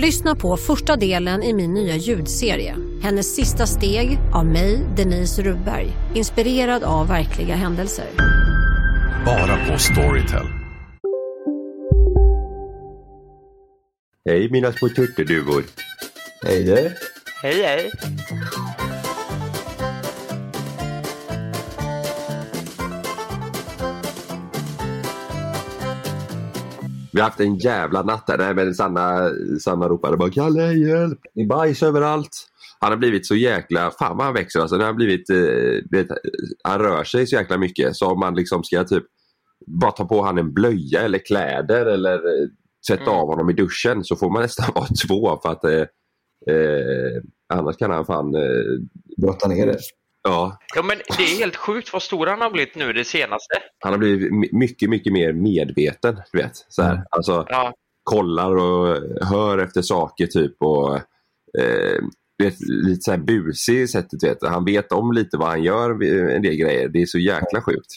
Lyssna 0.00 0.34
på 0.34 0.56
första 0.56 0.96
delen 0.96 1.42
i 1.42 1.52
min 1.52 1.74
nya 1.74 1.96
ljudserie. 1.96 2.76
Hennes 3.02 3.34
sista 3.34 3.66
steg 3.66 4.18
av 4.34 4.46
mig, 4.46 4.86
Denise 4.96 5.42
Rubberg. 5.42 5.92
Inspirerad 6.14 6.82
av 6.82 7.08
verkliga 7.08 7.54
händelser. 7.54 8.06
Bara 9.26 9.66
på 9.66 9.78
Storytel. 9.78 10.46
Hej 14.24 14.50
mina 14.50 14.72
små 14.72 14.88
turturduvor. 14.88 15.64
Hej 16.42 16.64
du. 16.64 16.94
Hej, 17.42 17.62
hej. 17.62 17.90
Vi 27.18 27.22
har 27.22 27.28
haft 27.28 27.40
en 27.40 27.56
jävla 27.56 28.02
natt 28.02 28.26
där. 28.26 28.38
Nej, 28.38 28.54
men 28.54 28.74
Sanna, 28.74 29.30
Sanna 29.60 29.88
ropade 29.88 30.16
bara 30.16 30.30
Kalle 30.30 30.72
hjälp! 30.72 31.18
Det 31.34 31.40
är 31.40 31.46
bajs 31.46 31.82
överallt. 31.82 32.30
Han 32.80 32.90
har 32.92 32.96
blivit 32.96 33.26
så 33.26 33.34
jäkla, 33.34 33.90
fan 33.98 34.16
vad 34.16 34.26
han 34.26 34.34
växer 34.34 34.60
alltså. 34.60 34.76
Han, 34.76 34.86
har 34.86 34.92
blivit, 34.92 35.30
eh, 35.30 36.06
han 36.64 36.78
rör 36.78 37.04
sig 37.04 37.26
så 37.26 37.36
jäkla 37.36 37.58
mycket 37.58 37.96
så 37.96 38.06
om 38.06 38.20
man 38.20 38.34
liksom 38.34 38.64
ska 38.64 38.84
typ 38.84 39.04
bara 39.80 39.90
ta 39.90 40.04
på 40.04 40.22
han 40.22 40.38
en 40.38 40.54
blöja 40.54 41.00
eller 41.00 41.18
kläder 41.18 41.86
eller 41.86 42.14
eh, 42.14 42.48
sätta 42.86 43.02
Mm. 43.02 43.14
av 43.14 43.26
honom 43.26 43.50
i 43.50 43.52
duschen 43.52 44.04
så 44.04 44.16
får 44.16 44.30
man 44.30 44.42
nästan 44.42 44.66
vara 44.74 44.86
två 45.08 45.38
för 45.42 45.52
att 45.52 45.64
eh, 45.64 45.86
eh, 46.54 47.22
annars 47.54 47.76
kan 47.76 47.90
han 47.90 48.06
fan 48.06 48.34
eh, 48.34 48.42
Brotta 49.22 49.48
ner 49.48 49.66
det. 49.66 49.78
Ja, 50.28 50.58
Ja, 50.76 50.82
men 50.82 50.96
det 51.16 51.22
är 51.22 51.38
helt 51.38 51.56
sjukt 51.56 51.92
vad 51.92 52.02
stor 52.02 52.26
han 52.26 52.40
har 52.40 52.50
blivit 52.50 52.74
nu 52.74 52.92
det 52.92 53.04
senaste. 53.04 53.54
han 53.78 53.92
har 53.92 53.98
blivit 53.98 54.32
my- 54.32 54.48
mycket, 54.52 54.90
mycket 54.90 55.12
mer 55.12 55.32
medveten. 55.32 56.20
Du 56.32 56.38
vet, 56.38 56.66
så 56.68 56.82
här. 56.82 56.92
Mm. 56.92 57.04
Alltså, 57.10 57.46
Ja, 57.48 57.72
kollar 58.02 58.56
och 58.56 58.96
hör 59.26 59.58
efter 59.58 59.82
saker 59.82 60.26
typ 60.26 60.56
och 60.62 60.96
eh, 61.60 61.98
vet, 62.42 62.54
lite 62.60 63.00
så 63.00 63.10
här 63.10 63.18
busig 63.18 63.80
i 63.80 63.88
sättet. 63.88 64.22
Vet. 64.22 64.38
Han 64.42 64.64
vet 64.64 64.92
om 64.92 65.12
lite 65.12 65.36
vad 65.36 65.48
han 65.48 65.62
gör, 65.62 65.90
en 66.30 66.42
del 66.42 66.54
grejer. 66.56 66.88
Det 66.88 67.02
är 67.02 67.06
så 67.06 67.18
jäkla 67.18 67.62
sjukt. 67.62 67.90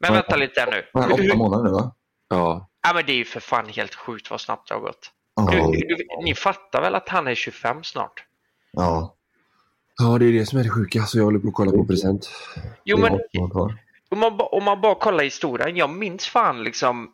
men 0.00 0.12
vänta 0.12 0.36
lite 0.36 0.60
här 0.60 0.70
nu. 0.70 1.00
Åtta 1.14 1.36
månader 1.36 1.64
nu 1.64 1.70
va? 1.70 1.94
Ja, 2.28 2.68
Ja, 2.82 2.94
men 2.94 3.06
det 3.06 3.12
är 3.12 3.16
ju 3.16 3.24
för 3.24 3.40
fan 3.40 3.68
helt 3.68 3.94
sjukt 3.94 4.30
vad 4.30 4.40
snabbt 4.40 4.68
det 4.68 4.74
har 4.74 4.80
gått. 4.80 5.10
Du, 5.52 5.60
du, 5.60 5.96
ni 6.24 6.34
fattar 6.34 6.80
väl 6.80 6.94
att 6.94 7.08
han 7.08 7.26
är 7.26 7.34
25 7.34 7.84
snart? 7.84 8.24
ja. 8.72 9.14
Ja 9.98 10.18
det 10.18 10.24
är 10.26 10.32
det 10.32 10.46
som 10.46 10.58
är 10.58 10.64
det 10.64 10.70
sjuka. 10.70 11.02
Så 11.02 11.18
jag 11.18 11.24
håller 11.24 11.38
på 11.38 11.48
att 11.48 11.54
kolla 11.54 11.70
på 11.70 11.84
present. 11.84 12.30
Jo, 12.84 12.98
men 12.98 13.12
om 14.10 14.18
man, 14.18 14.32
om 14.40 14.64
man 14.64 14.80
bara 14.80 14.94
kollar 14.94 15.24
historien. 15.24 15.76
Jag 15.76 15.90
minns 15.90 16.26
fan 16.26 16.62
liksom 16.62 17.10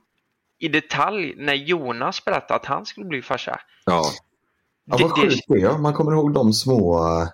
i 0.58 0.68
detalj 0.68 1.34
när 1.36 1.54
Jonas 1.54 2.24
berättade 2.24 2.54
att 2.54 2.66
han 2.66 2.86
skulle 2.86 3.06
bli 3.06 3.22
farsa. 3.22 3.60
Ja, 3.84 4.02
Ja, 4.86 4.96
vad 5.00 5.00
det- 5.16 5.22
sjukt 5.22 5.44
det 5.48 5.60
är. 5.62 5.78
Man 5.78 5.94
kommer 5.94 6.12
ihåg 6.12 6.34
de 6.34 6.52
små... 6.52 6.98
eh, 7.20 7.28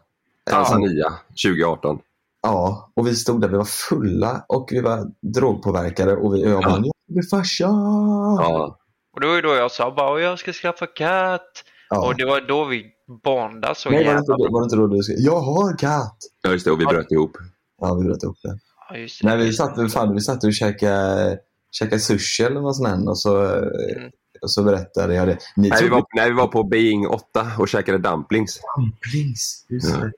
Tanzania 0.50 1.12
2018. 1.44 1.98
Ja, 2.42 2.90
och 2.94 3.06
vi 3.06 3.16
stod 3.16 3.40
där, 3.40 3.48
vi 3.48 3.56
var 3.56 3.64
fulla 3.64 4.44
och 4.48 4.68
vi 4.72 4.80
var 4.80 5.10
drogpåverkade 5.20 6.16
och, 6.16 6.34
vi, 6.34 6.46
och 6.46 6.50
jag 6.50 6.62
bara, 6.62 6.70
jag 6.76 6.84
ska 6.86 7.12
bli 7.14 7.22
farsa! 7.22 7.64
Ja, 7.64 8.78
Och 9.14 9.20
det 9.20 9.26
var 9.26 9.34
ju 9.34 9.40
då 9.42 9.54
jag 9.54 9.70
sa 9.70 9.90
bara 9.90 10.20
jag 10.20 10.38
ska 10.38 10.52
skaffa 10.52 10.86
katt. 10.86 11.64
Ja. 11.90 12.06
Och 12.06 12.16
det 12.16 12.24
var 12.24 12.40
då 12.48 12.64
vi 12.64 12.84
bondade 13.24 13.74
så 13.74 13.90
Nej, 13.90 14.04
var 14.06 14.12
det, 14.12 14.18
inte, 14.18 14.32
var 14.32 14.60
det 14.60 14.64
inte 14.64 14.76
då 14.76 14.86
du 14.86 15.02
skrev 15.02 15.16
Jag 15.18 15.40
har 15.40 15.76
katt! 15.78 16.16
ja 16.42 16.50
just 16.52 16.64
det. 16.64 16.70
Och 16.70 16.80
vi 16.80 16.84
bröt 16.86 17.12
ihop. 17.12 17.32
Ja, 17.80 17.94
vi 17.94 18.04
bröt 18.04 18.24
upp 18.24 18.36
det. 18.42 18.58
Ja, 18.90 18.96
just 18.96 19.22
det. 19.22 19.28
Nej, 19.28 19.46
vi 19.46 19.52
satt, 19.52 19.92
fan, 19.92 20.14
vi 20.14 20.20
satt 20.20 20.44
och 20.44 20.52
käkade, 20.52 21.38
käkade 21.72 22.00
sushi 22.00 22.42
eller 22.42 22.60
något 22.60 22.76
sånt 22.76 23.08
och 23.08 23.18
så, 23.18 23.36
Mm. 23.42 24.10
och 24.42 24.50
så 24.50 24.62
berättade 24.62 25.14
jag 25.14 25.28
det. 25.28 25.38
Ni 25.56 25.68
Nej, 25.68 25.70
vi 25.70 25.76
trodde 25.88 25.94
var, 25.94 26.04
nej, 26.16 26.30
vi 26.30 26.36
var 26.36 26.46
på 26.46 26.62
Beijing 26.64 27.06
8 27.08 27.46
och 27.58 27.68
käkade 27.68 27.98
dumplings. 27.98 28.60
dumplings. 28.76 29.66
Just 29.68 29.90
Ja. 29.90 29.96
det. 29.96 30.12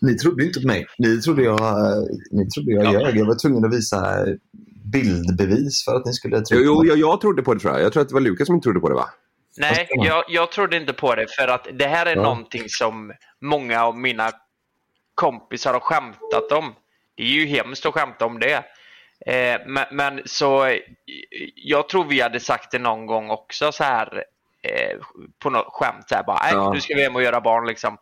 Ni 0.00 0.14
trodde 0.18 0.44
inte 0.44 0.60
på 0.60 0.66
mig. 0.66 0.86
Ni 0.98 1.20
trodde 1.20 1.42
jag, 1.42 1.58
ni 2.30 2.48
trodde 2.50 2.72
jag 2.72 2.84
Ja. 2.84 2.92
ljög. 3.00 3.16
Jag 3.16 3.26
var 3.26 3.34
tvungen 3.34 3.64
att 3.64 3.74
visa 3.74 4.26
bildbevis 4.84 5.84
för 5.84 5.94
att 5.94 6.06
ni 6.06 6.12
skulle 6.12 6.40
tro 6.40 6.58
Jo, 6.58 6.64
jo 6.64 6.84
jag, 6.84 6.98
jag 6.98 7.20
trodde 7.20 7.42
på 7.42 7.54
det 7.54 7.60
tror 7.60 7.72
jag. 7.72 7.82
Jag 7.82 7.92
tror 7.92 8.02
att 8.02 8.08
det 8.08 8.14
var 8.14 8.20
Lukas 8.20 8.46
som 8.46 8.54
inte 8.54 8.64
trodde 8.64 8.80
på 8.80 8.88
det 8.88 8.94
va? 8.94 9.04
Nej, 9.58 9.86
jag, 9.90 10.24
jag 10.28 10.52
trodde 10.52 10.76
inte 10.76 10.92
på 10.92 11.14
det 11.14 11.26
för 11.36 11.48
att 11.48 11.66
det 11.72 11.86
här 11.86 12.06
är 12.06 12.16
Ja. 12.16 12.22
någonting 12.22 12.64
som 12.68 13.12
många 13.40 13.84
av 13.84 13.98
mina 13.98 14.30
kompisar 15.14 15.72
har 15.72 15.80
skämtat 15.80 16.52
om. 16.52 16.74
Det 17.14 17.22
är 17.22 17.26
ju 17.26 17.46
hemskt 17.46 17.86
att 17.86 17.94
skämta 17.94 18.26
om 18.26 18.38
det. 18.40 18.64
Eh, 19.26 19.60
men, 19.66 19.84
men 19.90 20.22
så 20.24 20.78
jag 21.54 21.88
tror 21.88 22.04
vi 22.04 22.20
hade 22.20 22.40
sagt 22.40 22.70
det 22.70 22.78
någon 22.78 23.06
gång 23.06 23.30
också 23.30 23.72
så 23.72 23.84
här 23.84 24.24
eh, 24.62 24.98
på 25.38 25.50
något 25.50 25.66
skämt 25.72 26.08
så 26.08 26.14
här 26.14 26.22
bara, 26.22 26.38
nej 26.42 26.52
Ja. 26.54 26.72
nu 26.72 26.80
ska 26.80 26.94
vi 26.94 27.02
hem 27.02 27.16
och 27.16 27.22
göra 27.22 27.40
barn 27.40 27.66
liksom. 27.66 27.98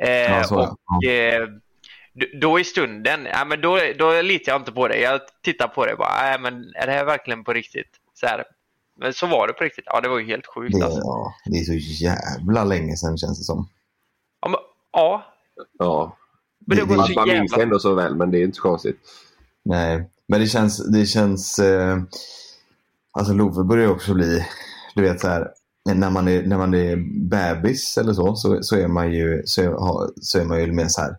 Eh, 0.00 0.08
Ja, 0.10 0.44
så, 0.44 0.76
och 0.96 1.04
eh, 1.04 1.48
då 2.40 2.60
i 2.60 2.64
stunden, 2.64 3.28
ja, 3.32 3.44
men 3.44 3.60
då, 3.60 3.80
då 3.98 4.22
litar 4.22 4.52
jag 4.52 4.60
inte 4.60 4.72
på 4.72 4.88
det. 4.88 5.00
Jag 5.00 5.20
tittar 5.42 5.68
på 5.68 5.86
det 5.86 5.92
och 5.92 5.98
bara, 5.98 6.22
nej 6.22 6.38
men 6.38 6.72
är 6.74 6.86
det 6.86 6.92
här 6.92 7.04
verkligen 7.04 7.44
på 7.44 7.52
riktigt? 7.52 7.90
Så 8.14 8.26
här. 8.26 8.44
Men 9.00 9.12
så 9.12 9.26
var 9.26 9.46
det 9.46 9.52
på 9.52 9.64
riktigt. 9.64 9.84
Ja, 9.86 10.00
det 10.00 10.08
var 10.08 10.18
ju 10.18 10.26
helt 10.26 10.46
sjukt 10.46 10.74
Det, 10.78 10.84
alltså. 10.84 11.00
ja, 11.00 11.34
det 11.44 11.58
är 11.58 11.64
så 11.64 11.74
jävla 12.04 12.64
länge 12.64 12.96
sedan 12.96 13.18
känns 13.18 13.38
det 13.38 13.44
som. 13.44 13.68
Ja, 14.40 14.48
men, 14.48 14.60
ja, 14.92 15.24
Ja. 15.78 16.16
men 16.66 16.76
det 16.78 16.84
Det- 16.84 16.96
Man, 16.96 17.06
så 17.06 17.12
man 17.12 17.28
minns 17.28 17.52
det 17.52 17.62
ändå 17.62 17.78
så 17.78 17.94
väl 17.94 18.16
men 18.16 18.30
det 18.30 18.38
är 18.38 18.44
inte 18.44 18.56
så 18.56 18.62
konstigt. 18.62 18.96
Nej, 19.64 20.10
men 20.28 20.40
det 20.40 20.46
känns, 20.46 20.86
det 20.92 21.06
känns, 21.06 21.58
eh, 21.58 21.98
alltså 23.12 23.32
Love 23.32 23.64
börjar 23.64 23.84
ju 23.84 23.90
också 23.92 24.14
bli, 24.14 24.46
du 24.94 25.02
vet 25.02 25.20
så 25.20 25.28
här, 25.28 25.48
när 25.94 26.10
man 26.10 26.28
är, 26.28 26.42
när 26.46 26.58
man 26.58 26.74
är 26.74 26.96
bebis 27.28 27.98
eller 27.98 28.12
så, 28.12 28.36
så, 28.36 28.62
så 28.62 28.76
är 28.76 28.88
man 28.88 29.12
ju, 29.12 29.42
så 29.44 29.62
är, 29.62 29.66
har- 29.68 30.10
så 30.20 30.38
är 30.38 30.44
man 30.44 30.60
ju 30.60 30.72
mer 30.72 30.88
så 30.88 31.00
här 31.00 31.16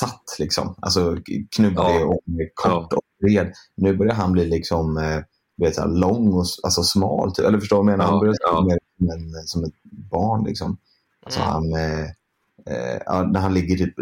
satt 0.00 0.36
liksom. 0.38 0.74
Alltså 0.80 1.16
knubbig 1.56 1.78
Ja. 1.78 2.04
och 2.04 2.20
kort 2.54 2.92
och 2.92 3.02
bred. 3.22 3.52
Nu 3.76 3.96
börjar 3.96 4.14
han 4.14 4.32
bli 4.32 4.44
liksom, 4.44 4.96
eh, 4.96 5.20
vet 5.62 5.74
så 5.74 5.86
lång 5.86 6.32
och 6.32 6.44
alltså 6.62 6.82
smal. 6.82 7.34
Typ. 7.34 7.46
Eller 7.46 7.58
förstår 7.60 7.76
du 7.76 7.82
vad 7.84 7.92
jag 7.92 7.98
menar? 7.98 8.04
Ja, 8.04 8.10
Han 8.10 8.20
börjar 8.20 8.32
se 8.32 8.38
ja. 8.42 8.64
mer 8.64 8.78
som, 8.98 9.10
en, 9.10 9.46
som 9.46 9.64
ett 9.64 9.82
barn 10.10 10.44
liksom. 10.44 10.76
Alltså 11.24 11.40
Mm. 11.40 11.52
han, 11.52 11.72
eh, 11.72 12.04
eh, 12.66 13.26
när 13.28 13.40
han 13.40 13.54
ligger 13.54 13.76
typ 13.76 13.94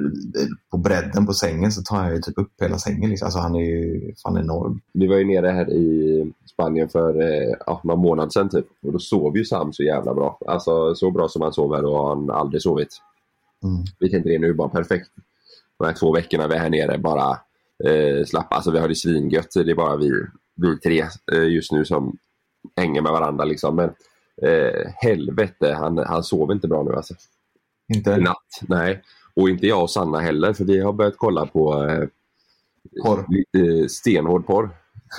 på 0.71 0.77
bredden 0.77 1.27
på 1.27 1.33
sängen 1.33 1.73
så 1.73 1.83
tar 1.83 1.97
han 1.97 2.11
ju 2.15 2.21
typ 2.21 2.39
upp 2.39 2.53
hela 2.61 2.79
sängen. 2.79 3.11
Liksom. 3.11 3.27
Alltså 3.27 3.39
han 3.39 3.55
är 3.55 3.61
ju 3.61 4.15
fan 4.23 4.39
enorm. 4.39 4.81
Vi 4.93 5.07
var 5.07 5.17
ju 5.17 5.25
nere 5.25 5.47
här 5.49 5.71
i 5.71 6.33
Spanien 6.53 6.89
för 6.89 7.23
eh, 7.23 7.55
ja, 7.67 7.81
någon 7.85 7.99
månad 7.99 8.33
sedan 8.33 8.49
typ. 8.49 8.67
Och 8.87 8.93
då 8.93 8.99
sov 8.99 9.37
ju 9.37 9.45
Sam 9.45 9.73
så 9.73 9.83
jävla 9.83 10.15
bra. 10.15 10.39
Alltså 10.47 10.95
så 10.95 11.11
bra 11.11 11.29
som 11.29 11.43
han 11.43 11.53
sover 11.53 11.85
och 11.85 12.09
han 12.09 12.31
aldrig 12.31 12.63
sovit. 12.63 12.97
Mm. 13.65 13.85
Vi 13.99 14.11
tänkte 14.11 14.31
det 14.31 14.39
nu 14.39 14.55
bara 14.55 14.69
perfekt. 14.69 15.11
De 15.79 15.85
här 15.87 15.93
två 15.95 16.13
veckorna 16.13 16.49
vi 16.49 16.55
är 16.55 16.59
här 16.59 16.71
nere 16.71 16.99
bara 16.99 17.31
eh, 17.85 18.25
slappa. 18.27 18.55
Alltså 18.57 18.71
vi 18.71 18.79
har 18.79 18.89
det 18.89 18.95
svingött. 18.95 19.51
Det 19.55 19.71
är 19.71 19.75
bara 19.75 19.97
vi, 19.97 20.11
vi 20.57 20.79
tre 20.79 21.05
eh, 21.33 21.45
just 21.49 21.73
nu 21.73 21.85
som 21.85 22.19
hänger 22.77 23.03
med 23.03 23.13
varandra 23.13 23.45
liksom. 23.45 23.77
Men 23.77 23.91
eh, 24.43 24.93
helvete, 24.97 25.73
han, 25.73 25.99
han 25.99 26.25
sover 26.25 26.55
inte 26.55 26.69
bra 26.69 26.83
nu 26.83 26.93
alltså. 26.95 27.15
I 27.15 27.97
Inte? 27.97 28.17
natt. 28.17 28.61
Nej. 28.63 29.03
Och 29.35 29.49
inte 29.49 29.67
jag 29.67 29.83
och 29.83 29.91
Sanna 29.91 30.21
heller 30.21 30.53
för 30.53 30.65
vi 30.65 30.81
har 30.81 30.93
börjat 30.93 31.17
kolla 31.17 31.47
på 31.47 31.85
eh, 31.85 32.05
Porr. 33.05 33.27
lite 33.29 33.89
stenhård 33.89 34.47
porr. 34.47 34.65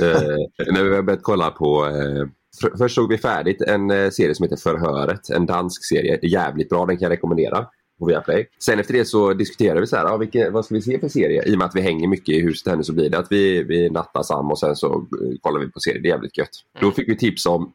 Eh, 0.02 0.22
när 0.74 0.84
vi 0.84 0.96
har 0.96 1.02
börjat 1.02 1.24
kolla 1.24 1.52
på 1.52 1.86
eh, 1.86 2.28
för, 2.62 2.78
Först 2.78 2.96
såg 2.96 3.10
vi 3.10 3.18
färdigt 3.18 3.62
en 3.62 3.92
eh, 3.92 4.10
serie 4.10 4.36
som 4.36 4.44
heter 4.44 4.58
Förhöret. 4.58 5.30
En 5.30 5.46
dansk 5.46 5.86
serie. 5.86 6.20
Jävligt 6.22 6.70
bra, 6.70 6.86
den 6.86 6.98
kan 6.98 7.06
jag 7.06 7.12
rekommendera. 7.12 7.68
På 8.02 8.08
Viaplay. 8.08 8.48
Sen 8.60 8.80
efter 8.80 8.94
det 8.94 9.06
så 9.06 9.34
diskuterade 9.34 9.80
vi 9.80 9.88
så 9.88 9.96
här, 9.96 10.06
ja, 10.06 10.18
vilken, 10.18 10.54
vad 10.54 10.66
ska 10.66 10.76
vi 10.76 10.82
se 10.82 11.00
för 11.00 11.10
serie? 11.10 11.44
I 11.46 11.54
och 11.54 11.58
med 11.58 11.66
att 11.68 11.76
vi 11.76 11.82
hänger 11.82 12.08
mycket 12.08 12.36
i 12.36 12.42
huset 12.42 12.68
här 12.68 12.76
nu 12.76 12.84
så 12.84 12.94
blir 12.94 13.10
det 13.10 13.18
att 13.20 13.32
vi, 13.32 13.64
vi 13.64 13.90
nattar 13.90 14.24
sam 14.24 14.52
och 14.52 14.60
sen 14.60 14.76
så 14.76 14.94
eh, 14.94 15.38
kollar 15.42 15.60
vi 15.60 15.72
på 15.72 15.80
serier. 15.80 16.02
Det 16.02 16.08
är 16.08 16.12
jävligt 16.12 16.38
gött. 16.38 16.50
Då 16.80 16.92
fick 16.92 17.10
vi 17.10 17.18
tips 17.18 17.46
om 17.46 17.74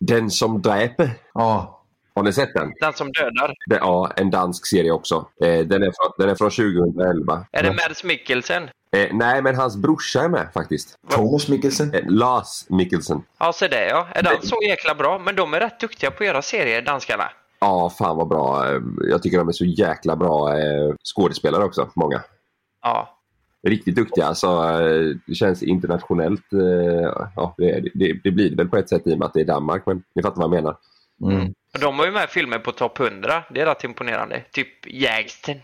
Den 0.00 0.30
som 0.30 0.62
dräper. 0.62 1.10
Ja, 1.34 1.82
Har 2.14 2.22
ni 2.22 2.32
sett 2.32 2.54
den? 2.54 2.72
Den 2.80 2.92
som 2.92 3.12
dödar. 3.12 3.54
Det, 3.66 3.76
ja, 3.76 4.12
en 4.16 4.30
dansk 4.30 4.66
serie 4.66 4.90
också. 4.90 5.28
Eh, 5.40 5.58
den, 5.58 5.82
är 5.82 5.86
från, 5.86 6.12
den 6.18 6.28
är 6.28 6.34
från 6.34 6.50
2011. 6.50 7.46
Är 7.52 7.62
det 7.62 7.70
Mads 7.70 8.04
Mikkelsen? 8.04 8.62
Eh, 8.92 9.08
nej, 9.12 9.42
men 9.42 9.54
hans 9.54 9.76
brorsa 9.76 10.20
är 10.20 10.28
med 10.28 10.48
faktiskt. 10.54 10.94
Thomas 11.10 11.48
Mikkelsen. 11.48 11.94
Eh, 11.94 12.02
Lars 12.06 12.64
Mikkelsen. 12.68 13.22
Ja, 13.38 13.52
se 13.52 13.68
det 13.68 13.88
ja. 13.88 14.08
Är 14.14 14.22
den 14.22 14.42
så 14.42 14.56
jäkla 14.62 14.94
bra? 14.94 15.18
Men 15.18 15.36
de 15.36 15.54
är 15.54 15.60
rätt 15.60 15.80
duktiga 15.80 16.10
på 16.10 16.22
att 16.22 16.26
göra 16.26 16.42
serier, 16.42 16.82
danskarna. 16.82 17.30
Ja, 17.60 17.90
fan 17.98 18.16
vad 18.16 18.28
bra. 18.28 18.66
Jag 19.10 19.22
tycker 19.22 19.38
de 19.38 19.48
är 19.48 19.52
så 19.52 19.64
jäkla 19.64 20.16
bra 20.16 20.58
eh, 20.58 20.94
skådespelare 21.14 21.64
också, 21.64 21.90
många. 21.94 22.22
Ja. 22.82 23.14
Riktigt 23.62 23.96
duktiga. 23.96 24.26
Alltså, 24.26 24.46
eh, 24.46 25.16
det 25.26 25.34
känns 25.34 25.62
internationellt. 25.62 26.52
eh, 26.52 27.28
Ja, 27.36 27.54
det, 27.56 27.80
det, 27.94 28.12
det 28.24 28.30
blir 28.30 28.50
det 28.50 28.56
väl 28.56 28.68
på 28.68 28.76
ett 28.76 28.88
sätt 28.88 29.06
i 29.06 29.14
och 29.14 29.18
med 29.18 29.26
att 29.26 29.34
det 29.34 29.40
är 29.40 29.44
Danmark, 29.44 29.86
men 29.86 30.02
ni 30.14 30.22
fattar 30.22 30.36
vad 30.36 30.44
jag 30.44 30.50
menar. 30.62 30.76
Mm. 31.22 31.54
De 31.80 31.98
har 31.98 32.06
ju 32.06 32.12
med 32.12 32.28
filmer 32.28 32.58
på 32.58 32.72
topp 32.72 33.00
100. 33.00 33.44
Det 33.54 33.60
är 33.60 33.66
rätt 33.66 33.84
imponerande. 33.84 34.44
Typ 34.52 34.86
Jägsten. 34.86 35.58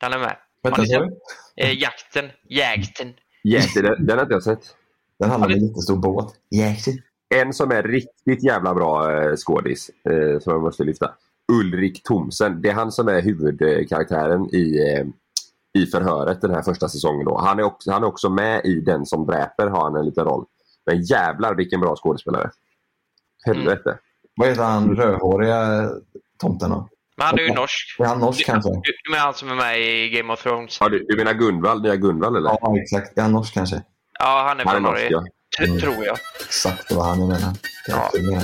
Den 0.00 0.12
är 0.12 0.18
med. 0.18 0.36
Vänta, 0.62 0.82
Har? 0.82 1.10
Eh, 1.56 1.72
jakten. 1.72 2.30
Jägsten. 2.48 3.14
Jätte, 3.44 3.82
den, 3.82 4.06
den 4.06 4.16
har 4.18 4.22
inte 4.24 4.34
jag 4.34 4.42
sett. 4.42 4.76
Den 5.18 5.30
handlar 5.30 5.48
om 5.48 5.54
en 5.54 5.66
jättestor 5.66 5.96
båt. 5.96 6.34
Jäklar. 6.50 6.94
En 7.34 7.52
som 7.52 7.70
är 7.70 7.82
riktigt 7.82 8.44
jävla 8.44 8.74
bra 8.74 9.12
eh, 9.22 9.36
skådis 9.36 9.90
eh, 10.10 10.38
som 10.40 10.52
jag 10.52 10.62
måste 10.62 10.84
lyfta. 10.84 11.14
Ulrik 11.52 12.02
Thomsen. 12.02 12.62
Det 12.62 12.68
är 12.68 12.74
han 12.74 12.92
som 12.92 13.08
är 13.08 13.22
huvudkaraktären 13.22 14.54
i, 14.54 14.78
eh, 14.78 15.06
i 15.82 15.86
förhöret 15.86 16.40
den 16.40 16.50
här 16.50 16.62
första 16.62 16.88
säsongen. 16.88 17.24
Då. 17.24 17.38
Han, 17.38 17.58
är 17.58 17.62
också, 17.62 17.90
han 17.90 18.02
är 18.02 18.06
också 18.06 18.30
med 18.30 18.64
i 18.64 18.80
Den 18.80 19.06
som 19.06 19.26
dräper 19.26 19.66
har 19.66 19.82
han 19.82 19.96
en 19.96 20.04
liten 20.04 20.24
roll. 20.24 20.44
Men 20.86 21.02
jävlar 21.02 21.54
vilken 21.54 21.80
bra 21.80 21.96
skådespelare. 21.96 22.50
Helvete. 23.46 23.98
Vad 24.36 24.48
heter 24.48 24.62
han 24.62 24.96
rödhåriga 24.96 25.90
tomten 26.38 26.70
då? 26.70 26.88
Men 27.16 27.26
han 27.26 27.38
är 27.38 27.42
ju 27.42 27.52
norsk. 27.54 27.96
Är 27.98 28.04
han 28.04 28.18
norsk 28.18 28.46
kanske? 28.46 28.70
Du 28.70 28.92
du 29.04 29.10
menar 29.10 29.24
han 29.24 29.34
som 29.34 29.50
är 29.50 29.54
med 29.54 29.80
i 29.80 30.08
Game 30.08 30.32
of 30.32 30.42
Thrones? 30.42 30.78
Ja, 30.80 30.88
du, 30.88 31.04
du 31.08 31.16
menar 31.16 31.32
Gunvald? 31.34 31.82
Nya 31.82 31.96
Gunvald 31.96 32.36
eller? 32.36 32.50
Ja, 32.50 32.78
exakt. 32.78 33.18
Är 33.18 33.22
han 33.22 33.32
norsk 33.32 33.54
kanske? 33.54 33.82
Ja, 34.18 34.44
han 34.48 34.60
är 34.60 34.64
från 34.72 34.82
norsk 34.82 34.92
Norge. 34.92 35.08
ja. 35.10 35.24
Mm. 35.58 35.78
Tror 35.78 36.04
jag. 36.04 36.16
Exakt, 36.46 36.92
var 36.92 37.04
han 37.04 37.18
menade. 37.18 37.54
Ja. 37.88 38.10
Menar. 38.14 38.42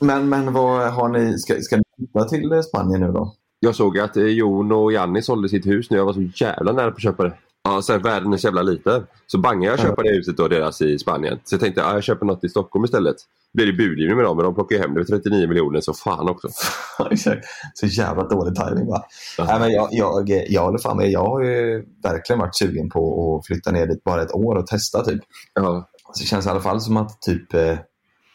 Men, 0.00 0.28
men 0.28 0.52
vad 0.52 0.92
har 0.92 1.08
ni, 1.08 1.38
ska, 1.38 1.60
ska 1.60 1.76
ni 1.76 1.82
flytta 1.96 2.28
till 2.28 2.62
Spanien 2.62 3.00
nu 3.00 3.12
då? 3.12 3.34
Jag 3.60 3.74
såg 3.74 3.98
att 3.98 4.16
eh, 4.16 4.24
Jon 4.24 4.72
och 4.72 4.92
Janni 4.92 5.22
sålde 5.22 5.48
sitt 5.48 5.66
hus 5.66 5.90
nu. 5.90 5.96
Jag 5.96 6.04
var 6.04 6.12
så 6.12 6.22
jävla 6.34 6.72
nära 6.72 6.90
på 6.90 6.96
att 6.96 7.02
köpa 7.02 7.24
det. 7.24 7.36
Ja, 7.66 7.82
sen 7.82 8.02
världen 8.02 8.32
är 8.32 8.36
så 8.36 8.46
jävla 8.46 8.62
liten. 8.62 9.06
Så 9.26 9.38
bangade 9.38 9.66
jag 9.72 9.78
köpa 9.80 10.02
det 10.02 10.10
huset 10.10 10.36
då, 10.36 10.48
deras 10.48 10.82
i 10.82 10.98
Spanien. 10.98 11.38
Så 11.44 11.54
jag 11.54 11.60
tänkte 11.60 11.80
ja, 11.80 11.92
jag 11.94 12.04
köper 12.04 12.26
något 12.26 12.44
i 12.44 12.48
Stockholm 12.48 12.84
istället. 12.84 13.16
Blir 13.54 13.66
det 13.66 13.72
budgivning 13.72 14.16
med 14.16 14.24
dem, 14.24 14.36
men 14.36 14.44
de 14.44 14.54
plockar 14.54 14.76
ju 14.76 14.82
hem 14.82 14.94
det 14.94 15.04
för 15.04 15.12
39 15.18 15.48
miljoner 15.48 15.80
så 15.80 15.94
fan 15.94 16.28
också. 16.28 16.48
Exakt. 17.10 17.46
så 17.74 17.86
jävla 17.86 18.28
dålig 18.28 18.54
timing 18.54 18.86
va? 18.86 19.04
Nej, 19.38 19.60
men 19.60 19.70
jag, 19.72 19.88
jag, 19.90 20.30
jag 20.48 20.62
håller 20.62 20.78
fan 20.78 20.96
med. 20.96 21.10
Jag 21.10 21.24
har 21.24 21.42
ju 21.42 21.84
verkligen 22.02 22.40
varit 22.40 22.56
sugen 22.56 22.90
på 22.90 23.36
att 23.36 23.46
flytta 23.46 23.70
ner 23.70 23.86
dit 23.86 24.04
bara 24.04 24.22
ett 24.22 24.34
år 24.34 24.54
och 24.54 24.66
testa 24.66 25.04
typ. 25.04 25.20
Ja, 25.54 25.88
Så 26.12 26.22
det 26.22 26.28
känns 26.28 26.46
i 26.46 26.48
alla 26.48 26.60
fall 26.60 26.80
som 26.80 26.96
att 26.96 27.22
typ 27.22 27.54
eh, 27.54 27.78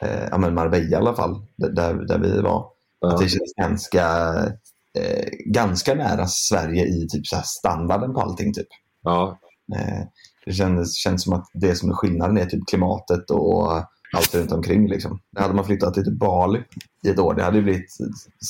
eh, 0.01 0.27
ja, 0.31 0.37
men 0.37 0.53
Marbella 0.53 0.85
i 0.89 0.95
alla 0.95 1.15
fall, 1.15 1.35
där, 1.57 1.93
där 1.93 2.19
vi 2.19 2.41
var. 2.41 2.65
ja. 2.99 3.13
Att 3.13 3.21
det 3.21 3.29
känns 3.29 3.53
ganska, 3.57 4.05
eh, 4.99 5.29
ganska 5.45 5.93
nära 5.93 6.27
Sverige 6.27 6.85
i 6.85 7.07
typ 7.09 7.27
så 7.27 7.41
standarden 7.43 8.13
på 8.13 8.21
allting. 8.21 8.53
Typ. 8.53 8.67
Ja. 9.03 9.39
Eh, 9.75 10.03
det 10.45 10.51
känns, 10.51 10.95
känns 10.95 11.23
som 11.23 11.33
att 11.33 11.45
det 11.53 11.75
som 11.75 11.89
är 11.89 11.93
skillnaden 11.93 12.37
är 12.37 12.45
typ 12.45 12.67
klimatet 12.69 13.29
och 13.31 13.71
allt 14.17 14.35
runt 14.35 14.51
omkring. 14.51 14.87
Liksom. 14.89 15.19
Hade 15.37 15.53
man 15.53 15.65
flyttat 15.65 15.93
till 15.93 16.03
typ 16.05 16.19
Bali 16.19 16.63
i 17.05 17.09
ett 17.09 17.19
år, 17.19 17.33
det 17.33 17.43
hade 17.43 17.57
ju 17.57 17.63
blivit 17.63 17.89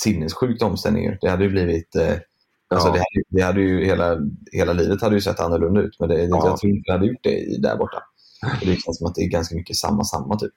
sinnessjukt 0.04 0.62
omställning. 0.64 1.04
ju. 1.04 1.18
Det 1.22 1.30
hade 1.30 1.44
ju 1.44 1.50
blivit 1.50 1.96
eh, 1.96 2.16
Alltså 2.74 2.88
Ja. 2.88 2.94
det 2.94 3.00
hade, 3.00 3.24
det 3.30 3.42
hade 3.42 3.62
ju 3.62 3.86
hela, 3.86 4.18
hela 4.52 4.74
livet 4.74 5.02
hade 5.02 5.16
ju 5.16 5.22
sett 5.22 5.40
annorlunda 5.40 5.82
ut 5.82 5.96
men 6.00 6.10
det, 6.10 6.16
Ja. 6.24 6.48
jag 6.48 6.58
tror 6.58 6.72
inte 6.72 6.84
det 6.86 6.92
hade 6.92 7.06
gjort 7.08 7.24
det 7.24 7.62
där 7.62 7.78
borta. 7.78 7.98
Och 8.62 8.66
det 8.66 8.76
känns 8.82 8.98
som 8.98 9.08
att 9.08 9.16
det 9.16 9.22
är 9.22 9.30
ganska 9.30 9.56
mycket 9.56 9.76
samma 9.76 10.04
samma 10.04 10.36
typ. 10.40 10.52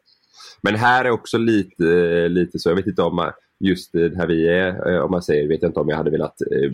Men 0.63 0.75
här 0.75 1.05
är 1.05 1.11
också 1.11 1.39
lite, 1.39 1.85
lite 2.29 2.59
så. 2.59 2.69
Jag 2.71 2.77
vet 2.77 2.87
inte 2.87 3.03
om 3.03 3.17
man- 3.17 3.33
just 3.61 3.95
här 3.95 4.27
vi 4.27 4.49
är, 4.49 4.95
eh, 4.95 5.01
om 5.05 5.11
man 5.11 5.23
säger, 5.23 5.49
vet 5.49 5.63
jag 5.63 5.69
inte 5.69 5.81
om 5.81 5.89
jag 5.89 5.97
hade 5.97 6.11
velat 6.11 6.35
eh, 6.41 6.71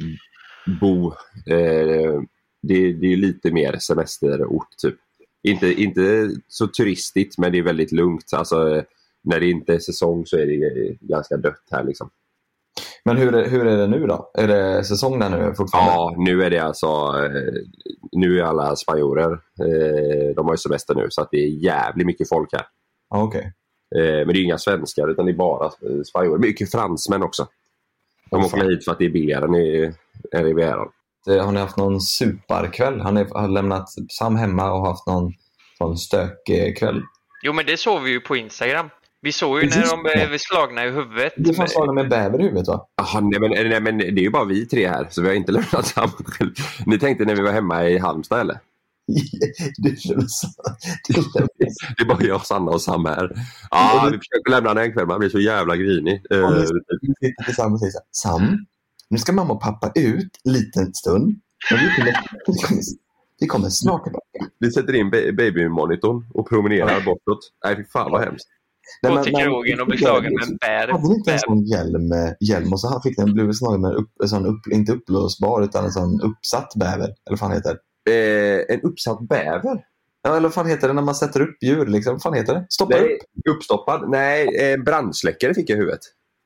bo. 0.81 1.06
Eh, 1.46 2.20
det, 2.62 2.93
det 2.93 3.12
är 3.12 3.17
lite 3.17 3.51
mer 3.51 3.77
semesterort 3.79 4.77
typ. 4.83 4.97
Inte, 5.43 5.83
inte 5.83 6.31
så 6.49 6.67
turistigt 6.67 7.39
men 7.39 7.53
det 7.53 7.59
är 7.59 7.62
väldigt 7.62 7.93
lugnt. 7.93 8.33
Alltså, 8.33 8.83
när 9.23 9.41
det 9.41 9.51
inte 9.51 9.75
är 9.75 9.79
säsong 9.79 10.27
så 10.27 10.37
är 10.37 10.47
det 10.47 10.97
ganska 11.01 11.37
dött 11.37 11.65
här 11.71 11.85
liksom. 11.85 12.11
Men 13.05 13.17
hur 13.17 13.35
är, 13.35 13.49
hur 13.49 13.67
är 13.67 13.77
det 13.77 13.87
nu 13.87 14.07
då? 14.07 14.31
Är 14.35 14.49
det 14.49 14.85
säsong 14.85 15.19
där 15.19 15.31
nu 15.31 15.55
fortfarande? 15.55 15.93
Ja, 15.93 16.15
nu 16.19 16.43
är 16.43 16.51
det 16.51 16.59
alltså, 16.59 16.87
eh, 16.87 17.53
nu 18.12 18.41
är 18.41 18.45
alla 18.45 18.77
spanjorer, 18.77 19.33
eh, 19.33 20.35
de 20.37 20.47
har 20.47 20.53
ju 20.53 20.59
semester 20.59 20.95
nu 20.95 21.07
så 21.11 21.23
att 21.23 21.29
det 21.31 21.37
är 21.37 21.49
jävligt 21.49 22.07
mycket 22.07 22.29
folk 22.29 22.53
här. 22.53 22.67
Okej. 23.09 23.53
Eh, 23.97 24.27
Men 24.27 24.29
det 24.29 24.39
är 24.39 24.45
inga 24.45 24.59
svenskar 24.59 25.09
utan 25.09 25.27
det 25.27 25.33
är 25.33 25.37
bara 25.37 25.71
spanjorer. 26.05 26.39
Mycket 26.39 26.71
fransmän 26.71 27.23
också. 27.23 27.49
De 28.31 28.41
Åh, 28.41 28.47
åker 28.47 28.71
hit 28.71 28.85
för 28.85 28.93
att 28.93 28.99
det 28.99 29.05
är 29.05 29.11
billigare 29.11 29.45
än 29.45 29.55
i 29.55 29.93
än 30.33 30.45
Rivieran. 30.45 30.89
Eh, 31.28 31.44
Har 31.44 31.52
ni 31.52 31.61
haft 31.61 31.76
någon 31.76 32.00
suparkväll? 32.00 33.00
Har 33.00 33.12
ni 33.12 33.26
har 33.31 33.49
lämnat 33.49 33.88
Sam 34.19 34.37
hemma 34.37 34.72
och 34.72 34.87
haft 34.87 35.06
någon 35.06 35.32
sån 35.78 35.99
stökkväll? 35.99 37.02
Jo, 37.43 37.52
men 37.52 37.67
det 37.67 37.76
såg 37.76 38.02
vi 38.02 38.11
ju 38.11 38.20
på 38.20 38.37
Instagram. 38.37 38.88
Vi 39.22 39.32
såg 39.32 39.62
ju 39.62 39.69
när 39.69 39.90
de 39.90 40.02
det. 40.02 40.26
blev 40.28 40.38
slagna 40.38 40.84
i 40.87 40.90
huvudet. 40.90 41.32
Det 41.37 41.55
fanns 41.55 41.72
slagna 41.72 41.93
med 41.93 42.08
bäver 42.08 42.40
i 42.40 42.43
huvudet 42.43 42.69
va? 42.69 42.87
Jaha, 42.96 43.20
nej, 43.20 43.40
men, 43.40 43.50
nej, 43.50 43.81
men 43.81 43.99
det 43.99 44.05
är 44.06 44.22
ju 44.22 44.31
bara 44.31 44.44
vi 44.44 44.67
tre 44.67 44.88
här 44.88 45.06
så 45.11 45.22
vi 45.22 45.28
har 45.28 45.34
inte 45.34 45.52
lämnat 45.52 45.87
Sam 45.87 46.08
själv. 46.11 46.50
Ni 46.87 46.99
tänkte 46.99 47.25
när 47.25 47.34
vi 47.34 47.43
var 47.43 47.52
hemma 47.52 47.84
i 47.88 47.99
Halmstad 47.99 48.40
eller? 48.40 48.58
det 49.78 50.00
känns 50.00 50.43
det 51.08 51.14
känns- 51.14 51.32
Det 51.96 52.02
är 52.02 52.05
bara 52.05 52.23
jag, 52.23 52.46
Sanna 52.46 52.70
och 52.70 52.82
Sam 52.82 53.05
här. 53.05 53.31
Ja, 53.70 54.08
vi 54.12 54.19
försöker 54.19 54.50
lämna 54.50 54.75
den 54.75 54.84
en 54.84 54.93
kväll, 54.93 55.06
man 55.06 55.19
blir 55.19 55.28
så 55.28 55.40
jävla 55.40 55.76
grinig. 55.76 56.23
Eh, 56.31 56.50
sitter 56.61 57.44
tillsammans 57.44 57.73
och 57.75 57.78
säger 57.81 57.93
så 57.93 57.99
här, 57.99 58.38
Sam, 58.38 58.66
nu 59.11 59.19
ska 59.19 59.33
mamma 59.33 59.55
och 59.55 59.61
pappa 59.61 59.93
ut 59.95 60.31
en 60.45 60.53
liten 60.53 60.95
stund. 60.95 61.41
Men 61.71 61.79
vi 61.81 61.95
kommer, 61.97 62.12
vi 62.47 62.55
kommer, 62.62 62.83
vi 63.41 63.47
kommer 63.47 63.69
snart 63.69 64.05
tillbaka. 64.05 64.27
Vi 64.59 64.71
sätter 64.73 64.95
in 64.95 65.11
ba- 65.11 65.33
babymonitorn 65.37 66.25
och 66.35 66.49
promenerar 66.49 67.05
bortåt. 67.05 67.39
Nej, 67.65 67.77
fy 67.77 67.85
fan 67.85 68.11
vad 68.12 68.21
hemskt. 68.25 68.49
Nej, 69.03 69.17
Gå 69.17 69.23
till 69.25 69.33
men- 69.33 69.43
krogen 69.43 69.81
och 69.81 69.87
bli 69.87 69.99
slagen 69.99 70.33
med 70.35 70.49
en 70.49 70.57
bär. 70.57 70.89
Hade 70.89 71.09
ni 71.09 71.14
inte 71.14 71.33
en 71.33 71.38
sån 71.38 71.64
hjälm, 71.64 72.12
eh, 72.12 72.31
hjälm 72.40 72.73
och 72.73 72.81
så 72.81 72.88
här 72.88 73.00
fick 73.00 73.17
den 73.17 73.33
blivit 73.35 73.59
slagen 73.59 73.81
med 73.81 73.90
en, 73.90 73.97
upp, 73.97 74.11
en 74.23 74.29
sån 74.29 74.47
upp, 74.47 74.67
inte 74.73 74.93
uppblåsbar 74.93 75.62
utan 75.62 75.85
en 75.85 75.90
sån 75.93 76.21
uppsatt 76.21 76.73
bäver? 76.76 77.05
Eller 77.05 77.14
vad 77.31 77.38
fan 77.38 77.52
heter? 77.52 77.76
Eh, 78.11 78.75
en 78.75 78.81
uppsatt 78.83 79.29
bäver? 79.29 79.85
Ja, 80.23 80.31
eller 80.31 80.40
vad 80.40 80.55
fan 80.55 80.67
heter 80.67 80.88
det 80.88 80.95
när 80.95 81.02
man 81.02 81.14
sätter 81.14 81.40
upp 81.40 81.62
djur? 81.62 81.87
Liksom? 81.87 82.12
Vad 82.14 82.23
fan 82.23 82.35
heter 82.35 82.55
det? 82.55 82.67
Stoppa 82.71 82.97
upp? 82.97 83.02
Nej, 83.07 83.19
uppstoppad? 83.55 84.11
Nej, 84.11 84.73
eh, 84.73 84.83
brandsläckare 84.83 85.55
fick 85.55 85.71
jag 85.71 85.76
i 85.76 85.81
huvudet. 85.81 86.00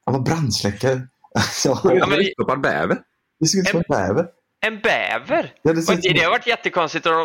Ja, 0.06 0.12
vad 0.12 0.24
brandsläckare. 0.24 1.00
ja, 1.64 1.80
Ja, 1.84 2.06
men- 2.06 2.18
Uppstoppad 2.20 2.60
bäver? 2.60 2.98
det 3.40 3.46
ser 3.46 3.58
ut 3.58 3.68
som 3.68 3.78
en 3.78 3.84
bäver. 3.88 4.26
En 4.66 4.80
bäver? 4.80 5.52
Ja, 5.62 5.72
det 5.72 5.82
som, 5.82 5.96
Det 6.02 6.22
har 6.22 6.30
varit 6.30 6.46
jättekonstigt 6.46 7.06
om 7.06 7.12
de, 7.12 7.22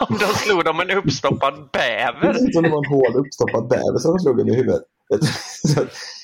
om 0.08 0.18
de 0.18 0.26
slog 0.26 0.64
dem 0.64 0.76
med 0.76 0.90
en 0.90 0.98
uppstoppad 0.98 1.54
det 1.54 1.68
bäver. 1.78 2.32
ser 2.34 2.46
ut 2.48 2.54
som 2.54 2.62
det 2.62 2.68
var 2.70 2.84
en 2.86 2.90
hård 2.90 3.16
uppstoppad 3.26 3.68
bäver 3.68 3.98
som 3.98 4.10
de 4.12 4.18
slog 4.18 4.40
in 4.40 4.48
i 4.48 4.56
huvudet. 4.56 4.82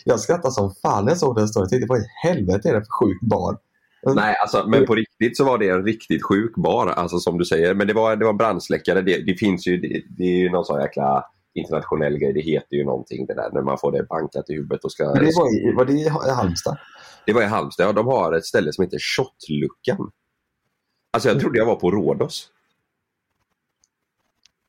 Jag 0.04 0.20
skrattade 0.24 0.54
som 0.54 0.74
fan 0.82 1.04
när 1.04 1.10
jag 1.10 1.18
såg 1.18 1.36
den 1.36 1.48
storyn. 1.48 1.62
Jag 1.64 1.70
tänkte, 1.70 1.86
vad 1.88 1.98
i 2.00 2.04
helvete 2.22 2.68
är 2.68 2.74
det 2.74 2.80
för 2.80 3.06
sjukt 3.06 3.22
barn? 3.22 3.56
Nej, 4.14 4.36
alltså, 4.42 4.64
men 4.68 4.86
på 4.86 4.94
riktigt 4.94 5.36
så 5.36 5.44
var 5.44 5.58
det 5.58 5.68
en 5.68 5.84
riktigt 5.84 6.24
sjuk 6.24 6.56
bar, 6.56 6.86
alltså 6.86 7.18
som 7.18 7.38
du 7.38 7.44
säger. 7.44 7.74
Men 7.74 7.86
det 7.86 7.92
var, 7.94 8.16
det 8.16 8.24
var 8.24 8.32
brandsläckare. 8.32 9.02
Det, 9.02 9.18
det 9.26 9.34
finns 9.34 9.66
ju, 9.66 9.80
det, 9.80 10.02
det 10.18 10.24
är 10.24 10.38
ju 10.38 10.50
någon 10.50 10.64
sån 10.64 10.80
jäkla 10.80 11.24
internationell 11.54 12.18
grej. 12.18 12.32
Det 12.32 12.40
heter 12.40 12.76
ju 12.76 12.84
någonting 12.84 13.26
det 13.26 13.34
där 13.34 13.50
när 13.52 13.62
man 13.62 13.78
får 13.78 13.92
det 13.92 14.02
bankat 14.08 14.50
i 14.50 14.54
huvudet 14.54 14.84
och 14.84 14.92
ska... 14.92 15.04
Men 15.04 15.24
det 15.24 15.32
var, 15.36 15.68
i, 15.70 15.72
var 15.76 15.84
det 15.84 15.92
i 15.92 16.08
Halmstad? 16.08 16.78
Det 17.26 17.32
var 17.32 17.42
i 17.42 17.46
Halmstad. 17.46 17.86
Ja, 17.86 17.92
de 17.92 18.06
har 18.06 18.32
ett 18.32 18.46
ställe 18.46 18.72
som 18.72 18.84
heter 18.84 18.98
Shotluckan. 18.98 20.10
Alltså 21.12 21.28
jag 21.28 21.40
trodde 21.40 21.58
jag 21.58 21.66
var 21.66 21.76
på 21.76 21.90
Rhodos. 21.90 22.48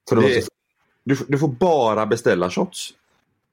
För 0.10 0.16
det 0.16 0.48
du, 1.06 1.18
du 1.28 1.38
får 1.38 1.48
bara 1.48 2.06
beställa 2.06 2.50
shots. 2.50 2.90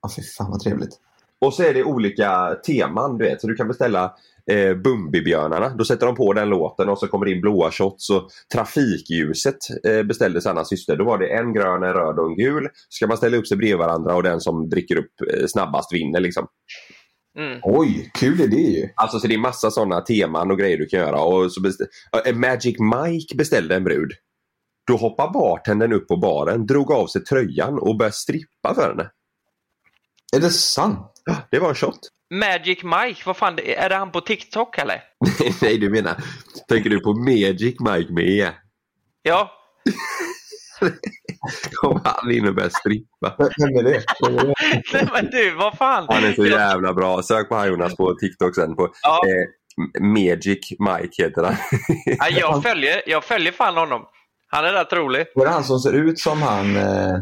ja, 0.03 0.11
fy 0.17 0.23
fan 0.23 0.51
vad 0.51 0.61
trevligt. 0.61 0.99
Och 1.39 1.55
så 1.55 1.63
är 1.63 1.75
det 1.75 1.85
olika 1.85 2.57
teman, 2.67 3.19
du 3.19 3.25
vet. 3.25 3.41
Så 3.41 3.47
du 3.47 3.55
kan 3.55 3.69
beställa 3.69 4.15
eh, 4.51 4.75
Bumbibjörnarna. 4.75 5.69
Då 5.69 5.85
sätter 5.85 6.07
de 6.07 6.15
på 6.15 6.33
den 6.33 6.49
låten 6.49 6.89
och 6.89 6.99
så 6.99 7.09
kommer 7.09 7.27
det 7.27 7.33
in 7.33 7.41
blåa 7.41 7.71
shots. 7.71 8.11
Och 8.11 8.31
trafikljuset 8.55 9.57
eh, 9.85 10.03
beställde 10.03 10.41
Sannas 10.41 10.69
syster. 10.69 10.97
Då 10.97 11.05
var 11.05 11.19
det 11.19 11.27
en 11.27 11.53
grön, 11.53 11.83
en 11.83 11.93
röd 11.93 12.19
och 12.19 12.27
en 12.27 12.37
gul. 12.37 12.69
Så 12.73 12.97
ska 12.97 13.07
man 13.07 13.17
ställa 13.17 13.37
upp 13.37 13.47
sig 13.47 13.57
bredvid 13.57 13.79
varandra 13.79 14.15
och 14.15 14.23
den 14.23 14.41
som 14.41 14.69
dricker 14.69 14.97
upp 14.97 15.13
eh, 15.35 15.47
snabbast 15.47 15.93
vinner. 15.93 16.21
Liksom. 16.21 16.47
Mm. 17.39 17.59
Oj, 17.62 18.11
kul 18.15 18.41
idé 18.41 18.57
ju. 18.57 18.89
Alltså 18.97 19.19
så 19.21 19.27
det 19.27 19.35
är 19.35 19.39
massa 19.39 19.71
sådana 19.71 20.01
teman 20.01 20.51
och 20.51 20.59
grejer 20.59 20.79
du 20.79 20.87
kan 20.87 21.01
göra. 21.01 21.21
Och 21.23 21.53
så 21.53 21.61
bestä- 21.61 21.87
äh, 22.27 22.35
Magic 22.37 22.77
Mike 22.79 23.35
beställde 23.37 23.77
en 23.77 23.85
brud. 23.85 24.11
Då 24.87 24.97
hoppade 24.97 25.33
bartendern 25.33 25.93
upp 25.93 26.09
på 26.09 26.17
baren, 26.17 26.67
drog 26.67 26.93
av 26.93 27.07
sig 27.07 27.25
tröjan 27.25 27.79
och 27.79 27.97
började 27.97 28.15
strippa 28.15 28.75
för 28.75 28.89
henne. 28.89 29.11
Är 30.37 30.41
det 30.41 30.51
sant? 30.51 31.12
Ja, 31.25 31.37
det 31.51 31.59
var 31.59 31.69
en 31.69 31.75
shot. 31.75 31.99
Magic 32.35 32.79
Mike, 32.83 33.23
vad 33.27 33.37
fan, 33.37 33.57
det- 33.57 33.75
är 33.77 33.89
det 33.89 33.95
han 33.97 34.12
på 34.12 34.21
TikTok 34.21 34.79
eller? 34.79 35.03
Nej, 35.62 35.79
du 35.79 35.91
menar, 35.91 36.25
tänker 36.69 36.91
du 36.91 37.01
på 37.01 37.12
Magic 37.15 37.77
Mike 37.81 38.12
med 38.12 38.25
E? 38.29 38.51
Ja, 39.23 39.51
Kom 41.73 42.01
han 42.05 42.31
in 42.31 42.49
och 42.49 42.55
började 42.55 42.75
strippa. 42.75 43.37
Vem 43.39 43.77
är 43.77 43.83
det? 43.83 44.03
Vem 44.27 44.39
är 44.39 44.45
det? 44.45 44.55
nej 44.93 45.09
men 45.13 45.31
du, 45.31 45.51
vad 45.55 45.75
fan. 45.79 46.07
Han 46.09 46.25
är 46.25 46.33
så 46.33 46.47
jävla 46.47 46.93
bra. 46.95 47.23
Sök 47.23 47.49
på 47.49 47.55
han 47.55 47.69
Jonas 47.69 47.97
på 47.97 48.15
TikTok 48.15 48.55
sen. 48.55 48.77
På, 48.77 48.89
Ja. 49.03 49.21
eh, 49.29 50.03
Magic 50.03 50.71
Mike 50.79 51.23
heter 51.23 51.43
han. 51.43 51.55
Ja, 52.19 52.29
jag, 52.29 52.63
följer, 52.63 53.03
jag 53.07 53.25
följer 53.25 53.53
fan 53.53 53.77
honom. 53.77 54.03
Han 54.49 54.65
är 54.65 54.73
rätt 54.73 54.93
rolig. 54.93 55.27
Var 55.35 55.45
det 55.47 55.51
han 55.53 55.65
som 55.65 55.79
ser 55.79 55.93
ut 55.93 56.19
som 56.19 56.43
han... 56.43 56.77
Eh, 56.77 57.15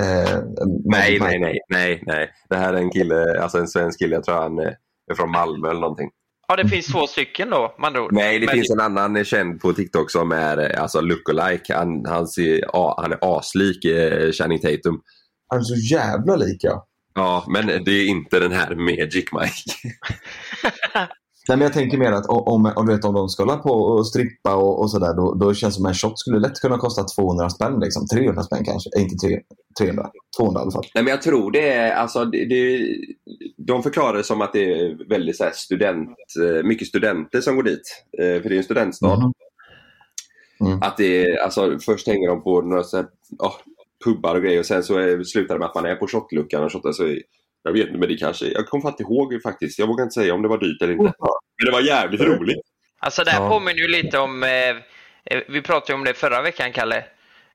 eh, 0.00 0.38
nej, 0.84 1.18
nej, 1.20 1.38
nej, 1.38 1.58
nej, 1.68 2.02
nej. 2.06 2.30
Det 2.48 2.56
här 2.56 2.72
är 2.74 2.78
en 2.78 2.90
kille, 2.90 3.42
alltså 3.42 3.58
en 3.58 3.68
svensk 3.68 3.98
kille. 3.98 4.14
Jag 4.14 4.24
tror 4.24 4.34
han 4.36 4.58
eh, 4.58 4.72
är 5.10 5.14
från 5.14 5.30
Malmö 5.30 5.70
eller 5.70 5.80
någonting. 5.80 6.10
Ja, 6.50 6.56
det 6.56 6.68
finns 6.68 6.86
två 6.86 7.06
stycken 7.06 7.50
då, 7.50 7.74
med 7.78 7.86
andra 7.86 8.02
ord. 8.02 8.12
Nej, 8.12 8.38
det 8.38 8.46
Men- 8.46 8.54
finns 8.54 8.70
en 8.70 8.80
annan 8.80 9.24
känd 9.24 9.60
på 9.60 9.72
TikTok 9.72 10.10
som 10.10 10.32
är 10.32 10.70
eh, 10.74 10.82
alltså 10.82 11.00
lookalike. 11.00 11.74
Han, 11.74 12.04
han, 12.06 12.26
ser, 12.28 12.60
ja, 12.72 12.98
han 13.02 13.12
är 13.12 13.18
aslik 13.38 13.84
eh, 13.84 14.32
Channing 14.32 14.58
Tatum. 14.58 15.00
Han 15.48 15.58
är 15.58 15.62
så 15.62 15.94
jävla 15.94 16.36
lik 16.36 16.58
ja. 16.60 16.86
Ja, 17.14 17.44
men 17.48 17.66
det 17.66 17.90
är 17.90 18.06
inte 18.06 18.40
den 18.40 18.52
här 18.52 18.74
Magic 18.74 19.24
Mike. 19.32 19.96
Nej, 21.50 21.56
men 21.56 21.64
jag 21.64 21.72
tänker 21.72 21.98
mer 21.98 22.12
att 22.12 22.26
om, 22.26 22.72
om, 22.76 22.86
du 22.86 22.92
vet, 22.94 23.04
om 23.04 23.14
de 23.14 23.28
ska 23.28 23.42
hålla 23.42 23.56
på 23.56 23.70
och 23.70 24.06
strippa 24.06 24.54
och, 24.54 24.80
och 24.80 24.90
sådär, 24.90 25.14
då, 25.14 25.34
då 25.34 25.54
känns 25.54 25.74
det 25.74 25.76
som 25.76 25.86
en 25.86 25.94
shot 25.94 26.18
skulle 26.18 26.38
lätt 26.38 26.60
kunna 26.60 26.78
kosta 26.78 27.04
200 27.04 27.50
spänn. 27.50 27.80
Liksom. 27.80 28.06
300 28.06 28.42
spänn 28.42 28.64
kanske. 28.64 28.90
Eh, 28.96 29.02
inte 29.02 29.16
tre- 29.16 29.40
300. 29.78 30.10
200 30.36 30.60
i 30.60 30.62
alla 30.62 30.70
fall. 30.70 30.86
Nej, 30.94 31.04
men 31.04 31.10
jag 31.10 31.22
tror 31.22 31.50
det 31.50 31.68
är, 31.72 31.92
alltså, 31.94 32.24
det, 32.24 32.44
det, 32.44 32.86
de 33.56 33.82
förklarar 33.82 34.16
det 34.16 34.24
som 34.24 34.40
att 34.40 34.52
det 34.52 34.80
är 34.80 35.08
väldigt 35.08 35.36
så 35.36 35.44
här, 35.44 35.52
student, 35.54 36.16
eh, 36.42 36.62
mycket 36.64 36.88
studenter 36.88 37.40
som 37.40 37.56
går 37.56 37.62
dit. 37.62 38.04
Eh, 38.18 38.42
För 38.42 38.48
det 38.48 38.54
är 38.54 38.58
en 38.58 38.64
studentstad. 38.64 39.16
Mhm. 39.16 39.32
Mm. 40.60 40.78
Att 40.82 40.96
det 40.96 41.24
är, 41.24 41.36
alltså, 41.44 41.78
först 41.80 42.06
hänger 42.06 42.28
de 42.28 42.42
på 42.42 42.60
några 42.60 42.82
så 42.82 42.96
här, 42.96 43.06
ja, 43.38 43.54
pubbar 44.04 44.34
och 44.34 44.42
grejer 44.42 44.58
och 44.58 44.66
sen 44.66 44.82
så 44.82 44.98
är, 44.98 45.24
slutar 45.24 45.54
det 45.54 45.58
med 45.58 45.68
att 45.68 45.74
man 45.74 45.86
är 45.86 45.96
på 45.96 46.06
shotluckan 46.06 46.64
och 46.64 46.72
shottar. 46.72 46.92
Så, 46.92 47.04
jag 47.62 47.72
vet 47.72 47.86
inte, 47.86 47.98
men 47.98 48.08
det 48.08 48.16
kanske, 48.16 48.46
jag 48.46 48.66
kommer 48.66 48.82
fan 48.82 48.90
inte 48.92 49.02
ihåg 49.02 49.42
faktiskt. 49.42 49.78
Jag 49.78 49.86
vågar 49.86 50.04
inte 50.04 50.14
säga 50.14 50.34
om 50.34 50.42
det 50.42 50.48
var 50.48 50.58
dyrt 50.58 50.82
eller 50.82 50.92
inte. 50.92 51.12
Men 51.58 51.66
det 51.66 51.72
var 51.72 51.80
jävligt 51.80 52.20
roligt. 52.20 52.60
Alltså 52.98 53.24
det 53.24 53.30
här 53.30 53.42
Ja. 53.42 53.48
påminner 53.48 53.80
ju 53.80 53.88
lite 53.88 54.18
om, 54.18 54.42
eh, 54.42 54.50
eh, 55.24 55.42
vi 55.48 55.62
pratade 55.62 55.92
ju 55.92 55.98
om 55.98 56.04
det 56.04 56.14
förra 56.14 56.42
veckan 56.42 56.72
Kalle. 56.72 57.04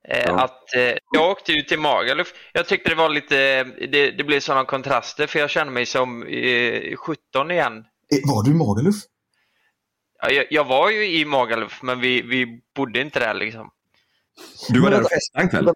Eh, 0.08 0.24
Ja. 0.28 0.44
Att 0.44 0.76
eh, 0.76 0.82
jag 1.14 1.32
åkte 1.32 1.52
ju 1.52 1.62
till 1.62 1.80
Magaluf. 1.80 2.34
Jag 2.54 2.68
tyckte 2.68 2.90
det 2.90 2.96
var 2.96 3.10
lite, 3.10 3.64
det, 3.64 4.12
det 4.12 4.24
blev 4.24 4.40
sådana 4.40 4.66
kontraster 4.66 5.28
för 5.28 5.40
jag 5.40 5.50
kände 5.50 5.74
mig 5.74 5.86
som 5.86 6.24
eh, 6.28 6.96
17 6.96 7.52
igen. 7.52 7.78
Eh, 7.78 8.34
Var 8.36 8.44
du 8.44 8.52
i 8.52 8.54
Magaluf? 8.54 8.96
Ja, 10.22 10.30
Jag, 10.32 10.46
jag 10.50 10.64
var 10.64 10.90
ju 10.90 11.06
i 11.20 11.26
Magaluf 11.26 11.80
men 11.84 12.00
vi, 12.00 12.22
vi 12.22 12.62
bodde 12.76 13.02
inte 13.02 13.20
där 13.20 13.34
liksom. 13.34 13.70
Du 14.70 14.82
var 14.82 14.90
där 14.92 15.02
och 15.02 15.10
festade 15.10 15.44
en 15.44 15.50
kväll. 15.50 15.70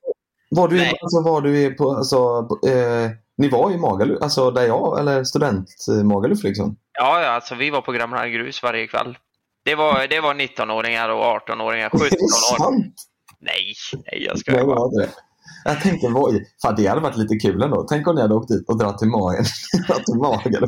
Var 0.49 0.67
du, 0.67 0.75
Nej. 0.75 0.97
alltså, 1.01 1.21
var 1.21 1.41
du 1.41 1.73
på, 1.73 1.91
alltså, 1.91 2.47
eh, 2.67 3.11
ni 3.37 3.49
var 3.49 3.71
i 3.71 3.77
Magaluf, 3.77 4.21
alltså 4.21 4.51
där 4.51 4.63
jag, 4.63 4.99
eller 4.99 5.23
student 5.23 5.69
eh, 5.89 6.03
Magaluf 6.03 6.43
liksom? 6.43 6.75
Ja, 6.99 7.21
ja 7.21 7.29
alltså 7.29 7.55
vi 7.55 7.69
var 7.69 7.81
på 7.81 7.91
Grambla 7.91 8.27
grus 8.29 8.63
varje 8.63 8.87
kväll. 8.87 9.17
Det 9.65 9.75
var, 9.75 10.07
det 10.07 10.19
var 10.19 10.33
19-åringar 10.33 11.09
och 11.09 11.23
18-åringar, 11.23 11.89
17 11.89 12.01
Är 12.05 12.09
det 12.09 12.15
år. 12.15 12.57
sant? 12.57 12.95
Nej, 13.39 13.73
nej 13.93 14.23
jag 14.23 14.37
det 14.45 14.65
bara. 14.65 15.07
Jag 15.63 15.81
tänkte, 15.81 16.07
vad, 16.07 16.39
fan 16.61 16.75
det 16.75 16.87
hade 16.87 17.01
varit 17.01 17.17
lite 17.17 17.35
kul 17.35 17.61
ändå. 17.61 17.85
Tänk 17.89 18.07
om 18.07 18.15
ni 18.15 18.21
hade 18.21 18.33
åkt 18.35 18.47
dit 18.47 18.69
och 18.69 18.77
dragit 18.77 18.97
till 18.97 19.07
magen. 19.07 19.43
till. 20.43 20.65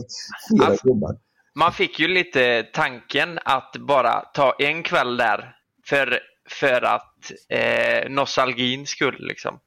Fyra 0.50 0.66
Alltså-. 0.66 1.18
Man 1.56 1.72
fick 1.74 2.00
ju 2.00 2.08
lite 2.08 2.64
tanken 2.64 3.40
att 3.46 3.76
bara 3.88 4.20
ta 4.20 4.56
en 4.60 4.84
kväll 4.84 5.18
där 5.18 5.56
för, 5.86 6.20
för 6.52 6.82
att 6.82 7.32
eh, 7.50 8.10
nostalgin 8.10 8.88
skull. 8.88 9.18
Liksom. 9.20 9.60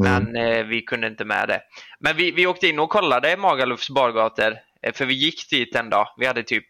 Mm. 0.00 0.24
Men 0.32 0.36
eh, 0.36 0.64
vi 0.64 0.82
kunde 0.82 1.06
inte 1.06 1.24
med 1.24 1.48
det. 1.48 1.62
Men 2.00 2.16
vi, 2.16 2.30
vi 2.30 2.46
åkte 2.46 2.68
in 2.68 2.78
och 2.78 2.90
kollade 2.90 3.36
Magalufs 3.36 3.90
bargator. 3.90 4.56
Eh, 4.82 4.92
för 4.92 5.06
vi 5.06 5.14
gick 5.14 5.50
dit 5.50 5.74
en 5.74 5.90
dag. 5.90 6.08
Vi 6.16 6.26
hade 6.26 6.42
typ 6.42 6.66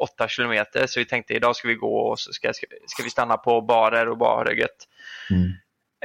8 0.00 0.28
kilometer 0.28 0.86
så 0.86 1.00
vi 1.00 1.06
tänkte 1.06 1.34
idag 1.34 1.56
ska 1.56 1.68
vi 1.68 1.74
gå 1.74 1.96
och 1.96 2.20
så 2.20 2.32
ska, 2.32 2.52
ska, 2.52 2.66
ska 2.86 3.02
vi 3.02 3.10
stanna 3.10 3.36
på 3.36 3.60
barer 3.60 4.08
och 4.08 4.54
gött. 4.54 4.88
Mm. 5.30 5.52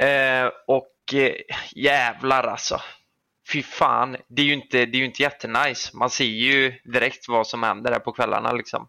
Eh, 0.00 0.52
och 0.66 1.14
eh, 1.14 1.34
jävlar 1.74 2.44
alltså. 2.44 2.80
Fy 3.52 3.62
fan, 3.62 4.16
det 4.28 4.42
är 4.42 4.46
ju 4.46 4.52
inte, 4.52 4.86
det 4.86 4.98
är 4.98 5.04
inte 5.04 5.22
jättenice. 5.22 5.96
Man 5.96 6.10
ser 6.10 6.24
ju 6.24 6.74
direkt 6.84 7.28
vad 7.28 7.46
som 7.46 7.62
händer 7.62 7.90
där 7.90 7.98
på 7.98 8.12
kvällarna 8.12 8.52
liksom. 8.52 8.88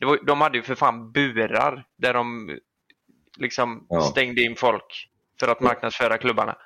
Var, 0.00 0.18
de 0.26 0.40
hade 0.40 0.58
ju 0.58 0.62
för 0.62 0.74
fan 0.74 1.12
burar 1.12 1.84
där 1.98 2.14
de 2.14 2.58
liksom 3.38 3.86
Ja. 3.88 4.02
stängde 4.02 4.42
in 4.42 4.56
folk 4.56 5.08
för 5.40 5.48
att 5.48 5.60
marknadsföra 5.60 6.18
klubbarna. 6.18 6.56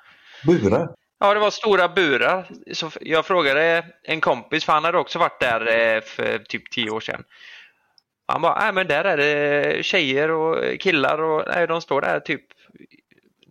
Burar? 0.45 0.89
Ja, 1.19 1.33
det 1.33 1.39
var 1.39 1.51
stora 1.51 1.89
burar. 1.89 2.49
Så 2.73 2.91
jag 3.01 3.25
frågade 3.25 3.85
en 4.03 4.21
kompis, 4.21 4.65
för 4.65 4.73
han 4.73 4.83
hade 4.83 4.97
också 4.97 5.19
varit 5.19 5.39
där 5.39 5.61
eh, 5.61 6.01
för 6.01 6.39
typ 6.39 6.71
tio 6.71 6.89
år 6.89 6.99
sedan. 6.99 7.23
Han 8.27 8.41
bara, 8.41 8.59
nej 8.59 8.73
men 8.73 8.87
där 8.87 9.03
är 9.03 9.17
det 9.17 9.83
tjejer 9.83 10.31
och 10.31 10.79
killar 10.79 11.21
och 11.21 11.43
nej, 11.47 11.67
de 11.67 11.81
står 11.81 12.01
där 12.01 12.19
typ 12.19 12.41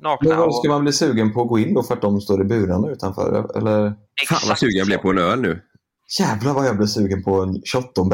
nakna. 0.02 0.28
Men 0.28 0.38
vad 0.38 0.48
och... 0.48 0.54
ska 0.54 0.68
man 0.68 0.82
bli 0.82 0.92
sugen 0.92 1.32
på 1.34 1.42
att 1.42 1.48
gå 1.48 1.58
in 1.58 1.74
då 1.74 1.82
för 1.82 1.94
att 1.94 2.02
de 2.02 2.20
står 2.20 2.40
i 2.40 2.44
burarna 2.44 2.88
utanför? 2.88 3.58
Eller? 3.58 3.94
Fan 4.28 4.48
vad 4.48 4.58
sugen 4.58 4.78
jag 4.78 4.86
blev 4.86 4.98
på 4.98 5.10
en 5.10 5.18
öl 5.18 5.40
nu. 5.40 5.62
Jävlar 6.20 6.54
vad 6.54 6.66
jag 6.66 6.76
blev 6.76 6.86
sugen 6.86 7.22
på 7.22 7.42
en 7.42 7.62
shot 7.64 7.98
och 7.98 8.04
en 8.04 8.10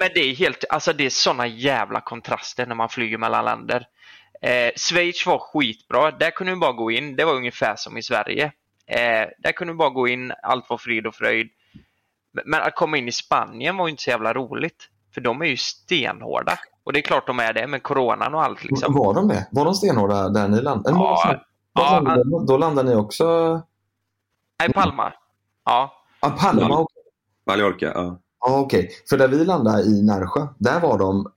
Men, 0.00 0.10
det 0.14 0.20
är 0.20 0.34
helt, 0.34 0.64
alltså 0.70 0.92
det 0.92 1.06
är 1.06 1.10
såna 1.10 1.46
jävla 1.46 2.00
kontraster 2.00 2.66
när 2.66 2.74
man 2.74 2.88
flyger 2.88 3.18
mellan 3.18 3.44
länder. 3.44 3.86
Eh, 4.42 4.70
Schweiz 4.76 5.26
var 5.26 5.38
skitbra, 5.38 6.10
där 6.10 6.30
kunde 6.30 6.52
vi 6.52 6.58
bara 6.58 6.72
gå 6.72 6.90
in, 6.90 7.16
det 7.16 7.24
var 7.24 7.34
ungefär 7.34 7.74
som 7.76 7.96
i 7.96 8.02
Sverige. 8.02 8.52
Eh, 8.86 9.28
där 9.38 9.52
kunde 9.52 9.72
vi 9.72 9.76
bara 9.76 9.90
gå 9.90 10.08
in, 10.08 10.32
allt 10.42 10.70
var 10.70 10.78
frid 10.78 11.06
och 11.06 11.14
fröjd. 11.14 11.48
Men, 12.44 12.62
att 12.62 12.74
komma 12.74 12.96
in 12.96 13.08
i 13.08 13.12
Spanien 13.12 13.76
var 13.76 13.86
ju 13.86 13.90
inte 13.90 14.02
så 14.02 14.10
jävla 14.10 14.34
roligt. 14.34 14.88
För 15.14 15.20
de 15.20 15.42
är 15.42 15.46
ju 15.46 15.56
stenhårda. 15.56 16.58
Och 16.84 16.92
det 16.92 17.00
är 17.00 17.02
klart 17.02 17.26
de 17.26 17.40
är 17.40 17.52
det 17.52 17.66
med 17.66 17.82
coronan 17.82 18.34
och 18.34 18.42
allt 18.42 18.64
liksom. 18.64 18.94
Var 18.94 19.14
de 19.14 19.28
det? 19.28 19.46
Var 19.50 19.64
de 19.64 19.74
stenhårda 19.74 20.28
där 20.28 20.48
ni 20.48 20.60
landade? 20.60 20.96
Ja, 20.96 21.40
ja, 21.72 22.00
landade? 22.00 22.46
Då 22.46 22.56
landade 22.58 22.90
ni 22.90 22.96
också... 22.96 23.24
Nej, 24.58 24.72
Palma. 24.72 25.12
Ja. 25.64 25.92
Ah, 26.20 26.30
Palma? 26.30 26.86
Mallorca, 27.46 27.92
ja. 27.94 28.18
Ja, 28.40 28.60
okej. 28.60 28.90
För 29.08 29.18
där 29.18 29.28
vi 29.28 29.44
landade 29.44 29.82
i 29.82 30.02
Närsjö, 30.02 30.46
där 30.58 30.80
var 30.80 30.98
de... 30.98 31.32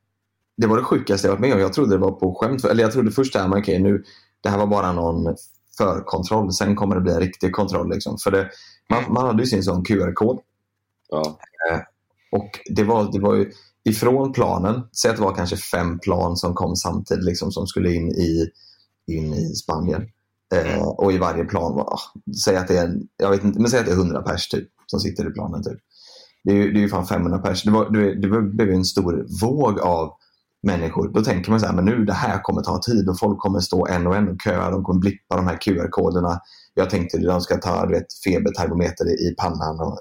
Det 0.58 0.68
var 0.68 0.77
det 0.77 0.84
sjukaste 0.84 1.27
jag 1.27 1.32
varit 1.32 1.41
med 1.41 1.53
om. 1.53 1.60
Jag 1.60 1.74
trodde 1.74 1.96
det 1.96 1.98
var 1.98 2.12
på 2.12 2.36
skämt. 2.36 2.65
Eller 2.65 2.84
jag 2.84 2.91
trodde 2.91 3.12
först 3.12 3.36
att 3.36 3.68
nu, 3.68 4.03
det 4.41 4.50
här 4.50 4.58
var 4.58 4.68
bara 4.68 4.91
någon 4.91 5.36
förkontroll. 5.77 6.53
Sen 6.53 6.75
kommer 6.75 6.96
det 6.96 7.01
bli 7.01 7.13
en 7.13 7.20
riktig 7.20 7.53
kontroll. 7.53 7.89
Liksom. 7.89 8.18
För 8.18 8.32
det, 8.32 8.50
man, 8.89 9.13
man 9.13 9.25
hade 9.25 9.44
ju 9.44 9.48
sin 9.48 9.63
sån 9.63 9.84
QR-kod. 9.84 10.39
ja. 11.70 11.86
Och 12.32 12.50
det 12.70 12.84
var, 12.84 13.12
det 13.12 13.20
var 13.20 13.36
ju 13.36 13.51
ifrån 13.84 14.34
planen, 14.34 14.82
säg 15.01 15.12
att 15.12 15.18
det 15.18 15.24
var 15.24 15.36
kanske 15.36 15.58
fem 15.58 16.00
plan 16.00 16.38
som 16.38 16.53
kom 16.53 16.75
samtidigt 16.75 17.24
liksom, 17.25 17.51
som 17.51 17.68
skulle 17.68 17.94
in 17.94 18.12
i, 18.12 18.50
in 19.08 19.34
i 19.34 19.56
Spanien. 19.56 20.10
Eh, 20.56 20.82
och 20.82 21.13
i 21.13 21.18
varje 21.18 21.46
plan 21.46 21.75
var, 21.75 21.84
ah, 21.84 22.00
säg 22.46 22.58
att 22.58 22.68
det 22.68 22.77
är, 22.77 23.00
jag 23.18 23.29
vet 23.29 23.44
inte, 23.44 23.60
men 23.60 23.72
säg 23.72 23.79
att 23.79 23.86
det 23.86 23.91
är 23.91 23.96
100 23.96 24.22
pers 24.22 24.48
typ, 24.48 24.68
som 24.86 25.00
sitter 25.00 25.29
i 25.29 25.34
planen. 25.34 25.63
Typ. 25.63 25.79
Det 26.43 26.51
är 26.51 26.55
ju, 26.55 26.72
det 26.72 26.79
är 26.79 26.81
ju 26.81 26.89
fan 26.89 27.08
500 27.08 27.39
pers. 27.39 27.63
Det, 27.63 27.72
var, 27.72 27.89
det, 27.89 28.15
det 28.22 28.41
blev 28.41 28.67
ju 28.67 28.74
en 28.74 28.86
stor 28.86 29.25
våg 29.41 29.79
av 29.79 30.13
människor. 30.67 31.12
Då 31.13 31.24
tänker 31.24 31.51
man 31.51 31.60
så 31.60 31.65
här, 31.65 31.74
men 31.74 31.86
nu 31.86 32.05
det 32.05 32.13
här 32.13 32.39
kommer 32.41 32.62
ta 32.62 32.81
tid 32.81 33.10
och 33.10 33.19
folk 33.19 33.39
kommer 33.39 33.60
stå 33.60 33.88
en 33.88 34.08
och 34.08 34.15
en 34.15 34.27
och 34.29 34.41
köa. 34.43 34.69
De 34.72 34.84
kommer 34.84 35.00
blippa 35.00 35.36
de 35.36 35.48
här 35.48 35.58
QR-koderna. 35.58 36.39
Jag 36.74 36.89
tänkte 36.89 37.17
att 37.17 37.24
de 37.24 37.41
ska 37.41 37.58
ta 37.58 37.86
du 37.86 37.93
vet, 37.93 38.05
febertermometer 38.25 39.05
i, 39.29 39.36
pannan 39.38 39.79
och 39.79 40.00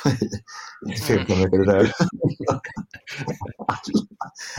ta, 0.02 0.10
i 0.90 0.96
febertermometer 1.00 1.58
röven. 1.58 1.90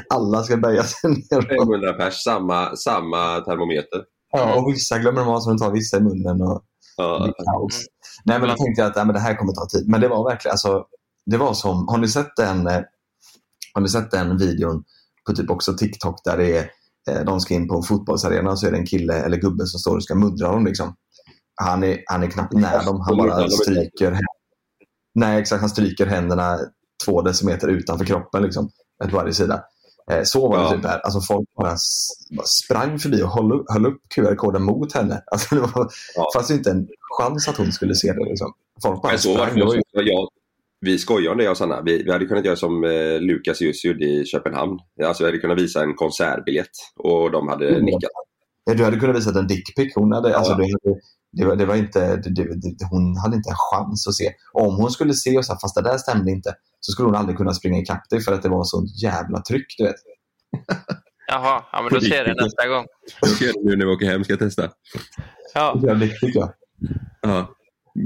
Alla 0.10 0.44
ska 0.44 0.58
böja 0.58 0.84
sig 0.84 1.10
ner. 1.10 1.38
Och, 1.38 1.44
500 1.44 1.94
pers, 1.94 2.24
samma, 2.24 2.76
samma 2.76 3.40
termometer. 3.40 4.02
ja, 4.32 4.56
och 4.56 4.72
vissa 4.74 5.00
glömmer 5.00 5.20
de 5.22 5.30
av 5.30 5.40
så 5.40 5.50
de 5.50 5.58
tar 5.58 5.72
vissa 5.72 5.98
i 5.98 6.02
munnen. 6.02 6.42
Och, 6.42 6.64
det 6.98 7.04
Ja. 7.04 7.34
kaos. 7.46 7.86
Nej, 8.28 8.40
men 8.40 8.50
då 8.50 8.56
tänkte 8.56 8.82
jag 8.82 8.90
att 8.90 8.96
ja, 8.96 9.06
men 9.06 9.14
det 9.14 9.20
här 9.22 9.36
kommer 9.36 9.54
ta 9.54 9.66
tid. 9.70 9.88
Men 9.90 10.02
det 10.02 10.08
var 10.08 10.30
verkligen, 10.30 10.52
alltså, 10.52 10.86
det 11.26 11.38
var 11.38 11.54
som, 11.54 11.88
har 11.88 11.98
ni 11.98 12.08
sett 12.08 12.36
den, 12.38 12.68
eh, 12.68 12.82
Har 13.74 13.82
ni 13.82 13.90
sett 13.90 14.12
den 14.12 14.38
videon 14.38 14.84
på 15.28 15.34
typ 15.36 15.50
också 15.50 15.74
TikTok 15.78 16.24
där 16.24 16.38
det 16.38 16.58
är, 16.58 16.70
eh, 17.12 17.26
de 17.26 17.40
ska 17.42 17.54
in 17.54 17.68
på 17.68 17.76
en 17.76 17.84
fotbollsarena 17.84 18.52
och 18.52 18.60
så 18.60 18.68
är 18.68 18.72
det 18.72 18.78
en 18.78 18.86
kille 18.86 19.14
eller 19.14 19.38
gubbe 19.38 19.66
som 19.66 19.80
står 19.80 19.96
och 19.96 20.04
ska 20.04 20.16
muddra 20.16 20.52
dem. 20.52 20.66
Liksom. 20.66 20.96
Han, 21.56 21.84
är, 21.84 22.00
han 22.06 22.24
är 22.24 22.28
knappt 22.28 22.54
nära 22.54 22.84
dem. 22.84 23.02
Han 23.02 23.18
bara 23.18 23.50
stryker, 23.50 24.20
Nej, 25.16 25.42
exakt, 25.42 25.62
han 25.62 25.70
stryker 25.70 26.06
händerna 26.06 26.60
två 27.06 27.22
decimeter 27.22 27.68
utanför 27.68 28.06
kroppen 28.06 28.44
liksom, 28.44 28.70
på 29.10 29.16
varje 29.18 29.34
sida. 29.34 29.64
Eh, 30.12 30.24
Så 30.24 30.50
var 30.50 30.58
det 30.58 30.64
Ja. 30.64 30.72
typ 30.72 30.86
här. 30.86 31.00
Alltså 31.00 31.22
folk 31.22 31.48
bara, 31.58 31.78
bara 32.38 32.46
sprang 32.46 33.00
förbi 33.00 33.24
och 33.24 33.30
höll, 33.30 33.52
upp- 33.54 33.66
höll 33.70 33.86
upp 33.86 33.98
QR-koden 34.16 34.64
mot 34.64 34.94
henne. 34.94 35.24
Alltså 35.32 35.56
det 35.56 35.62
var, 35.62 35.90
Ja. 36.16 36.30
fanns 36.36 36.52
ju 36.52 36.56
inte 36.56 36.72
en 36.72 36.88
chans 37.18 37.48
att 37.48 37.58
hon 37.58 37.72
skulle 37.72 37.96
se 37.96 38.14
det. 38.14 38.26
Liksom. 38.30 38.54
Folk 38.84 39.02
bara 39.02 39.12
Men 39.12 39.20
så 39.20 39.38
var 39.38 39.46
det 39.56 39.64
var. 39.66 39.76
Jag, 39.94 40.28
vi 40.82 40.98
skojar 40.98 41.32
om 41.32 41.38
det 41.38 41.44
jag 41.44 41.52
och 41.52 41.58
Sanna. 41.58 41.82
Vi, 41.82 42.04
vi 42.04 42.12
hade 42.12 42.26
kunnat 42.26 42.46
göra 42.46 42.56
som 42.56 42.84
eh, 42.84 43.20
Lukas 43.20 43.62
just 43.62 43.86
gjorde 43.86 44.06
i 44.06 44.26
Köpenhamn. 44.26 44.80
Alltså 45.04 45.24
vi 45.24 45.28
hade 45.28 45.38
kunnat 45.40 45.60
visa 45.62 45.84
en 45.84 45.96
konsertbiljett 45.96 46.70
och 46.96 47.32
de 47.32 47.48
hade 47.48 47.70
Mm. 47.70 47.86
nickat. 47.86 48.12
ja, 48.66 48.74
du 48.74 48.84
hade 48.84 48.98
kunnat 49.00 49.16
visa 49.16 49.40
en 49.40 49.48
dickpic. 49.48 49.94
Hon 49.96 50.12
hade, 50.12 50.38
alltså, 50.38 50.52
Ja. 50.52 50.58
det, 50.58 50.64
hade- 50.64 51.00
det, 51.32 51.46
var, 51.46 51.56
det 51.56 51.66
var 51.66 51.76
inte, 51.76 52.16
det, 52.16 52.30
det, 52.30 52.44
det, 52.80 52.86
hon 52.92 53.18
hade 53.18 53.36
inte 53.36 53.50
en 53.50 53.56
chans 53.72 54.08
att 54.08 54.14
se. 54.14 54.32
Om 54.54 54.76
hon 54.76 54.92
skulle 54.92 55.14
se 55.14 55.38
och 55.38 55.46
säga 55.46 55.58
fast 55.62 55.76
det 55.76 55.82
där 55.82 55.98
stämde 55.98 56.32
inte, 56.32 56.54
så 56.80 56.92
skulle 56.92 57.08
hon 57.08 57.16
aldrig 57.16 57.38
kunna 57.38 57.54
springa 57.54 57.80
ikapp 57.80 58.10
dig 58.10 58.22
för 58.22 58.32
att 58.34 58.44
det 58.44 58.50
var 58.50 58.64
sånt 58.64 59.04
jävla 59.04 59.42
tryck. 59.42 59.76
Du 59.78 59.84
vet. 59.84 59.96
Jaha, 61.28 61.64
ja, 61.72 61.82
men 61.82 61.94
då 61.94 62.02
ser 62.02 62.16
jag 62.16 62.26
det 62.26 62.44
nästa 62.44 62.68
gång. 62.68 62.86
Jag 63.22 63.30
ska 63.30 63.46
göra 63.46 63.54
det 63.54 63.70
nu 63.70 63.76
när 63.76 63.86
vi 63.86 63.92
åker 63.92 64.06
hem, 64.06 64.24
ska 64.24 64.34
jag 64.34 64.40
testa. 64.40 64.70
Ja. 65.54 65.80
Det 65.82 65.90
är 65.92 65.96
dickpic, 65.96 66.36
ja. 66.36 66.54
Ja. 67.22 67.54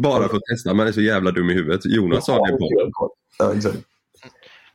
Bara 0.03 0.27
för 0.30 0.36
att 0.38 0.44
testa, 0.51 0.74
man 0.74 0.88
är 0.88 0.91
så 0.91 1.01
jävla 1.01 1.32
dum 1.32 1.50
i 1.50 1.53
huvudet. 1.53 1.86
Jonas 1.86 2.25
sa 2.25 2.46
det 2.46 2.51
på 2.58 2.68
Ja, 3.39 3.53
exakt. 3.53 3.77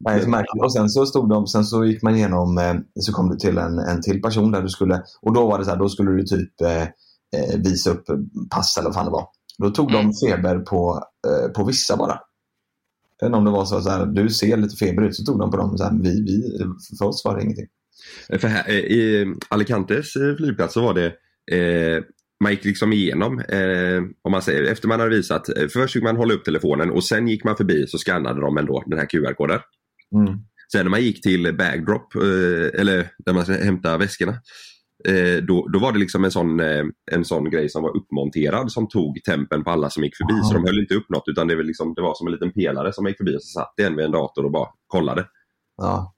Nej, 0.00 0.22
så 0.22 0.28
märkligt. 0.28 0.62
Och 0.62 0.72
sen 0.72 0.88
så 0.88 1.06
stod 1.06 1.28
de, 1.28 1.46
sen 1.46 1.64
så 1.64 1.84
gick 1.84 2.02
man 2.02 2.16
igenom, 2.16 2.58
eh, 2.58 2.74
så 3.00 3.12
kom 3.12 3.28
du 3.30 3.36
till 3.36 3.58
en, 3.58 3.78
en 3.78 4.02
till 4.02 4.22
person 4.22 4.52
där 4.52 4.62
du 4.62 4.68
skulle, 4.68 5.02
och 5.22 5.32
då 5.32 5.46
var 5.46 5.58
det 5.58 5.64
så 5.64 5.70
här, 5.70 5.78
då 5.78 5.88
skulle 5.88 6.10
du 6.10 6.22
typ 6.22 6.60
eh, 6.60 6.82
eh, 6.82 7.58
visa 7.64 7.90
upp 7.90 8.04
pass 8.50 8.76
eller 8.76 8.88
vad 8.88 8.94
fan 8.94 9.04
det 9.04 9.10
var. 9.10 9.28
Då 9.58 9.70
tog 9.70 9.90
Mm. 9.90 10.06
de 10.06 10.26
feber 10.28 10.58
på, 10.58 11.02
eh, 11.28 11.52
på 11.52 11.64
vissa 11.64 11.96
bara. 11.96 12.20
Jag 13.20 13.26
vet 13.26 13.28
inte 13.28 13.38
om 13.38 13.44
det 13.44 13.50
var 13.50 13.64
så, 13.64 13.80
så 13.80 13.90
här, 13.90 14.06
du 14.06 14.28
ser 14.30 14.56
lite 14.56 14.76
feber 14.76 15.02
ut, 15.02 15.16
så 15.16 15.24
tog 15.24 15.38
de 15.38 15.50
på 15.50 15.56
dem. 15.56 15.78
Så 15.78 15.84
här, 15.84 15.92
vi, 16.02 16.22
vi, 16.22 16.64
för 16.98 17.04
oss 17.06 17.24
var 17.24 17.36
det 17.36 17.42
ingenting. 17.42 17.66
För 18.40 18.48
här, 18.48 18.68
eh, 18.68 18.74
I 18.74 19.34
Alicantes 19.48 20.12
flygplats 20.36 20.74
så 20.74 20.82
var 20.82 20.94
det 20.94 21.06
eh, 21.56 22.02
man 22.42 22.52
gick 22.52 22.64
liksom 22.64 22.92
igenom, 22.92 23.38
eh, 23.38 24.02
om 24.22 24.32
man 24.32 24.42
säger, 24.42 24.62
efter 24.62 24.88
man 24.88 25.00
hade 25.00 25.16
visat, 25.16 25.48
eh, 25.48 25.68
först 25.68 25.92
fick 25.92 26.02
man 26.02 26.16
hålla 26.16 26.34
upp 26.34 26.44
telefonen 26.44 26.90
och 26.90 27.04
sen 27.04 27.28
gick 27.28 27.44
man 27.44 27.56
förbi 27.56 27.86
så 27.86 27.98
skannade 27.98 28.40
de 28.40 28.58
ändå 28.58 28.82
den 28.86 28.98
här 28.98 29.06
QR-koden. 29.06 29.60
Mm. 30.14 30.38
Sen 30.72 30.84
när 30.84 30.90
man 30.90 31.02
gick 31.02 31.22
till 31.22 31.56
bagdrop, 31.56 32.14
eh, 32.14 32.80
eller 32.80 33.10
där 33.18 33.32
man 33.32 33.44
ska 33.44 33.52
hämta 33.52 33.98
väskorna, 33.98 34.32
eh, 35.08 35.44
då, 35.44 35.68
då 35.68 35.78
var 35.78 35.92
det 35.92 35.98
liksom 35.98 36.24
en 36.24 36.30
sån, 36.30 36.60
eh, 36.60 36.84
en 37.12 37.24
sån 37.24 37.50
grej 37.50 37.68
som 37.68 37.82
var 37.82 37.96
uppmonterad 37.96 38.72
som 38.72 38.88
tog 38.88 39.24
tempen 39.24 39.64
på 39.64 39.70
alla 39.70 39.90
som 39.90 40.04
gick 40.04 40.16
förbi. 40.16 40.42
Så 40.42 40.54
de 40.54 40.64
höll 40.64 40.78
inte 40.78 40.94
upp 40.94 41.10
något 41.10 41.24
utan 41.26 41.48
det 41.48 41.56
var, 41.56 41.62
liksom, 41.62 41.94
det 41.94 42.02
var 42.02 42.14
som 42.14 42.26
en 42.26 42.32
liten 42.32 42.52
pelare 42.52 42.92
som 42.92 43.06
gick 43.06 43.16
förbi 43.16 43.36
och 43.36 43.42
så 43.42 43.60
satt 43.60 43.74
det 43.76 43.82
en 43.82 43.96
vid 43.96 44.04
en 44.04 44.12
dator 44.12 44.44
och 44.44 44.52
bara 44.52 44.68
kollade. 44.86 45.26
Ja. 45.76 46.15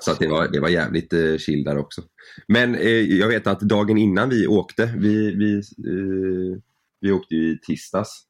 Så 0.00 0.10
att 0.10 0.18
det, 0.18 0.28
var, 0.28 0.48
det 0.48 0.60
var 0.60 0.68
jävligt 0.68 1.12
eh, 1.12 1.36
chill 1.36 1.64
där 1.64 1.78
också. 1.78 2.02
Men 2.48 2.74
eh, 2.74 2.88
jag 2.90 3.28
vet 3.28 3.46
att 3.46 3.60
dagen 3.60 3.98
innan 3.98 4.28
vi 4.28 4.46
åkte, 4.46 4.94
vi, 4.96 5.34
vi, 5.34 5.56
eh, 5.58 6.58
vi 7.00 7.12
åkte 7.12 7.34
ju 7.34 7.52
i 7.52 7.58
tisdags. 7.58 8.26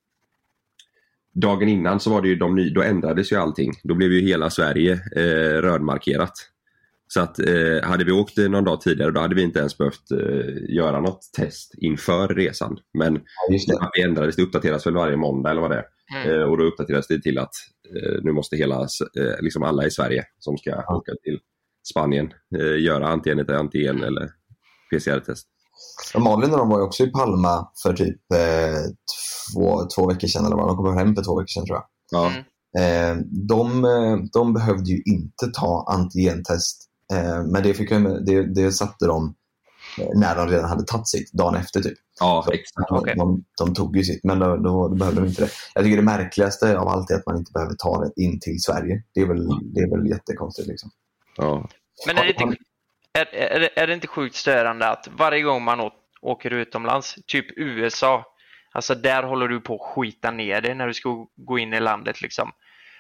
Dagen 1.33 1.69
innan 1.69 2.01
så 2.01 2.11
var 2.11 2.23
det 2.23 2.29
ju 2.29 2.37
de 2.37 2.55
ny, 2.55 2.71
då 2.71 2.83
ändrades 2.83 3.33
ju 3.33 3.37
allting. 3.37 3.73
Då 3.83 3.95
blev 3.95 4.13
ju 4.13 4.21
hela 4.21 4.51
Sverige 4.51 4.93
eh, 5.17 5.63
rödmarkerat. 5.63 6.33
Så 7.13 7.21
att 7.21 7.39
eh, 7.39 7.83
hade 7.83 8.05
vi 8.05 8.13
åkt 8.13 8.37
någon 8.37 8.65
dag 8.65 8.81
tidigare 8.81 9.11
då 9.11 9.21
hade 9.21 9.35
vi 9.35 9.43
inte 9.43 9.59
ens 9.59 9.79
behövt 9.79 10.11
eh, 10.11 10.75
göra 10.77 11.01
något 11.01 11.21
test 11.37 11.75
inför 11.79 12.29
resan. 12.29 12.79
Men 12.99 13.15
Ja, 13.15 13.53
just 13.53 13.69
det. 13.69 13.91
det 13.95 14.03
ändrades, 14.03 14.37
det 14.37 14.43
uppdateras 14.43 14.87
väl 14.87 14.95
varje 14.95 15.17
måndag 15.17 15.51
eller 15.51 15.61
vad 15.61 15.71
det 15.71 15.77
är. 15.77 15.85
Mm. 16.15 16.41
Eh, 16.41 16.47
och 16.47 16.59
då 16.59 16.65
uppdateras 16.65 17.07
det 17.07 17.23
till 17.23 17.39
att 17.39 17.51
eh, 17.97 18.23
nu 18.23 18.33
måste 18.33 18.57
hela, 18.57 18.81
eh, 18.81 19.41
liksom 19.41 19.63
alla 19.63 19.87
i 19.87 19.91
Sverige 19.91 20.25
som 20.39 20.57
ska 20.59 20.71
åka 20.71 21.13
till 21.23 21.39
Spanien 21.91 22.33
eh, 22.57 22.85
göra 22.85 23.09
antingen 23.09 23.39
ett 23.39 23.51
antigen 23.51 24.03
eller 24.03 24.29
PCR-test. 24.91 25.47
Malin 26.19 26.53
och 26.53 26.59
de 26.59 26.69
var 26.69 26.79
ju 26.79 26.85
också 26.85 27.05
i 27.05 27.11
Palma 27.11 27.69
för 27.83 27.93
typ 27.93 28.33
eh, 28.35 28.83
två, 29.55 29.87
två 29.97 30.09
veckor 30.09 30.29
sedan. 30.29 30.45
Eller 30.45 30.57
vad. 30.57 30.69
De 30.69 30.77
kom 30.77 30.99
hem 30.99 31.15
för 31.15 31.25
två 31.25 31.39
veckor 31.39 31.49
sedan 31.49 31.67
tror 31.67 31.77
jag. 31.77 31.87
Ja. 32.11 32.33
Mm. 32.33 32.45
Eh, 32.79 33.25
de, 33.49 33.83
de 34.33 34.53
behövde 34.53 34.91
ju 34.91 35.03
inte 35.07 35.47
ta 35.61 35.87
antigentest. 35.89 36.90
Eh, 37.13 37.43
men 37.53 37.63
det, 37.63 37.75
fick 37.75 37.91
jag, 37.91 38.27
det, 38.27 38.55
det 38.55 38.73
satte 38.73 39.07
de 39.07 39.35
eh, 39.99 40.09
när 40.15 40.37
de 40.37 40.49
redan 40.49 40.69
hade 40.69 40.85
tagit 40.85 41.09
sitt, 41.09 41.33
dagen 41.33 41.55
efter 41.55 41.81
typ. 41.81 41.99
Ja, 42.21 42.47
exakt. 42.53 42.89
de, 42.89 42.99
Okej. 42.99 43.15
de, 43.17 43.45
de 43.59 43.75
tog 43.75 43.97
ju 43.97 44.05
sitt, 44.05 44.25
men 44.25 44.39
då, 44.39 44.57
då, 44.57 44.89
då 44.89 44.95
behövde 44.95 45.21
de 45.21 45.27
inte 45.27 45.43
det. 45.45 45.51
Jag 45.75 45.85
tycker 45.85 45.97
det 45.97 46.03
märkligaste 46.03 46.79
av 46.79 46.89
allt 46.89 47.11
är 47.11 47.15
att 47.15 47.27
man 47.27 47.37
inte 47.37 47.53
behöver 47.53 47.75
ta 47.75 48.05
det 48.05 48.23
in 48.23 48.41
till 48.41 48.61
Sverige. 48.63 49.03
Det 49.15 49.21
är 49.21 49.27
väl, 49.27 49.47
det 49.75 49.81
är 49.81 49.97
väl 49.97 50.11
jättekonstigt. 50.11 50.69
Liksom. 50.69 50.91
Ja. 51.37 51.69
Men 52.07 52.19
är 52.19 52.23
det, 52.23 52.29
inte, 52.43 52.57
är, 53.13 53.35
är, 53.35 53.61
det- 53.61 53.81
är 53.81 53.87
det 53.87 53.95
inte 53.95 54.07
sjukt 54.07 54.35
störande 54.37 54.89
att 54.89 55.09
varje 55.19 55.43
gång 55.43 55.63
man 55.65 55.91
åker 56.23 56.51
utomlands, 56.51 57.15
typ 57.27 57.47
USA, 57.59 58.25
alltså 58.73 58.95
där 58.95 59.23
håller 59.23 59.49
du 59.49 59.61
på 59.61 59.75
att 59.75 59.81
skita 59.95 60.31
ner 60.31 60.61
dig 60.61 60.75
när 60.75 60.87
du 60.87 60.95
ska 60.95 61.27
gå 61.37 61.59
in 61.59 61.75
i 61.75 61.81
landet 61.81 62.23
liksom. 62.23 62.51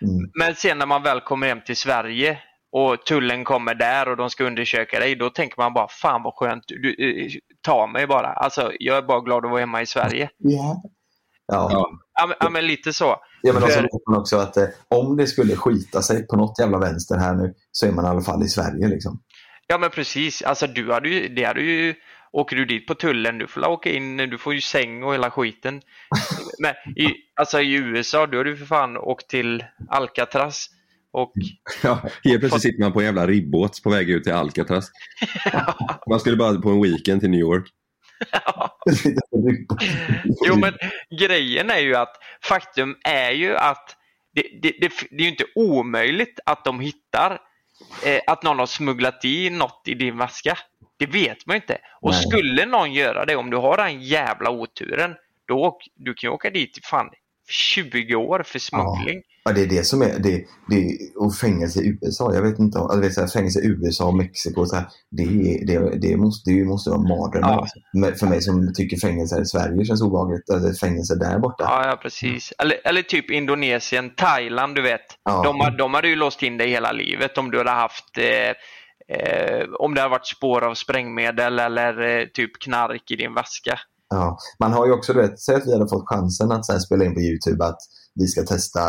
Mm. 0.02 0.30
Men 0.38 0.54
sen 0.54 0.78
när 0.78 0.86
man 0.86 1.02
väl 1.02 1.20
kommer 1.20 1.48
hem 1.48 1.60
till 1.66 1.76
Sverige 1.76 2.38
och 2.72 3.06
tullen 3.06 3.44
kommer 3.44 3.74
där 3.74 4.08
och 4.08 4.16
de 4.16 4.30
ska 4.30 4.44
undersöka 4.44 4.98
dig, 4.98 5.14
då 5.16 5.30
tänker 5.30 5.58
man 5.58 5.74
bara 5.74 5.88
fan 5.88 6.22
vad 6.22 6.34
skönt, 6.34 6.64
du, 6.66 6.94
eh, 6.98 7.30
ta 7.60 7.86
mig 7.86 8.06
bara. 8.06 8.26
Alltså 8.32 8.72
jag 8.78 8.96
är 8.96 9.02
bara 9.02 9.20
glad 9.20 9.44
att 9.44 9.50
vara 9.50 9.60
hemma 9.60 9.82
i 9.82 9.86
Sverige. 9.86 10.30
Ja. 10.36 10.82
Ja. 11.46 11.68
Ja. 11.72 11.90
Ja 12.20 12.26
men, 12.26 12.36
ja, 12.40 12.50
men 12.50 12.66
lite 12.66 12.92
så. 12.92 13.16
Ja, 13.42 13.52
men 13.52 13.62
också 13.62 13.78
För- 13.78 14.10
man 14.10 14.20
också 14.20 14.36
att 14.36 14.56
eh, 14.56 14.66
om 14.88 15.16
det 15.16 15.26
skulle 15.26 15.56
skita 15.56 16.02
sig 16.02 16.26
på 16.26 16.36
något 16.36 16.58
jävla 16.58 16.78
vänster 16.78 17.16
här 17.18 17.34
nu 17.34 17.54
så 17.72 17.86
är 17.86 17.92
man 17.92 18.04
i 18.04 18.08
alla 18.08 18.20
fall 18.20 18.42
i 18.42 18.48
Sverige. 18.48 18.88
Liksom. 18.88 19.22
Ja 19.66 19.78
men 19.78 19.90
precis, 19.90 20.42
alltså 20.42 20.66
du 20.66 20.92
hade 20.92 21.08
ju, 21.08 21.28
det 21.28 21.44
hade 21.44 21.60
ju, 21.60 21.94
åker 22.32 22.56
du 22.56 22.64
dit 22.64 22.86
på 22.86 22.94
tullen, 22.94 23.38
du 23.38 23.46
får 23.46 23.68
åka 23.68 23.90
in, 23.90 24.16
du 24.16 24.38
får 24.38 24.54
ju 24.54 24.60
säng 24.60 25.02
och 25.02 25.14
hela 25.14 25.30
skiten. 25.30 25.82
Men 26.58 26.74
i, 26.96 27.14
alltså 27.40 27.60
i 27.60 27.74
USA, 27.74 28.26
då 28.26 28.36
har 28.36 28.44
du 28.44 28.56
för 28.56 28.66
fan 28.66 28.96
åkt 28.96 29.28
till 29.28 29.64
Alcatraz 29.88 30.66
och 31.12 31.32
Ja, 31.82 32.02
helt 32.24 32.40
plötsligt 32.40 32.62
sitter 32.62 32.80
man 32.80 32.92
på 32.92 33.00
en 33.00 33.06
jävla 33.06 33.26
ribbåt 33.26 33.82
på 33.82 33.90
väg 33.90 34.10
ut 34.10 34.24
till 34.24 34.32
Alcatraz. 34.32 34.90
Man 36.10 36.20
skulle 36.20 36.36
bara 36.36 36.60
på 36.60 36.70
en 36.70 36.82
weekend 36.82 37.20
till 37.20 37.30
New 37.30 37.40
York. 37.40 37.68
Jo 40.46 40.56
men 40.56 40.74
grejen 41.20 41.70
är 41.70 41.78
ju 41.78 41.96
att 41.96 42.16
faktum 42.42 42.96
är 43.04 43.30
ju 43.30 43.56
att 43.56 43.96
det, 44.34 44.42
det, 44.62 44.74
det, 44.80 44.92
det 45.10 45.16
är 45.16 45.22
ju 45.22 45.28
inte 45.28 45.44
omöjligt 45.54 46.40
att 46.46 46.64
de 46.64 46.80
hittar 46.80 47.40
eh, 48.06 48.20
att 48.26 48.42
någon 48.42 48.58
har 48.58 48.66
smugglat 48.66 49.24
i 49.24 49.50
något 49.50 49.82
i 49.86 49.94
din 49.94 50.18
väska. 50.18 50.58
Det 50.98 51.06
vet 51.06 51.46
man 51.46 51.54
ju 51.54 51.60
inte. 51.60 51.78
Och 52.00 52.10
Nej. 52.10 52.22
skulle 52.22 52.66
någon 52.66 52.92
göra 52.92 53.24
det, 53.24 53.36
om 53.36 53.50
du 53.50 53.56
har 53.56 53.76
den 53.76 54.02
jävla 54.02 54.50
oturen, 54.50 55.14
då 55.46 55.78
du 55.94 56.14
kan 56.14 56.28
ju 56.28 56.34
åka 56.34 56.50
dit 56.50 56.78
fan 56.86 57.10
20 57.50 58.14
år 58.14 58.42
för 58.46 58.58
smuggling. 58.58 59.22
Ja, 59.44 59.52
det 59.52 59.62
är 59.62 59.66
det 59.66 59.84
som 59.86 60.02
är, 60.02 60.18
det, 60.18 60.44
det, 60.68 60.98
och 61.16 61.34
fängelse 61.34 61.80
i 61.80 61.98
USA, 62.02 62.34
jag 62.34 62.42
vet 62.42 62.58
inte, 62.58 62.78
om- 62.78 62.84
alltså, 62.84 63.00
vet, 63.00 63.14
så 63.14 63.20
här, 63.20 63.28
fängelse 63.28 63.60
i 63.60 63.66
USA 63.66 64.04
och 64.04 64.14
Mexiko, 64.16 64.66
så 64.66 64.76
här, 64.76 64.84
det, 65.10 65.24
det, 65.66 65.98
det, 66.08 66.16
måste, 66.16 66.50
det 66.50 66.64
måste 66.64 66.90
vara 66.90 67.00
mardrömmar. 67.00 67.48
Ja. 67.52 67.60
alltså. 67.60 67.78
Men 67.92 68.14
För 68.14 68.26
mig 68.26 68.42
som 68.42 68.72
tycker 68.74 68.96
fängelse 68.96 69.34
här 69.34 69.42
i 69.42 69.46
Sverige 69.46 69.84
känns 69.84 70.02
obehagligt, 70.02 70.48
eller 70.50 70.72
fängelse 70.72 71.14
där 71.14 71.38
borta. 71.38 71.64
Ja, 71.68 71.86
ja 71.88 71.96
precis. 71.96 72.52
Eller, 72.58 72.76
eller 72.84 73.02
typ 73.02 73.30
Indonesien, 73.30 74.10
Thailand, 74.16 74.74
du 74.74 74.82
vet. 74.82 75.06
Ja. 75.24 75.42
De, 75.44 75.60
har- 75.60 75.70
de 75.78 75.94
hade 75.94 76.08
ju 76.08 76.16
låst 76.16 76.42
in 76.42 76.56
dig 76.58 76.70
hela 76.70 76.92
livet 76.92 77.38
om 77.38 77.50
du 77.50 77.58
hade 77.58 77.70
haft 77.70 78.18
eh, 78.18 78.54
eh, 79.18 79.64
om 79.78 79.94
det 79.94 80.00
hade 80.00 80.10
varit 80.10 80.26
spår 80.26 80.64
av 80.64 80.74
sprängmedel 80.74 81.58
eller 81.58 82.18
eh, 82.20 82.24
typ 82.26 82.58
knark 82.62 83.10
i 83.10 83.16
din 83.16 83.34
väska. 83.34 83.78
Ja. 84.10 84.38
Man 84.58 84.72
har 84.72 84.86
ju 84.86 84.92
också, 84.92 85.12
du 85.12 85.20
vet, 85.20 85.40
säg 85.40 85.54
att 85.54 85.66
vi 85.66 85.72
hade 85.72 85.88
fått 85.88 86.08
chansen 86.08 86.52
att 86.52 86.66
så 86.66 86.72
här, 86.72 86.78
spela 86.78 87.04
in 87.04 87.14
på 87.14 87.20
YouTube 87.20 87.64
att 87.64 87.78
vi 88.14 88.26
ska 88.26 88.42
testa 88.42 88.80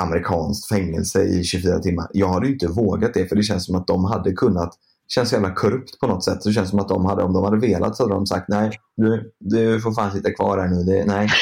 amerikanskt 0.00 0.68
fängelse 0.68 1.22
i 1.22 1.44
24 1.44 1.78
timmar. 1.78 2.06
Jag 2.12 2.28
hade 2.28 2.46
ju 2.46 2.52
inte 2.52 2.68
vågat 2.68 3.14
det 3.14 3.28
för 3.28 3.36
det 3.36 3.42
känns 3.42 3.66
som 3.66 3.74
att 3.74 3.86
de 3.86 4.04
hade 4.04 4.32
kunnat 4.32 4.74
känns 5.08 5.28
så 5.28 5.34
jävla 5.34 5.54
korrupt 5.54 6.00
på 6.00 6.06
något 6.06 6.24
sätt. 6.24 6.38
Det 6.44 6.52
känns 6.52 6.70
som 6.70 6.78
att 6.78 6.88
de 6.88 7.04
hade, 7.04 7.22
om 7.22 7.32
de 7.32 7.44
hade 7.44 7.56
velat 7.56 7.96
så 7.96 8.02
hade 8.02 8.14
de 8.14 8.26
sagt 8.26 8.48
nej, 8.48 8.70
du, 8.96 9.32
du 9.40 9.80
får 9.80 9.92
fan 9.92 10.12
sitta 10.12 10.30
kvar 10.30 10.58
här 10.58 10.68
nu. 10.68 10.82
Det, 10.82 11.04
nej. 11.04 11.28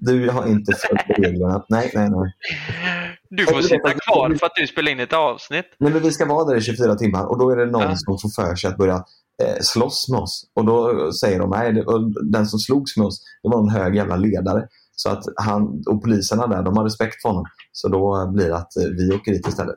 Du 0.00 0.30
har 0.30 0.46
inte 0.46 0.72
följt 0.72 1.18
reglerna. 1.18 1.64
Nej, 1.68 1.90
nej, 1.94 2.10
nej. 2.10 2.32
Du 3.30 3.46
får 3.46 3.62
sitta 3.62 3.90
kvar 3.92 4.34
för 4.38 4.46
att 4.46 4.52
du 4.56 4.66
spelar 4.66 4.92
in 4.92 5.00
ett 5.00 5.12
avsnitt. 5.12 5.66
Nej, 5.78 5.92
men 5.92 6.02
vi 6.02 6.10
ska 6.10 6.26
vara 6.26 6.44
där 6.44 6.56
i 6.56 6.60
24 6.60 6.94
timmar 6.94 7.26
och 7.26 7.38
då 7.38 7.50
är 7.50 7.56
det 7.56 7.66
någon 7.66 7.82
Ja. 7.82 7.94
som 7.96 8.18
får 8.18 8.42
för 8.44 8.54
sig 8.54 8.70
att 8.70 8.76
börja 8.76 8.94
eh, 9.42 9.56
slåss 9.60 10.08
med 10.10 10.20
oss. 10.20 10.50
Och 10.54 10.64
då 10.64 11.12
säger 11.12 11.38
de, 11.38 11.50
nej, 11.50 11.72
det, 11.72 11.84
och 11.84 12.00
den 12.32 12.46
som 12.46 12.58
slogs 12.58 12.96
med 12.96 13.06
oss, 13.06 13.20
det 13.42 13.48
var 13.48 13.60
en 13.62 13.68
hög 13.68 13.94
jävla 13.96 14.16
ledare. 14.16 14.66
Så 14.96 15.10
att 15.10 15.24
han, 15.36 15.62
och 15.90 16.02
poliserna 16.02 16.46
där, 16.46 16.62
de 16.62 16.76
har 16.76 16.84
respekt 16.84 17.22
för 17.22 17.28
honom. 17.28 17.44
Så 17.72 17.88
då 17.88 18.30
blir 18.34 18.48
det 18.48 18.56
att 18.56 18.76
eh, 18.76 18.84
vi 18.98 19.14
åker 19.14 19.32
dit 19.32 19.48
istället. 19.48 19.76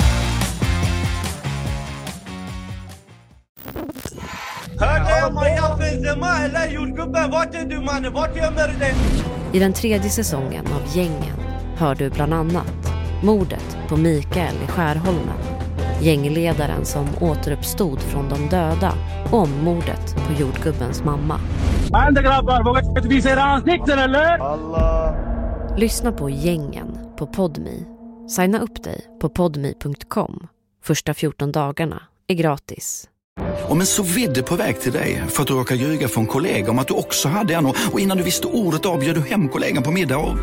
I 9.53 9.59
den 9.59 9.73
tredje 9.73 10.09
säsongen 10.09 10.65
av 10.67 10.97
Gängen 10.97 11.37
hör 11.77 11.95
du 11.95 12.09
bland 12.09 12.33
annat 12.33 12.93
mordet 13.23 13.77
på 13.87 13.97
Mikael 13.97 14.55
i 14.63 14.67
Skärholmen, 14.67 15.37
gängledaren 16.01 16.85
som 16.85 17.07
återuppstod 17.21 17.99
från 17.99 18.29
de 18.29 18.49
döda 18.49 18.93
och 19.31 19.49
mordet 19.49 20.15
på 20.27 20.33
jordgubbens 20.41 21.03
mamma. 21.03 21.39
Ande 21.93 22.21
grabbar, 22.21 22.63
vågar 22.63 22.97
inte 22.97 23.07
visa 23.07 23.29
era 23.29 23.41
ansikten 23.41 23.99
eller? 23.99 24.37
Lyssna 25.77 26.11
på 26.11 26.29
Gängen 26.29 26.97
på 27.17 27.27
Podmi. 27.27 27.85
Signa 28.29 28.59
upp 28.59 28.83
dig 28.83 29.01
på 29.21 29.29
podmi.com. 29.29 30.47
Första 30.83 31.13
14 31.13 31.51
dagarna 31.51 32.01
är 32.27 32.35
gratis. 32.35 33.07
Om 33.69 33.79
en 33.79 33.85
så 33.85 34.03
vidde 34.03 34.43
på 34.43 34.55
väg 34.55 34.79
till 34.79 34.91
dig 34.91 35.23
för 35.29 35.41
att 35.41 35.47
du 35.47 35.53
råkar 35.53 35.75
ljuga 35.75 36.07
från 36.07 36.27
kollega 36.27 36.71
om 36.71 36.79
att 36.79 36.87
du 36.87 36.93
också 36.93 37.27
hade 37.27 37.53
en 37.53 37.65
och 37.65 37.99
innan 37.99 38.17
du 38.17 38.23
visste 38.23 38.47
ordet 38.47 38.85
av 38.85 38.99
du 38.99 39.21
hem 39.21 39.49
kollegan 39.49 39.83
på 39.83 39.91
middag 39.91 40.17
och... 40.17 40.37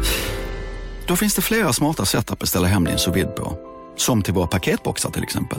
Då 1.06 1.16
finns 1.16 1.34
det 1.34 1.42
flera 1.42 1.72
smarta 1.72 2.04
sätt 2.04 2.30
att 2.32 2.38
beställa 2.38 2.66
hem 2.66 2.84
din 2.84 2.98
sous 2.98 3.26
på. 3.36 3.58
Som 3.96 4.22
till 4.22 4.34
våra 4.34 4.46
paketboxar 4.46 5.10
till 5.10 5.22
exempel. 5.22 5.58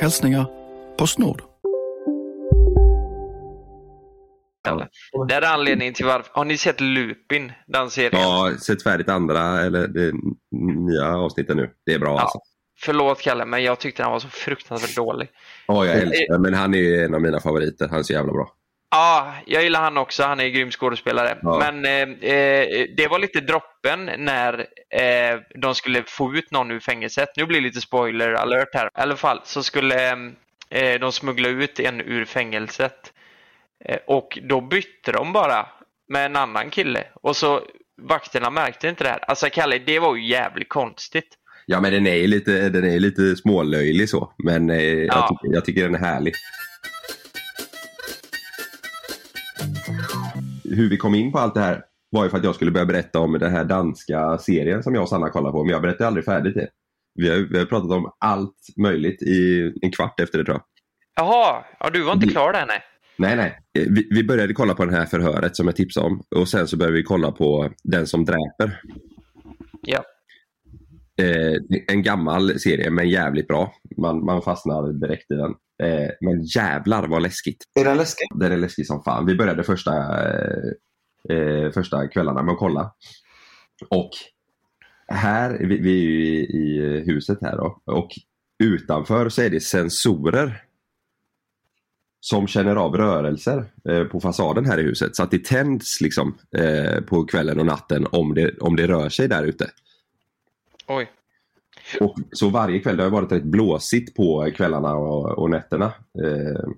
Hälsningar 0.00 0.46
Postnord. 0.98 1.42
Det 5.28 5.34
är 5.34 5.42
anledningen 5.42 5.94
till 5.94 6.06
varför. 6.06 6.30
Har 6.32 6.44
ni 6.44 6.56
sett 6.58 6.80
Lupin? 6.80 7.52
Den 7.66 7.90
serien? 7.90 8.22
Ja, 8.22 8.52
sett 8.60 8.82
färdigt 8.82 9.08
andra, 9.08 9.60
eller 9.60 9.88
det 9.88 10.12
nya 10.80 11.16
avsnittet 11.16 11.56
nu. 11.56 11.70
Det 11.86 11.94
är 11.94 11.98
bra 11.98 12.18
alltså. 12.18 12.38
Förlåt 12.82 13.20
Kalle, 13.20 13.44
men 13.44 13.62
jag 13.64 13.78
tyckte 13.78 14.02
den 14.02 14.12
var 14.12 14.18
så 14.18 14.28
fruktansvärt 14.28 14.96
dålig. 14.96 15.28
Ja, 15.74 15.86
jag 15.86 15.96
älskar 15.96 16.32
den, 16.32 16.42
men 16.42 16.54
han 16.54 16.74
är 16.74 17.04
en 17.04 17.14
av 17.14 17.20
mina 17.20 17.40
favoriter. 17.40 17.88
Han 17.88 17.98
är 17.98 18.02
så 18.02 18.12
jävla 18.12 18.32
bra. 18.32 18.52
Ja, 18.90 19.34
jag 19.46 19.62
gillar 19.62 19.80
han 19.80 19.96
också. 19.96 20.22
Han 20.22 20.40
är 20.40 20.44
en 20.44 20.52
grym 20.52 20.70
skådespelare. 20.70 21.38
Ja. 21.42 21.58
Men 21.58 21.84
eh, 21.84 22.30
eh, 22.30 22.86
det 22.96 23.08
var 23.08 23.18
lite 23.18 23.40
droppen 23.40 24.10
när 24.18 24.66
eh, 24.90 25.40
de 25.54 25.74
skulle 25.74 26.02
få 26.06 26.34
ut 26.34 26.50
någon 26.50 26.70
ur 26.70 26.80
fängelset. 26.80 27.28
Nu 27.36 27.46
blir 27.46 27.60
det 27.60 27.66
lite 27.66 27.80
spoiler 27.80 28.32
alert 28.32 28.74
här. 28.74 28.86
I 28.86 28.90
alla 28.94 29.16
fall 29.16 29.40
så 29.44 29.62
skulle 29.62 30.10
eh, 30.70 31.00
de 31.00 31.12
smuggla 31.12 31.48
ut 31.48 31.80
en 31.80 32.00
ur 32.00 32.24
fängelset. 32.24 33.12
Eh, 33.84 33.98
och 34.06 34.38
då 34.42 34.60
bytte 34.60 35.12
de 35.12 35.32
bara 35.32 35.66
med 36.08 36.26
en 36.26 36.36
annan 36.36 36.70
kille. 36.70 37.04
Och 37.14 37.36
så 37.36 37.62
vakterna 38.02 38.50
märkte 38.50 38.88
inte 38.88 39.04
det 39.04 39.10
här. 39.10 39.24
Alltså 39.28 39.50
Kalle, 39.50 39.78
det 39.78 39.98
var 39.98 40.16
ju 40.16 40.26
jävligt 40.26 40.68
konstigt. 40.68 41.36
Ja, 41.72 41.80
men 41.80 41.92
den 41.92 42.06
är 42.06 42.14
ju 42.14 42.26
lite, 42.26 42.68
den 42.68 42.84
är 42.84 42.98
lite 42.98 43.36
smålöjlig 43.36 44.08
så. 44.08 44.32
Men 44.44 44.70
eh, 44.70 44.82
jag, 44.82 45.06
Ja. 45.06 45.28
tycker, 45.28 45.54
jag 45.54 45.64
tycker 45.64 45.82
den 45.82 45.94
är 45.94 45.98
härlig. 45.98 46.32
Hur 50.64 50.90
vi 50.90 50.96
kom 50.96 51.14
in 51.14 51.32
på 51.32 51.38
allt 51.38 51.54
det 51.54 51.60
här 51.60 51.82
var 52.10 52.24
ju 52.24 52.30
för 52.30 52.38
att 52.38 52.44
jag 52.44 52.54
skulle 52.54 52.70
börja 52.70 52.86
berätta 52.86 53.18
om 53.20 53.32
den 53.32 53.50
här 53.52 53.64
danska 53.64 54.38
serien 54.38 54.82
som 54.82 54.94
jag 54.94 55.02
och 55.02 55.08
Sanna 55.08 55.28
kollar 55.30 55.52
på. 55.52 55.64
Men 55.64 55.72
jag 55.72 55.82
berättade 55.82 56.06
aldrig 56.08 56.24
färdigt 56.24 56.54
det. 56.54 56.68
Vi 57.14 57.28
har, 57.30 57.36
vi 57.36 57.58
har 57.58 57.64
pratat 57.66 57.90
om 57.90 58.12
allt 58.20 58.56
möjligt 58.76 59.22
i 59.22 59.72
en 59.82 59.90
kvart 59.92 60.20
efter 60.20 60.38
det 60.38 60.44
tror 60.44 60.54
jag. 60.56 60.62
Jaha, 61.26 61.64
ja, 61.80 61.90
du 61.90 62.02
var 62.02 62.12
inte 62.12 62.26
klar 62.28 62.52
där 62.52 62.66
nej. 62.66 62.80
Nej, 63.18 63.36
nej. 63.36 63.58
Eh, 63.78 63.92
Vi, 63.92 64.08
vi 64.10 64.24
började 64.24 64.52
kolla 64.54 64.74
på 64.74 64.84
det 64.84 64.92
här 64.96 65.06
förhöret 65.06 65.56
som 65.56 65.66
jag 65.66 65.76
tipsade 65.76 66.06
om. 66.06 66.22
Och 66.36 66.48
sen 66.48 66.68
så 66.68 66.76
började 66.76 66.96
vi 66.96 67.02
kolla 67.02 67.32
på 67.32 67.70
Den 67.84 68.06
som 68.06 68.24
dräper. 68.24 68.80
Ja. 69.82 70.04
Eh, 71.20 71.56
en 71.88 72.02
gammal 72.02 72.58
serie 72.58 72.90
men 72.90 73.08
jävligt 73.08 73.48
bra. 73.48 73.74
Man, 73.96 74.24
man 74.24 74.42
fastnar 74.42 74.92
direkt 74.92 75.30
i 75.30 75.34
den. 75.34 75.54
Eh, 75.82 76.10
men 76.20 76.44
jävlar 76.44 77.06
vad 77.06 77.22
läskigt. 77.22 77.64
Är 77.80 77.84
den 77.84 77.96
läskig? 77.96 78.26
Den 78.34 78.52
är 78.52 78.56
läskig 78.56 78.86
som 78.86 79.02
fan. 79.02 79.26
Vi 79.26 79.34
började 79.34 79.62
första, 79.62 79.92
eh, 80.28 81.36
eh, 81.36 81.70
första 81.72 82.08
kvällarna 82.08 82.42
med 82.42 82.52
att 82.52 82.58
kolla. 82.58 82.92
Och 83.88 84.10
här, 85.08 85.58
vi, 85.60 85.78
vi 85.78 86.04
är 86.04 86.08
ju 86.08 86.24
i, 86.24 86.40
i 86.40 87.02
huset 87.06 87.38
här 87.40 87.56
då. 87.56 87.82
Och 87.84 88.10
utanför 88.64 89.28
så 89.28 89.42
är 89.42 89.50
det 89.50 89.60
sensorer 89.60 90.64
som 92.20 92.46
känner 92.46 92.76
av 92.76 92.96
rörelser 92.96 93.64
eh, 93.88 94.04
på 94.04 94.20
fasaden 94.20 94.66
här 94.66 94.78
i 94.78 94.82
huset. 94.82 95.16
Så 95.16 95.22
att 95.22 95.30
det 95.30 95.44
tänds 95.44 96.00
liksom 96.00 96.38
eh, 96.56 97.00
på 97.00 97.24
kvällen 97.24 97.60
och 97.60 97.66
natten 97.66 98.06
om 98.12 98.34
det, 98.34 98.58
om 98.58 98.76
det 98.76 98.86
rör 98.86 99.08
sig 99.08 99.28
där 99.28 99.44
ute. 99.44 99.70
Oj. 100.90 101.10
Och 102.00 102.16
så 102.32 102.48
varje 102.48 102.78
kväll, 102.78 102.96
det 102.96 103.02
har 103.02 103.10
varit 103.10 103.32
rätt 103.32 103.44
blåsigt 103.44 104.16
på 104.16 104.50
kvällarna 104.56 104.94
och, 104.94 105.38
och 105.38 105.50
nätterna. 105.50 105.86
Eh, 106.24 106.70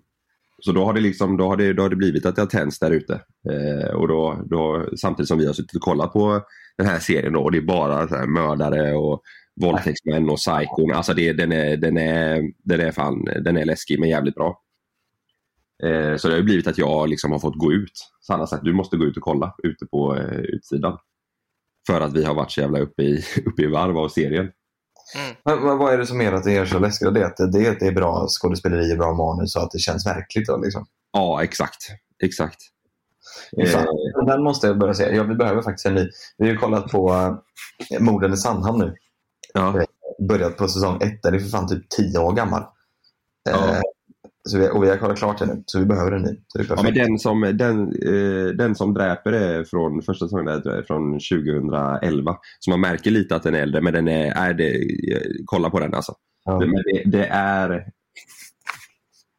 så 0.59 0.73
då 0.73 0.85
har 0.85 0.93
det 0.93 1.01
liksom, 1.01 1.37
då 1.37 1.49
har 1.49 1.57
det, 1.57 1.73
då 1.73 1.83
har 1.83 1.91
det 1.91 1.97
blivit 1.97 2.27
att 2.27 2.37
det 2.37 2.43
har 2.43 2.47
tänts 2.47 2.79
där 2.79 2.91
ute. 2.91 3.21
Eh, 3.51 3.95
och 3.95 4.09
då, 4.09 4.43
då, 4.45 4.87
samtidigt 4.97 5.29
som 5.29 5.39
vi 5.39 5.47
har 5.47 5.53
suttit 5.53 5.77
och 5.77 5.83
kollat 5.83 6.13
på 6.13 6.43
den 6.79 6.87
här 6.87 6.99
serien 6.99 7.33
då, 7.33 7.41
och 7.41 7.53
det 7.53 7.59
är 7.59 7.63
bara 7.63 8.09
så 8.09 8.17
här 8.17 8.27
mördare 8.27 8.95
och 8.95 9.23
våldtäktsmän 9.61 10.31
och 10.31 10.37
psykon. 10.37 10.93
Alltså 10.93 11.15
det, 11.15 11.33
den, 11.33 11.53
är, 11.53 11.77
den, 11.77 11.99
är, 11.99 12.53
den, 12.65 12.81
är 12.81 12.93
fan, 12.93 13.25
den 13.25 13.57
är 13.57 13.65
läskig 13.65 14.01
men 14.01 14.09
jävligt 14.09 14.35
bra. 14.35 14.63
Eh, 15.85 16.17
så 16.17 16.29
det 16.29 16.35
har 16.35 16.43
blivit 16.43 16.67
att 16.67 16.79
jag 16.79 17.09
liksom 17.09 17.33
har 17.33 17.39
fått 17.39 17.59
gå 17.59 17.73
ut. 17.73 18.11
Sanna 18.27 18.39
har 18.39 18.47
sagt 18.47 18.65
du 18.65 18.73
måste 18.73 18.97
gå 18.97 19.05
ut 19.05 19.17
och 19.17 19.23
kolla 19.23 19.55
ute 19.63 19.87
på 19.87 20.17
eh, 20.17 20.39
utsidan. 20.39 20.99
För 21.87 22.01
att 22.01 22.13
vi 22.13 22.25
har 22.25 22.35
varit 22.35 22.51
så 22.51 22.61
jävla 22.61 22.79
uppe 22.79 23.03
i, 23.03 23.25
uppe 23.47 23.63
i 23.63 23.67
varv 23.67 23.99
av 23.99 24.09
serien. 24.09 24.51
Men, 25.45 25.65
men 25.65 25.79
vad 25.79 25.93
är 25.93 25.99
det 25.99 26.07
som 26.07 26.21
gör 26.21 26.33
att 26.33 26.45
det 26.45 26.57
är 26.57 26.67
så 26.67 26.79
läskigt? 26.79 27.15
Det 27.15 27.21
är 27.21 27.25
att 27.25 27.37
det, 27.37 27.51
det, 27.51 27.67
är 27.67 27.73
att 27.73 27.81
det 27.81 27.87
är 27.87 27.93
bra 27.93 28.27
skådespeleri, 28.29 28.97
bra 28.97 29.13
manus 29.13 29.57
och 29.57 29.63
att 29.63 29.71
det 29.71 29.79
känns 29.79 30.07
verkligt. 30.07 30.47
Då, 30.47 30.57
liksom. 30.57 30.87
Ja, 31.13 31.43
exakt. 31.43 31.89
Exakt. 32.23 32.59
Fan, 33.73 33.83
Eh, 33.83 34.27
Den 34.27 34.43
måste 34.43 34.67
jag 34.67 34.79
börja 34.79 34.95
se. 34.95 35.17
Ja, 35.17 35.23
vi 35.23 35.35
behöver 35.35 35.63
faktiskt 35.63 35.87
en 35.87 35.95
ny. 35.95 36.11
Vi 36.39 36.47
har 36.47 36.53
ju 36.53 36.59
kollat 36.59 36.91
på 36.91 37.13
uh, 37.13 38.01
Morden 38.01 38.33
i 38.33 38.37
Sandhamn 38.37 38.79
nu. 38.79 38.95
Ja. 39.55 39.85
Börjat 40.29 40.57
på 40.57 40.69
säsong 40.69 41.03
ett. 41.03 41.23
Den 41.23 41.35
är 41.35 41.39
för 41.39 41.49
fan 41.49 41.69
typ 41.69 41.89
tio 41.89 42.19
år 42.19 42.33
gammal. 42.33 42.65
Ja. 43.45 43.69
Eh, 43.69 43.81
så 44.49 44.59
vi, 44.59 44.69
och 44.71 44.83
vi 44.83 44.89
har 44.89 44.97
kollat 44.97 45.19
klart 45.19 45.39
den 45.39 45.49
nu, 45.49 45.63
så 45.67 45.79
vi 45.79 45.87
behöver 45.87 46.13
en 46.13 46.23
ny. 46.23 46.41
Så 46.47 46.59
det 46.59 46.65
är 46.65 46.77
Ja, 46.77 46.83
men 46.83 46.95
den, 46.95 47.19
som, 47.19 47.41
den, 47.41 47.81
eh, 47.81 48.47
den 48.47 48.75
som 48.75 48.95
dräper 48.95 49.33
är 49.33 49.65
från 49.65 50.03
första 50.03 50.27
säsongen 50.27 50.49
är 50.49 50.83
från 50.83 51.13
2011. 51.13 52.37
Så 52.59 52.71
man 52.71 52.81
märker 52.81 53.11
lite 53.11 53.37
att 53.37 53.43
den 53.43 53.55
är 53.55 53.63
äldre 53.63 53.81
men 53.81 53.93
den 53.93 54.09
är, 54.09 54.33
är 54.33 54.55
det, 54.55 54.75
eh, 55.15 55.31
kolla 55.45 55.71
på 55.71 55.81
den 55.81 55.95
alltså. 55.95 56.13
Ja. 56.45 56.59
Men 56.59 56.71
det, 56.71 57.03
det 57.19 57.27
är 57.27 57.85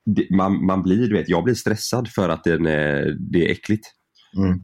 det, 0.06 0.28
man, 0.36 0.66
man 0.66 0.84
blir, 0.84 1.08
du 1.08 1.14
vet, 1.14 1.30
jag 1.30 1.44
blir 1.44 1.54
stressad 1.54 2.08
för 2.08 2.30
att 2.30 2.44
den 2.44 2.66
är, 2.66 3.18
det 3.20 3.48
är 3.48 3.52
äckligt. 3.52 3.88
Mm. 4.38 4.60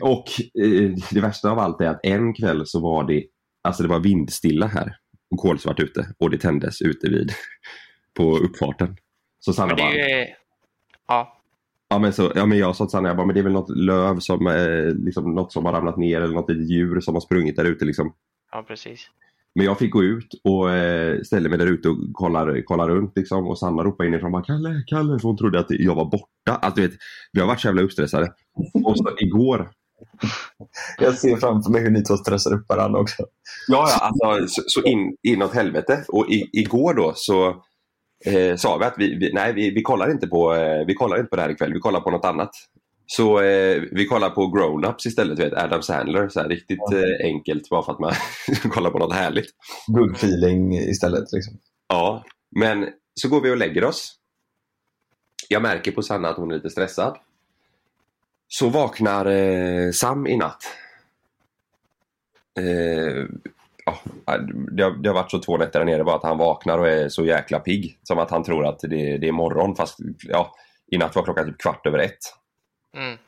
Och 0.00 0.24
eh, 0.64 0.92
det 1.10 1.20
värsta 1.20 1.50
av 1.50 1.58
allt 1.58 1.80
är 1.80 1.88
att 1.88 2.00
en 2.02 2.34
kväll 2.34 2.62
så 2.66 2.80
var 2.80 3.04
det, 3.04 3.24
alltså 3.62 3.82
det 3.82 3.88
var 3.88 4.00
vindstilla 4.00 4.66
här 4.66 4.96
och 5.30 5.38
kolsvart 5.38 5.80
ute 5.80 6.14
och 6.18 6.30
det 6.30 6.38
tändes 6.38 6.82
ute 6.82 7.08
vid 7.08 7.32
på 8.16 8.38
uppfarten. 8.38 8.96
Så 9.40 9.52
Sanna 9.52 9.66
Men 9.66 9.76
det 9.76 9.82
bara, 9.82 9.92
är. 9.92 10.26
Ja. 11.08 11.34
Ja 11.90 11.98
men, 11.98 12.12
så, 12.12 12.32
ja, 12.34 12.46
men 12.46 12.58
jag 12.58 12.76
sa 12.76 12.84
till 12.84 12.90
Sanna, 12.90 13.08
jag 13.08 13.16
bara, 13.16 13.26
men 13.26 13.34
det 13.34 13.40
är 13.40 13.44
väl 13.44 13.52
något 13.52 13.76
löv 13.76 14.18
som, 14.18 14.46
eh, 14.46 15.04
liksom, 15.04 15.34
något 15.34 15.52
som 15.52 15.64
har 15.64 15.72
ramlat 15.72 15.96
ner 15.96 16.20
eller 16.20 16.34
något 16.34 16.50
litet 16.50 16.70
djur 16.70 17.00
som 17.00 17.14
har 17.14 17.20
sprungit 17.20 17.56
där 17.56 17.64
ute. 17.64 17.84
Liksom. 17.84 18.14
ja, 18.52 18.64
precis. 18.68 19.10
Men 19.54 19.66
jag 19.66 19.78
fick 19.78 19.92
gå 19.92 20.02
ut 20.04 20.40
och 20.44 20.70
eh, 20.70 21.20
ställa 21.22 21.48
mig 21.48 21.58
där 21.58 21.66
ute 21.66 21.88
och 21.88 21.96
kolla, 22.12 22.62
kolla 22.64 22.88
runt. 22.88 23.12
Liksom, 23.16 23.46
och 23.46 23.58
Sanna 23.58 23.82
ropade 23.82 24.08
inifrån 24.08 24.32
bara, 24.32 24.42
Kalle, 24.42 24.82
Kalle, 24.86 25.18
för 25.18 25.28
hon 25.28 25.36
trodde 25.36 25.60
att 25.60 25.66
jag 25.68 25.94
var 25.94 26.04
borta. 26.04 26.54
Alltså, 26.60 26.80
du 26.80 26.88
vet, 26.88 26.96
vi 27.32 27.40
har 27.40 27.46
varit 27.46 27.60
så 27.60 27.68
jävla 27.68 27.82
uppstressade. 27.82 28.32
Och 28.84 28.98
så 28.98 29.16
igår, 29.18 29.70
Jag 30.98 31.14
ser 31.18 31.36
framför 31.36 31.70
mig 31.70 31.82
hur 31.82 31.90
ni 31.90 32.02
två 32.02 32.16
stressar 32.16 32.54
upp 32.54 32.68
varandra 32.68 33.00
också. 33.00 33.22
ja, 33.68 33.88
ja 33.90 34.06
alltså, 34.06 34.60
så, 34.60 34.62
så 34.66 34.82
in, 34.82 35.16
inåt 35.22 35.54
helvete. 35.54 36.04
Och 36.08 36.30
i, 36.30 36.50
igår 36.52 36.94
då 36.94 37.12
så 37.16 37.64
eh, 38.24 38.56
sa 38.56 38.78
vi 38.78 38.84
att 38.84 38.94
vi, 38.98 39.14
vi, 39.14 39.32
nej, 39.32 39.52
vi, 39.52 39.70
vi, 39.70 39.82
kollar 39.82 40.10
inte 40.10 40.26
på, 40.26 40.54
eh, 40.54 40.86
vi 40.86 40.94
kollar 40.94 41.16
inte 41.16 41.30
på 41.30 41.36
det 41.36 41.42
här 41.42 41.50
ikväll, 41.50 41.72
vi 41.72 41.80
kollar 41.80 42.00
på 42.00 42.10
något 42.10 42.24
annat. 42.24 42.50
Så 43.06 43.40
eh, 43.40 43.82
vi 43.92 44.06
kollar 44.06 44.30
på 44.30 44.40
Grown-Ups 44.40 45.06
istället, 45.06 45.38
vet, 45.38 45.52
Adam 45.52 45.82
Sandler. 45.82 46.28
Så 46.28 46.40
här, 46.40 46.48
riktigt 46.48 46.92
eh, 46.92 47.26
enkelt 47.26 47.68
bara 47.68 47.82
för 47.82 47.92
att 47.92 47.98
man 47.98 48.12
kollar 48.70 48.90
på 48.90 48.98
något 48.98 49.14
härligt. 49.14 49.46
Good 49.86 50.16
feeling 50.16 50.74
istället. 50.74 51.32
Liksom. 51.32 51.58
Ja, 51.88 52.24
men 52.56 52.88
så 53.14 53.28
går 53.28 53.40
vi 53.40 53.50
och 53.50 53.56
lägger 53.56 53.84
oss. 53.84 54.14
Jag 55.48 55.62
märker 55.62 55.92
på 55.92 56.02
Sanna 56.02 56.28
att 56.28 56.36
hon 56.36 56.50
är 56.50 56.54
lite 56.54 56.70
stressad. 56.70 57.18
Så 58.48 58.68
vaknar 58.68 59.26
eh, 59.26 59.90
Sam 59.90 60.26
i 60.26 60.36
natt. 60.36 60.62
Ja, 64.26 64.38
det, 64.72 64.82
har, 64.82 64.90
det 64.90 65.08
har 65.08 65.14
varit 65.14 65.30
så 65.30 65.38
två 65.38 65.56
nätter 65.56 65.78
där 65.78 65.86
nere 65.86 66.04
bara 66.04 66.16
att 66.16 66.22
han 66.22 66.38
vaknar 66.38 66.78
och 66.78 66.88
är 66.88 67.08
så 67.08 67.24
jäkla 67.24 67.58
pigg. 67.58 67.98
Som 68.02 68.18
att 68.18 68.30
han 68.30 68.44
tror 68.44 68.66
att 68.66 68.78
det, 68.80 69.18
det 69.18 69.28
är 69.28 69.32
morgon 69.32 69.76
fast 69.76 69.98
ja, 70.28 70.54
i 70.90 70.98
natt 70.98 71.16
var 71.16 71.22
klockan 71.22 71.46
typ 71.46 71.58
kvart 71.58 71.86
över 71.86 71.98
ett. 71.98 72.18
Mm. 72.96 73.18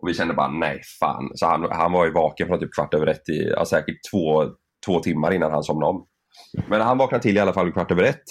Och 0.00 0.08
vi 0.08 0.14
kände 0.14 0.34
bara 0.34 0.48
nej 0.48 0.80
fan. 1.00 1.30
Så 1.34 1.46
han, 1.46 1.68
han 1.70 1.92
var 1.92 2.04
ju 2.04 2.12
vaken 2.12 2.46
från 2.46 2.60
typ 2.60 2.74
kvart 2.74 2.94
över 2.94 3.06
ett 3.06 3.28
i 3.28 3.52
ja, 3.56 3.64
säkert 3.64 3.96
två, 4.12 4.44
två 4.86 5.00
timmar 5.00 5.32
innan 5.32 5.50
han 5.50 5.62
somnade 5.62 5.90
om. 5.90 6.06
Men 6.66 6.80
han 6.80 6.98
vaknade 6.98 7.22
till 7.22 7.36
i 7.36 7.40
alla 7.40 7.52
fall 7.52 7.72
kvart 7.72 7.90
över 7.90 8.02
ett. 8.02 8.24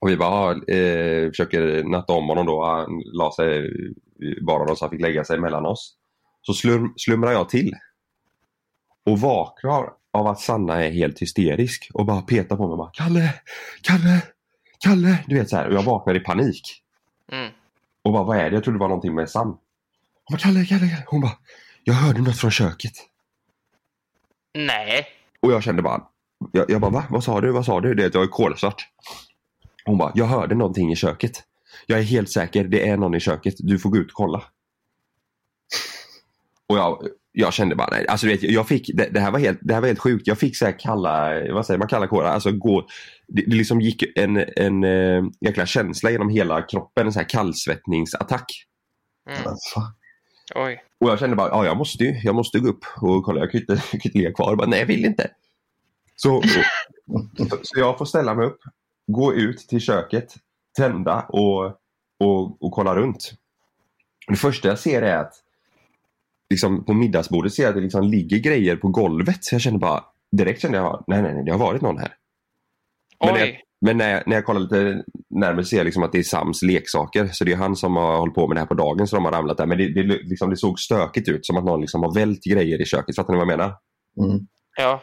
Och 0.00 0.08
vi 0.08 0.16
bara 0.16 0.50
eh, 0.50 1.28
försöker 1.28 1.84
natta 1.84 2.12
om 2.12 2.28
honom 2.28 2.46
då. 2.46 2.64
Han 2.64 3.02
la 3.04 3.32
sig 3.32 3.66
i 4.20 4.40
baren 4.40 4.76
så 4.76 4.84
han 4.84 4.90
fick 4.90 5.00
lägga 5.00 5.24
sig 5.24 5.38
mellan 5.38 5.66
oss. 5.66 5.94
Så 6.42 6.52
slum, 6.52 6.94
slumrar 6.96 7.32
jag 7.32 7.48
till. 7.48 7.72
Och 9.06 9.20
vaknar 9.20 10.03
av 10.14 10.26
att 10.26 10.40
Sanna 10.40 10.84
är 10.84 10.90
helt 10.90 11.22
hysterisk 11.22 11.90
och 11.94 12.06
bara 12.06 12.22
petar 12.22 12.56
på 12.56 12.62
mig 12.62 12.72
och 12.72 12.78
bara 12.78 12.90
Kalle! 12.92 13.34
Kalle! 13.82 14.22
Kalle! 14.78 15.24
Du 15.26 15.34
vet 15.34 15.50
så 15.50 15.56
här. 15.56 15.68
Och 15.68 15.74
jag 15.74 15.82
vaknar 15.82 16.14
i 16.14 16.20
panik. 16.20 16.82
Mm. 17.32 17.52
Och 18.02 18.12
bara 18.12 18.24
vad 18.24 18.36
är 18.36 18.50
det? 18.50 18.56
Jag 18.56 18.64
trodde 18.64 18.78
det 18.78 18.80
var 18.80 18.88
någonting 18.88 19.14
med 19.14 19.30
Sam. 19.30 19.48
Hon 19.48 19.58
bara 20.30 20.38
Kalle, 20.38 20.64
Kalle, 20.64 20.88
Kalle. 20.88 21.04
Hon 21.06 21.20
bara 21.20 21.32
Jag 21.84 21.94
hörde 21.94 22.20
något 22.20 22.38
från 22.38 22.50
köket. 22.50 22.92
Nej. 24.54 25.06
Och 25.40 25.52
jag 25.52 25.62
kände 25.62 25.82
bara 25.82 26.02
jag, 26.52 26.70
jag 26.70 26.80
bara 26.80 26.90
va? 26.90 27.04
Vad 27.10 27.24
sa 27.24 27.40
du? 27.40 27.52
Vad 27.52 27.64
sa 27.64 27.80
du? 27.80 27.94
Det 27.94 28.14
jag 28.14 28.22
är 28.22 28.26
kolsvart. 28.28 28.88
Hon 29.84 29.98
bara 29.98 30.12
Jag 30.14 30.26
hörde 30.26 30.54
någonting 30.54 30.92
i 30.92 30.96
köket. 30.96 31.42
Jag 31.86 31.98
är 31.98 32.02
helt 32.02 32.30
säker. 32.30 32.64
Det 32.64 32.88
är 32.88 32.96
någon 32.96 33.14
i 33.14 33.20
köket. 33.20 33.54
Du 33.58 33.78
får 33.78 33.90
gå 33.90 33.96
ut 33.96 34.06
och 34.06 34.16
kolla. 34.16 34.42
Och 36.68 36.78
jag, 36.78 37.08
jag 37.36 37.52
kände 37.52 37.76
bara 37.76 37.88
nej. 37.90 38.06
Alltså, 38.08 38.26
du 38.26 38.32
vet, 38.32 38.42
jag 38.42 38.68
fick, 38.68 38.90
det, 38.94 39.08
det, 39.10 39.20
här 39.20 39.30
var 39.30 39.38
helt, 39.38 39.58
det 39.62 39.74
här 39.74 39.80
var 39.80 39.88
helt 39.88 39.98
sjukt. 39.98 40.26
Jag 40.26 40.38
fick 40.38 40.56
så 40.56 40.64
här 40.64 40.78
kalla, 40.78 41.32
vad 41.52 41.66
säger 41.66 41.78
man, 41.78 41.88
kalla 41.88 42.06
kårar. 42.06 42.28
Alltså 42.28 42.52
gå, 42.52 42.86
det, 43.28 43.42
det 43.46 43.56
liksom 43.56 43.80
gick 43.80 44.18
en, 44.18 44.44
en 44.56 44.84
äh, 44.84 45.24
jäkla 45.40 45.66
känsla 45.66 46.10
genom 46.10 46.28
hela 46.28 46.62
kroppen. 46.62 47.06
En 47.06 47.12
så 47.12 47.18
här 47.18 47.28
kallsvettningsattack. 47.28 48.46
Mm. 49.30 49.56
Oj. 50.54 50.82
Och 51.00 51.10
jag 51.10 51.18
kände 51.18 51.36
bara, 51.36 51.48
ja 51.48 51.64
jag 51.64 51.76
måste 51.76 52.04
ju, 52.04 52.20
jag 52.22 52.34
måste 52.34 52.58
gå 52.58 52.68
upp 52.68 52.84
och 52.96 53.24
kolla. 53.24 53.40
Jag 53.40 53.50
kan 53.50 53.60
inte, 53.60 53.72
jag 53.72 53.82
kan 53.90 54.00
inte 54.04 54.18
ligga 54.18 54.32
kvar. 54.32 54.50
Jag 54.50 54.58
bara, 54.58 54.68
nej 54.68 54.80
jag 54.80 54.86
vill 54.86 55.04
inte. 55.04 55.30
Så, 56.16 56.42
så, 56.42 56.60
så 57.62 57.80
jag 57.80 57.98
får 57.98 58.04
ställa 58.04 58.34
mig 58.34 58.46
upp, 58.46 58.58
gå 59.06 59.34
ut 59.34 59.58
till 59.58 59.80
köket, 59.80 60.34
tända 60.76 61.20
och, 61.20 61.64
och, 62.20 62.62
och 62.62 62.72
kolla 62.72 62.96
runt. 62.96 63.32
Det 64.28 64.36
första 64.36 64.68
jag 64.68 64.78
ser 64.78 65.02
är 65.02 65.16
att 65.16 65.43
liksom, 66.50 66.84
på 66.84 66.94
middagsbordet 66.94 67.52
ser 67.52 67.62
jag 67.62 67.70
att 67.70 67.76
det 67.76 67.82
liksom 67.82 68.04
ligger 68.04 68.38
grejer 68.38 68.76
på 68.76 68.88
golvet. 68.88 69.44
Så 69.44 69.54
jag 69.54 69.62
känner 69.62 69.78
bara, 69.78 70.04
direkt 70.36 70.62
kände 70.62 70.78
jag, 70.78 71.04
nej 71.06 71.22
nej 71.22 71.34
nej, 71.34 71.44
det 71.44 71.52
har 71.52 71.58
varit 71.58 71.82
någon 71.82 71.98
här. 71.98 72.14
Men, 73.24 73.34
när 73.34 73.40
jag, 73.40 73.56
men 73.80 73.96
när, 73.96 74.10
jag, 74.10 74.22
när 74.26 74.36
jag 74.36 74.44
kollar 74.44 74.60
lite 74.60 75.04
närmare 75.30 75.64
ser 75.64 75.76
jag 75.76 75.84
liksom 75.84 76.02
att 76.02 76.12
det 76.12 76.18
är 76.18 76.22
Sams 76.22 76.62
leksaker. 76.62 77.28
Så 77.32 77.44
det 77.44 77.52
är 77.52 77.56
han 77.56 77.76
som 77.76 77.96
har 77.96 78.18
hållit 78.18 78.34
på 78.34 78.48
med 78.48 78.56
det 78.56 78.60
här 78.60 78.66
på 78.66 78.74
dagen 78.74 79.06
så 79.06 79.16
de 79.16 79.24
har 79.24 79.32
ramlat 79.32 79.56
där. 79.56 79.66
Men 79.66 79.78
det, 79.78 79.94
det, 79.94 80.02
liksom, 80.02 80.50
det 80.50 80.56
såg 80.56 80.80
stökigt 80.80 81.28
ut, 81.28 81.46
som 81.46 81.56
att 81.56 81.64
någon 81.64 81.80
liksom 81.80 82.02
har 82.02 82.14
vält 82.14 82.44
grejer 82.44 82.82
i 82.82 82.84
köket. 82.84 83.16
Fattar 83.16 83.32
ni 83.32 83.38
vad 83.38 83.48
jag 83.48 83.58
menar? 83.58 83.74
Mm. 84.20 84.46
Ja. 84.76 85.02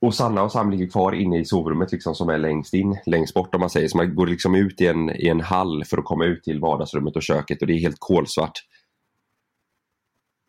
Och 0.00 0.14
Sanna 0.14 0.42
och 0.42 0.52
Sam 0.52 0.70
ligger 0.70 0.86
kvar 0.86 1.12
inne 1.12 1.38
i 1.38 1.44
sovrummet 1.44 1.92
liksom, 1.92 2.14
som 2.14 2.28
är 2.28 2.38
längst 2.38 2.74
in, 2.74 2.98
längst 3.06 3.34
bort 3.34 3.54
om 3.54 3.60
man 3.60 3.70
säger. 3.70 3.88
Så 3.88 3.96
man 3.96 4.14
går 4.14 4.26
liksom 4.26 4.54
ut 4.54 4.80
i 4.80 4.86
en, 4.86 5.10
i 5.10 5.28
en 5.28 5.40
hall 5.40 5.84
för 5.84 5.98
att 5.98 6.04
komma 6.04 6.24
ut 6.24 6.42
till 6.42 6.60
vardagsrummet 6.60 7.16
och 7.16 7.22
köket 7.22 7.60
och 7.60 7.66
det 7.66 7.72
är 7.72 7.80
helt 7.80 7.96
kolsvart. 7.98 8.52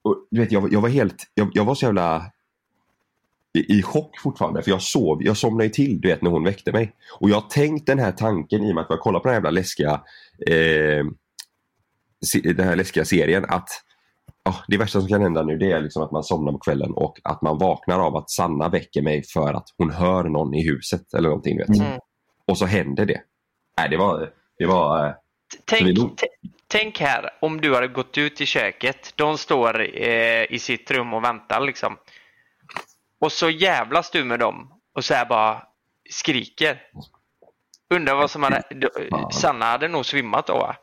Och, 0.08 0.28
du 0.32 0.40
vet, 0.40 0.52
jag, 0.52 0.74
jag 0.74 0.82
var 0.82 0.90
helt, 0.90 1.32
jag, 1.34 1.52
jag 1.54 1.66
var 1.66 1.76
så 1.76 1.86
jävla 1.86 2.32
i, 3.54 3.80
i 3.80 3.84
chock 3.84 4.20
fortfarande 4.20 4.64
för 4.64 4.72
jag 4.72 4.82
sov, 4.82 5.24
jag 5.24 5.38
somnade 5.38 5.64
ju 5.64 5.70
till 5.70 6.02
du 6.02 6.08
vet 6.08 6.22
när 6.22 6.32
hon 6.32 6.44
väckte 6.44 6.72
mig. 6.72 6.94
Och 7.20 7.30
jag 7.30 7.36
har 7.36 7.50
tänkt 7.50 7.88
den 7.88 8.00
här 8.00 8.12
tanken 8.12 8.64
i 8.64 8.72
och 8.72 8.76
med 8.76 8.82
att 8.82 8.90
jag 8.90 9.00
kollar 9.00 9.20
på 9.20 9.28
den 9.28 9.34
här 9.34 9.38
jävla 9.38 9.52
läskiga 9.52 10.02
eh, 10.48 11.06
den 12.44 12.68
här 12.68 12.76
läskiga 12.76 13.06
serien 13.06 13.46
att 13.48 13.70
ja, 14.44 14.56
det 14.68 14.78
värsta 14.78 15.00
som 15.00 15.10
kan 15.10 15.22
hända 15.22 15.44
nu 15.44 15.58
det 15.58 15.72
är 15.72 15.82
liksom 15.82 16.04
att 16.04 16.12
man 16.12 16.24
somnar 16.24 16.52
på 16.52 16.58
kvällen 16.58 16.92
och 16.92 17.20
att 17.24 17.42
man 17.42 17.58
vaknar 17.58 18.00
av 18.00 18.16
att 18.16 18.30
Sanna 18.30 18.70
väcker 18.70 19.02
mig 19.02 19.24
för 19.24 19.54
att 19.54 19.68
hon 19.78 19.92
hör 19.92 20.24
någon 20.24 20.54
i 20.54 20.68
huset 20.68 21.14
eller 21.14 21.30
någonting. 21.30 21.58
Du 21.58 21.64
vet. 21.64 21.78
Mm. 21.78 22.00
Och 22.46 22.58
så 22.58 22.66
händer 22.66 23.06
det. 23.06 23.22
Nej, 23.78 23.90
det 23.90 23.98
var... 23.98 24.34
Det 24.58 24.66
var 24.66 25.08
eh, 25.08 25.14
Tänk, 25.66 25.98
tänk 26.68 27.00
här 27.00 27.30
om 27.42 27.62
du 27.62 27.76
hade 27.76 27.88
gått 27.88 28.18
ut 28.18 28.42
i 28.42 28.46
köket. 28.46 29.14
De 29.16 29.38
står 29.38 29.82
eh, 29.82 30.44
i 30.54 30.60
sitt 30.60 30.92
rum 30.92 31.14
och 31.14 31.24
väntar 31.24 31.62
liksom. 31.62 31.98
Och 33.22 33.32
så 33.32 33.50
jävlas 33.50 34.12
du 34.12 34.24
med 34.24 34.40
dem 34.40 34.74
och 34.96 35.06
så 35.06 35.14
här 35.14 35.26
bara 35.26 35.64
skriker. 36.10 36.82
Undrar 37.94 38.16
vad 38.16 38.32
som 38.32 38.44
hade... 38.44 38.64
Sanna 39.34 39.66
hade 39.66 39.88
nog 39.88 40.06
svimmat 40.06 40.48
då 40.48 40.54
va? 40.54 40.76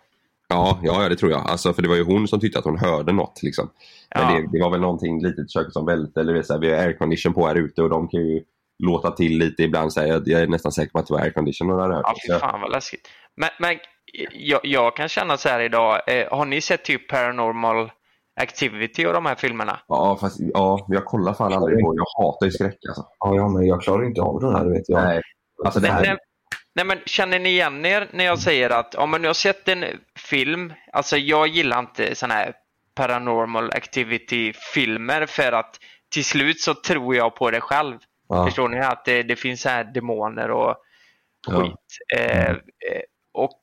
Ja, 0.49 0.79
ja, 0.83 1.09
det 1.09 1.17
tror 1.17 1.31
jag. 1.33 1.41
Alltså, 1.51 1.73
för 1.75 1.83
det 1.83 1.89
var 1.89 1.97
ju 1.97 2.05
hon 2.05 2.29
som 2.29 2.41
tyckte 2.41 2.59
att 2.59 2.65
hon 2.65 2.79
hörde 2.79 3.13
något. 3.13 3.43
Liksom. 3.43 3.71
Men 4.15 4.23
Ja. 4.35 4.41
det, 4.41 4.49
det 4.59 4.63
var 4.63 4.71
väl 4.71 4.81
någonting 4.81 5.23
litet 5.23 5.47
i 5.47 5.49
köket 5.49 5.73
som 5.73 5.87
välte. 5.87 6.21
Eller 6.21 6.43
så 6.43 6.53
här, 6.53 6.61
vi 6.61 6.71
har 6.73 6.79
aircondition 6.79 7.35
på 7.35 7.47
här 7.47 7.55
ute 7.55 7.83
och 7.83 7.91
de 7.91 8.09
kan 8.09 8.21
ju 8.21 8.43
låta 8.79 9.11
till 9.11 9.39
lite 9.39 9.63
ibland. 9.63 9.93
Så 9.93 10.01
här, 10.01 10.07
jag, 10.07 10.23
jag 10.29 10.43
är 10.43 10.47
nästan 10.47 10.73
säker 10.73 10.93
på 10.93 10.99
att 10.99 11.07
det 11.07 11.13
var 11.15 11.21
aircondition 11.21 11.71
hon 11.71 11.81
hade 11.81 11.95
hört. 11.95 12.05
Ja, 12.07 12.35
fy 12.35 12.41
fan 12.41 12.61
vad 12.61 12.73
läskigt. 12.73 13.09
Men, 13.37 13.51
men 13.59 13.79
jag, 14.33 14.61
jag 14.63 14.97
kan 14.97 15.09
känna 15.09 15.37
så 15.37 15.49
här 15.49 15.61
idag. 15.61 16.01
Eh, 16.07 16.29
har 16.39 16.45
ni 16.45 16.61
sett 16.61 16.85
typ 16.85 17.09
Paranormal 17.09 17.91
Activity 18.41 19.07
och 19.07 19.13
de 19.13 19.27
här 19.27 19.35
filmerna? 19.35 19.81
Ja, 19.89 20.19
fast 20.21 20.37
ja, 20.55 20.87
jag 20.89 21.05
kollar 21.05 21.35
fan 21.35 21.53
aldrig 21.53 21.81
på. 21.81 21.95
Jag 21.97 22.25
hatar 22.25 22.47
ju 22.47 22.53
skräck 22.53 22.79
alltså. 22.89 23.07
Ja, 23.19 23.37
ja, 23.37 23.49
men 23.49 23.67
jag 23.67 23.83
klarar 23.83 24.05
inte 24.05 24.21
av 24.21 24.41
den 24.41 24.55
här, 24.55 24.65
vet 24.65 24.89
jag. 24.89 25.05
Nej. 25.05 25.21
Alltså, 25.65 25.81
det 25.81 25.89
Nej, 25.89 25.97
här, 25.97 26.07
nej, 26.07 26.17
nej, 26.75 26.85
men 26.85 26.99
känner 27.07 27.39
ni 27.39 27.49
igen 27.49 27.87
er 27.87 28.09
när 28.13 28.25
jag 28.25 28.39
säger 28.39 28.71
att 28.71 28.95
om 28.95 29.11
man 29.11 29.23
nu 29.23 29.27
har 29.29 29.35
sett 29.35 29.69
en 29.69 29.85
film, 30.19 30.73
alltså 30.93 31.17
jag 31.17 31.49
gillar 31.49 31.79
inte 31.79 32.15
sådana 32.15 32.35
här 32.35 32.55
paranormal 32.95 33.71
activity-filmer 33.71 35.27
för 35.27 35.53
att 35.53 35.77
till 36.09 36.25
slut 36.25 36.61
så 36.61 36.75
tror 36.75 37.17
jag 37.17 37.35
på 37.37 37.51
det 37.51 37.61
själv. 37.61 37.99
Ja. 38.29 38.47
Förstår 38.47 38.69
ni? 38.69 38.81
Att 38.81 39.05
det, 39.05 39.23
det 39.23 39.37
finns 39.37 39.61
så 39.63 39.69
här 39.69 39.85
demoner 39.85 40.51
och 40.51 40.77
Ja. 41.47 41.61
skit. 41.61 42.19
Eh, 42.19 42.51
eh, 42.51 42.57
och 43.33 43.61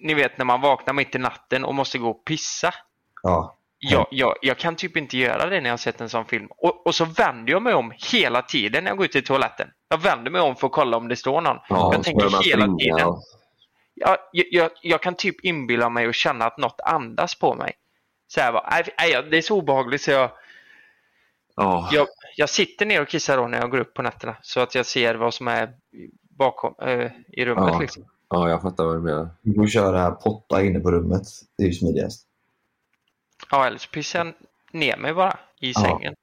ni 0.00 0.14
vet 0.14 0.38
när 0.38 0.44
man 0.44 0.60
vaknar 0.60 0.94
mitt 0.94 1.14
i 1.14 1.18
natten 1.18 1.64
och 1.64 1.74
måste 1.74 1.98
gå 1.98 2.10
och 2.10 2.24
pissa. 2.24 2.74
Ja. 3.22 3.56
Jag, 3.78 4.06
jag, 4.10 4.34
jag 4.42 4.58
kan 4.58 4.76
typ 4.76 4.96
inte 4.96 5.18
göra 5.18 5.46
det 5.46 5.60
när 5.60 5.68
jag 5.68 5.72
har 5.72 5.76
sett 5.76 6.00
en 6.00 6.08
sån 6.08 6.24
film. 6.24 6.48
Och, 6.50 6.86
och 6.86 6.94
så 6.94 7.04
vänder 7.04 7.52
jag 7.52 7.62
mig 7.62 7.74
om 7.74 7.92
hela 8.12 8.42
tiden 8.42 8.84
när 8.84 8.90
jag 8.90 8.96
går 8.96 9.06
ut 9.06 9.12
till 9.12 9.24
toaletten. 9.24 9.68
Jag 9.88 9.98
vänder 9.98 10.30
mig 10.30 10.40
om 10.40 10.56
för 10.56 10.66
att 10.66 10.72
kolla 10.72 10.96
om 10.96 11.08
det 11.08 11.16
står 11.16 11.40
någon. 11.40 11.56
ja, 11.68 11.92
jag 11.92 12.02
tänker 12.02 12.24
hela 12.24 12.38
springa 12.38 12.76
tiden. 12.76 13.14
Jag, 13.94 14.18
jag, 14.32 14.70
jag, 14.82 15.02
kan 15.02 15.14
typ 15.14 15.44
inbilla 15.44 15.88
mig 15.88 16.08
och 16.08 16.14
känna 16.14 16.44
att 16.44 16.58
något 16.58 16.80
andas 16.84 17.34
på 17.34 17.54
mig. 17.54 17.72
Så 18.28 18.40
här 18.40 18.52
bara, 18.52 18.70
nej, 18.98 19.26
det 19.30 19.36
är 19.36 19.42
så 19.42 19.58
obehagligt 19.58 20.02
så 20.02 20.10
jag, 20.10 20.30
Ja. 21.56 21.88
jag, 21.92 22.06
jag 22.36 22.48
sitter 22.48 22.86
ner 22.86 23.02
och 23.02 23.08
kissar 23.08 23.36
då 23.36 23.46
när 23.46 23.60
jag 23.60 23.70
går 23.70 23.78
upp 23.78 23.94
på 23.94 24.02
nätterna. 24.02 24.36
Så 24.42 24.60
att 24.60 24.74
jag 24.74 24.86
ser 24.86 25.14
vad 25.14 25.34
som 25.34 25.48
är 25.48 25.72
bakom, 26.38 26.74
eh, 26.82 27.10
i 27.28 27.44
rummet. 27.44 27.72
Ja. 27.72 27.80
Liksom. 27.80 28.04
Ja, 28.34 28.48
jag 28.50 28.62
fattar 28.62 28.84
vad 28.84 28.96
du 28.96 29.00
menar. 29.00 29.28
Du 29.42 29.54
får 29.54 29.66
köra 29.66 30.10
potta 30.10 30.62
inne 30.62 30.80
på 30.80 30.90
rummet. 30.90 31.22
Det 31.58 31.64
är 31.64 31.66
ju 31.66 31.72
smidigast. 31.72 32.26
Ja, 33.50 33.66
eller 33.66 33.78
så 33.78 33.88
pissar 33.90 34.18
jag 34.18 34.34
ner 34.80 34.96
mig 34.96 35.14
bara 35.14 35.38
i 35.60 35.72
Ja. 35.74 35.80
sängen. 35.80 36.14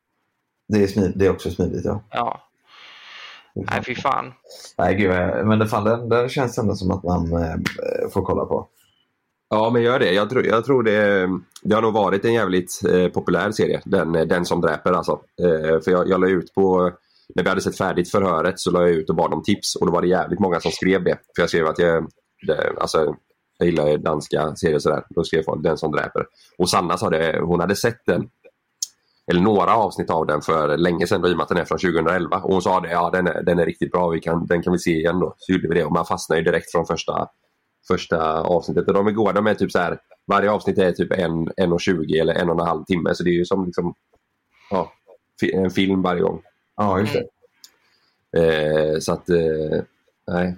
Det 0.67 0.84
är, 0.84 0.88
smid, 0.88 1.13
det 1.15 1.26
är 1.26 1.30
också 1.32 1.52
smidigt, 1.52 1.86
ja. 1.86 2.04
Ja. 2.10 2.41
Nej, 3.54 3.84
fy 3.86 3.95
fan. 3.95 4.34
Nej, 4.78 4.95
gud, 4.95 5.10
men 5.47 5.60
det, 5.60 5.67
fan, 5.67 5.84
den, 5.84 6.10
den 6.10 6.30
känns 6.30 6.58
ändå 6.58 6.76
som 6.76 6.91
att 6.91 7.04
man 7.04 7.34
eh, 7.34 7.56
får 8.13 8.21
kolla 8.21 8.45
på. 8.45 8.67
Ja, 9.50 9.69
men 9.69 9.82
gör 9.82 10.00
det. 10.00 10.12
Jag 10.13 10.30
tror, 10.30 10.45
jag 10.45 10.65
tror 10.65 10.84
det, 10.84 11.30
det 11.62 11.76
har 11.76 11.82
nog 11.82 11.93
varit 11.93 12.26
en 12.26 12.34
jävligt 12.34 12.82
eh, 12.93 13.08
populär 13.08 13.52
serie. 13.52 13.82
Den, 13.86 14.12
den 14.12 14.45
som 14.45 14.62
dräper 14.62 14.91
alltså. 14.93 15.12
Eh, 15.41 15.82
för 15.82 15.91
jag, 15.91 16.10
jag 16.10 16.21
la 16.21 16.28
ut 16.28 16.54
på, 16.54 16.91
när 17.36 17.44
vi 17.44 17.50
hade 17.50 17.62
sett 17.62 17.78
färdigt 17.78 18.12
förhöret 18.12 18.60
så 18.60 18.72
la 18.72 18.82
jag 18.82 18.89
ut 18.89 19.10
och 19.10 19.15
bad 19.15 19.34
om 19.34 19.44
tips 19.44 19.76
och 19.76 19.86
då 19.86 19.91
var 19.91 20.02
det 20.02 20.08
jävligt 20.08 20.39
många 20.39 20.60
som 20.60 20.72
skrev 20.72 21.04
det. 21.04 21.17
För 21.36 21.41
jag 21.41 21.50
skrev 21.50 21.67
att 21.67 21.80
jag, 21.80 22.08
det, 22.48 22.74
alltså, 22.80 23.15
jag 23.58 23.65
gillar 23.65 23.98
danska 23.98 24.56
serier 24.56 24.76
och 24.76 24.82
sådär. 24.82 25.04
Då 25.10 25.24
skrev 25.24 25.44
folk 25.44 25.63
den 25.63 25.78
som 25.78 25.91
dräper. 25.91 26.26
Och 26.58 26.70
Sanna 26.70 26.98
sa 26.98 27.10
det, 27.10 27.39
hon 27.44 27.60
hade 27.60 27.76
sett 27.76 28.06
den. 28.06 28.30
Eller 29.32 29.41
några 29.41 29.76
avsnitt 29.76 30.10
av 30.10 30.26
den 30.26 30.41
för 30.41 30.78
länge 30.78 31.08
sedan 31.08 31.22
då, 31.22 31.28
i 31.30 31.34
och 31.34 31.38
med 31.38 31.44
att 31.44 31.50
den 31.50 31.58
är 31.58 31.65
från 31.65 31.78
2011. 31.78 32.38
Och 32.38 32.54
hon 32.54 32.62
sa 32.62 32.80
det, 32.80 32.91
ja 32.91 33.10
den 33.10 33.28
är, 33.28 33.44
den 33.44 33.60
är 33.60 33.65
riktigt 33.65 33.91
bra, 33.91 34.10
vi 34.10 34.20
kan, 34.20 34.46
den 34.46 34.62
kan 34.62 34.74
vi 34.74 34.80
se 34.80 34.91
igen 34.91 35.20
då. 35.20 35.36
Så 35.38 35.52
gjorde 35.54 35.67
vi 35.67 35.74
det 35.74 35.86
och 35.86 35.91
man 35.91 36.06
fastnar 36.06 36.38
ju 36.38 36.44
direkt 36.44 36.72
från 36.72 36.86
första 36.86 37.28
första 37.88 38.41
avsnittet. 38.41 38.88
Och 38.88 38.94
de 38.94 39.08
är 39.08 39.12
goda. 39.12 39.32
De 39.32 39.48
är 39.48 39.54
typ 39.54 39.72
så 39.72 39.80
här, 39.80 40.00
varje 40.28 40.52
avsnitt 40.52 40.78
är 40.78 40.91
typ 40.91 41.12
en, 41.12 41.52
en 41.58 41.74
och 41.74 41.82
20 41.82 42.20
eller 42.20 42.34
en 42.34 42.50
och 42.50 42.60
en 42.60 42.67
halv 42.67 42.84
timme. 42.84 43.15
Så 43.15 43.24
det 43.24 43.30
är 43.30 43.34
ju 43.34 43.46
som 43.46 43.65
liksom, 43.65 43.94
ja, 44.70 44.91
en 45.54 45.72
film 45.72 46.02
varje 46.02 46.22
gång. 46.22 46.41
Ja, 46.76 47.00
just 47.00 47.14
det. 47.14 47.28
Eh, 48.38 49.00
så 49.00 49.14
att, 49.14 49.30
eh, 49.30 49.82
nej. 50.28 50.58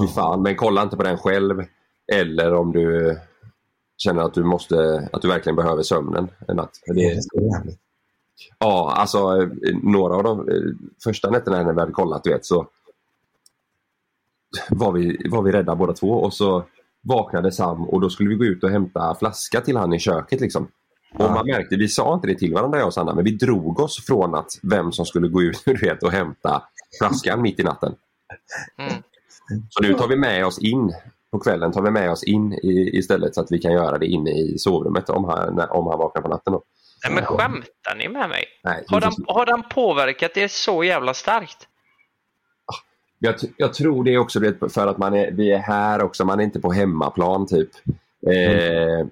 Fy 0.00 0.06
fan. 0.06 0.42
Men 0.42 0.56
kolla 0.56 0.82
inte 0.82 0.96
på 0.96 1.02
den 1.02 1.18
själv. 1.18 1.64
Eller 2.12 2.54
om 2.54 2.72
du 2.72 3.16
känner 3.96 4.22
att 4.22 4.34
du 4.34 4.44
måste, 4.44 5.08
att 5.12 5.22
du 5.22 5.28
verkligen 5.28 5.56
behöver 5.56 5.82
sömnen 5.82 6.30
en 6.48 6.56
natt. 6.56 6.70
Det, 6.86 7.20
ja, 8.58 8.94
alltså 8.96 9.18
eh, 9.42 9.48
några 9.82 10.14
av 10.14 10.22
de 10.22 10.48
eh, 10.48 10.72
första 11.04 11.30
nätterna 11.30 11.62
när 11.62 11.72
vi 11.72 11.80
hade 11.80 11.92
kollat, 11.92 12.24
du 12.24 12.30
vet, 12.30 12.44
så 12.44 12.66
var 14.70 14.92
vi, 14.92 15.28
var 15.30 15.42
vi 15.42 15.52
rädda 15.52 15.74
båda 15.74 15.92
två 15.92 16.10
och 16.10 16.34
så 16.34 16.64
vaknade 17.02 17.52
Sam 17.52 17.88
och 17.88 18.00
då 18.00 18.10
skulle 18.10 18.28
vi 18.28 18.34
gå 18.34 18.44
ut 18.44 18.64
och 18.64 18.70
hämta 18.70 19.14
flaska 19.14 19.60
till 19.60 19.76
han 19.76 19.92
i 19.92 19.98
köket. 19.98 20.40
Liksom. 20.40 20.68
Och 21.14 21.30
man 21.30 21.46
märkte, 21.46 21.76
vi 21.76 21.88
sa 21.88 22.14
inte 22.14 22.26
det 22.26 22.34
till 22.34 22.54
varandra 22.54 22.78
jag 22.78 22.86
och 22.86 22.94
Sanna, 22.94 23.14
men 23.14 23.24
vi 23.24 23.30
drog 23.30 23.80
oss 23.80 24.06
från 24.06 24.34
att 24.34 24.50
vem 24.62 24.92
som 24.92 25.06
skulle 25.06 25.28
gå 25.28 25.42
ut 25.42 25.62
du 25.64 25.74
vet, 25.74 26.02
och 26.02 26.12
hämta 26.12 26.62
flaskan 26.98 27.42
mitt 27.42 27.60
i 27.60 27.62
natten. 27.62 27.94
Så 29.70 29.82
nu 29.82 29.94
tar 29.94 30.08
vi 30.08 30.16
med 30.16 30.46
oss 30.46 30.58
in 30.58 30.92
på 31.32 31.38
kvällen 31.38 31.72
tar 31.72 31.82
vi 31.82 31.90
med 31.90 32.10
oss 32.10 32.24
in 32.24 32.52
i, 32.52 32.90
istället 32.98 33.34
så 33.34 33.40
att 33.40 33.52
vi 33.52 33.58
kan 33.58 33.72
göra 33.72 33.98
det 33.98 34.06
inne 34.06 34.30
i 34.30 34.58
sovrummet 34.58 35.10
om 35.10 35.24
han, 35.24 35.60
om 35.70 35.86
han 35.86 35.98
vaknar 35.98 36.22
på 36.22 36.28
natten. 36.28 36.52
Då. 36.52 36.62
Nej, 37.04 37.14
men 37.14 37.24
skämtar 37.24 37.94
ni 37.98 38.08
med 38.08 38.28
mig? 38.28 38.44
Nej, 38.64 38.84
Har 38.88 39.00
den, 39.00 39.12
har 39.26 39.46
den 39.46 39.62
påverkat 39.62 40.36
er 40.36 40.48
så 40.48 40.84
jävla 40.84 41.14
starkt? 41.14 41.68
Jag, 43.18 43.38
t- 43.38 43.48
jag 43.56 43.74
tror 43.74 44.04
det 44.04 44.14
är 44.14 44.18
också 44.18 44.40
för 44.70 44.86
att 44.86 44.98
man 44.98 45.14
är, 45.14 45.30
vi 45.30 45.52
är 45.52 45.58
här 45.58 46.02
också, 46.02 46.24
man 46.24 46.40
är 46.40 46.44
inte 46.44 46.60
på 46.60 46.72
hemmaplan 46.72 47.46
typ. 47.46 47.70
Eh, 48.26 49.06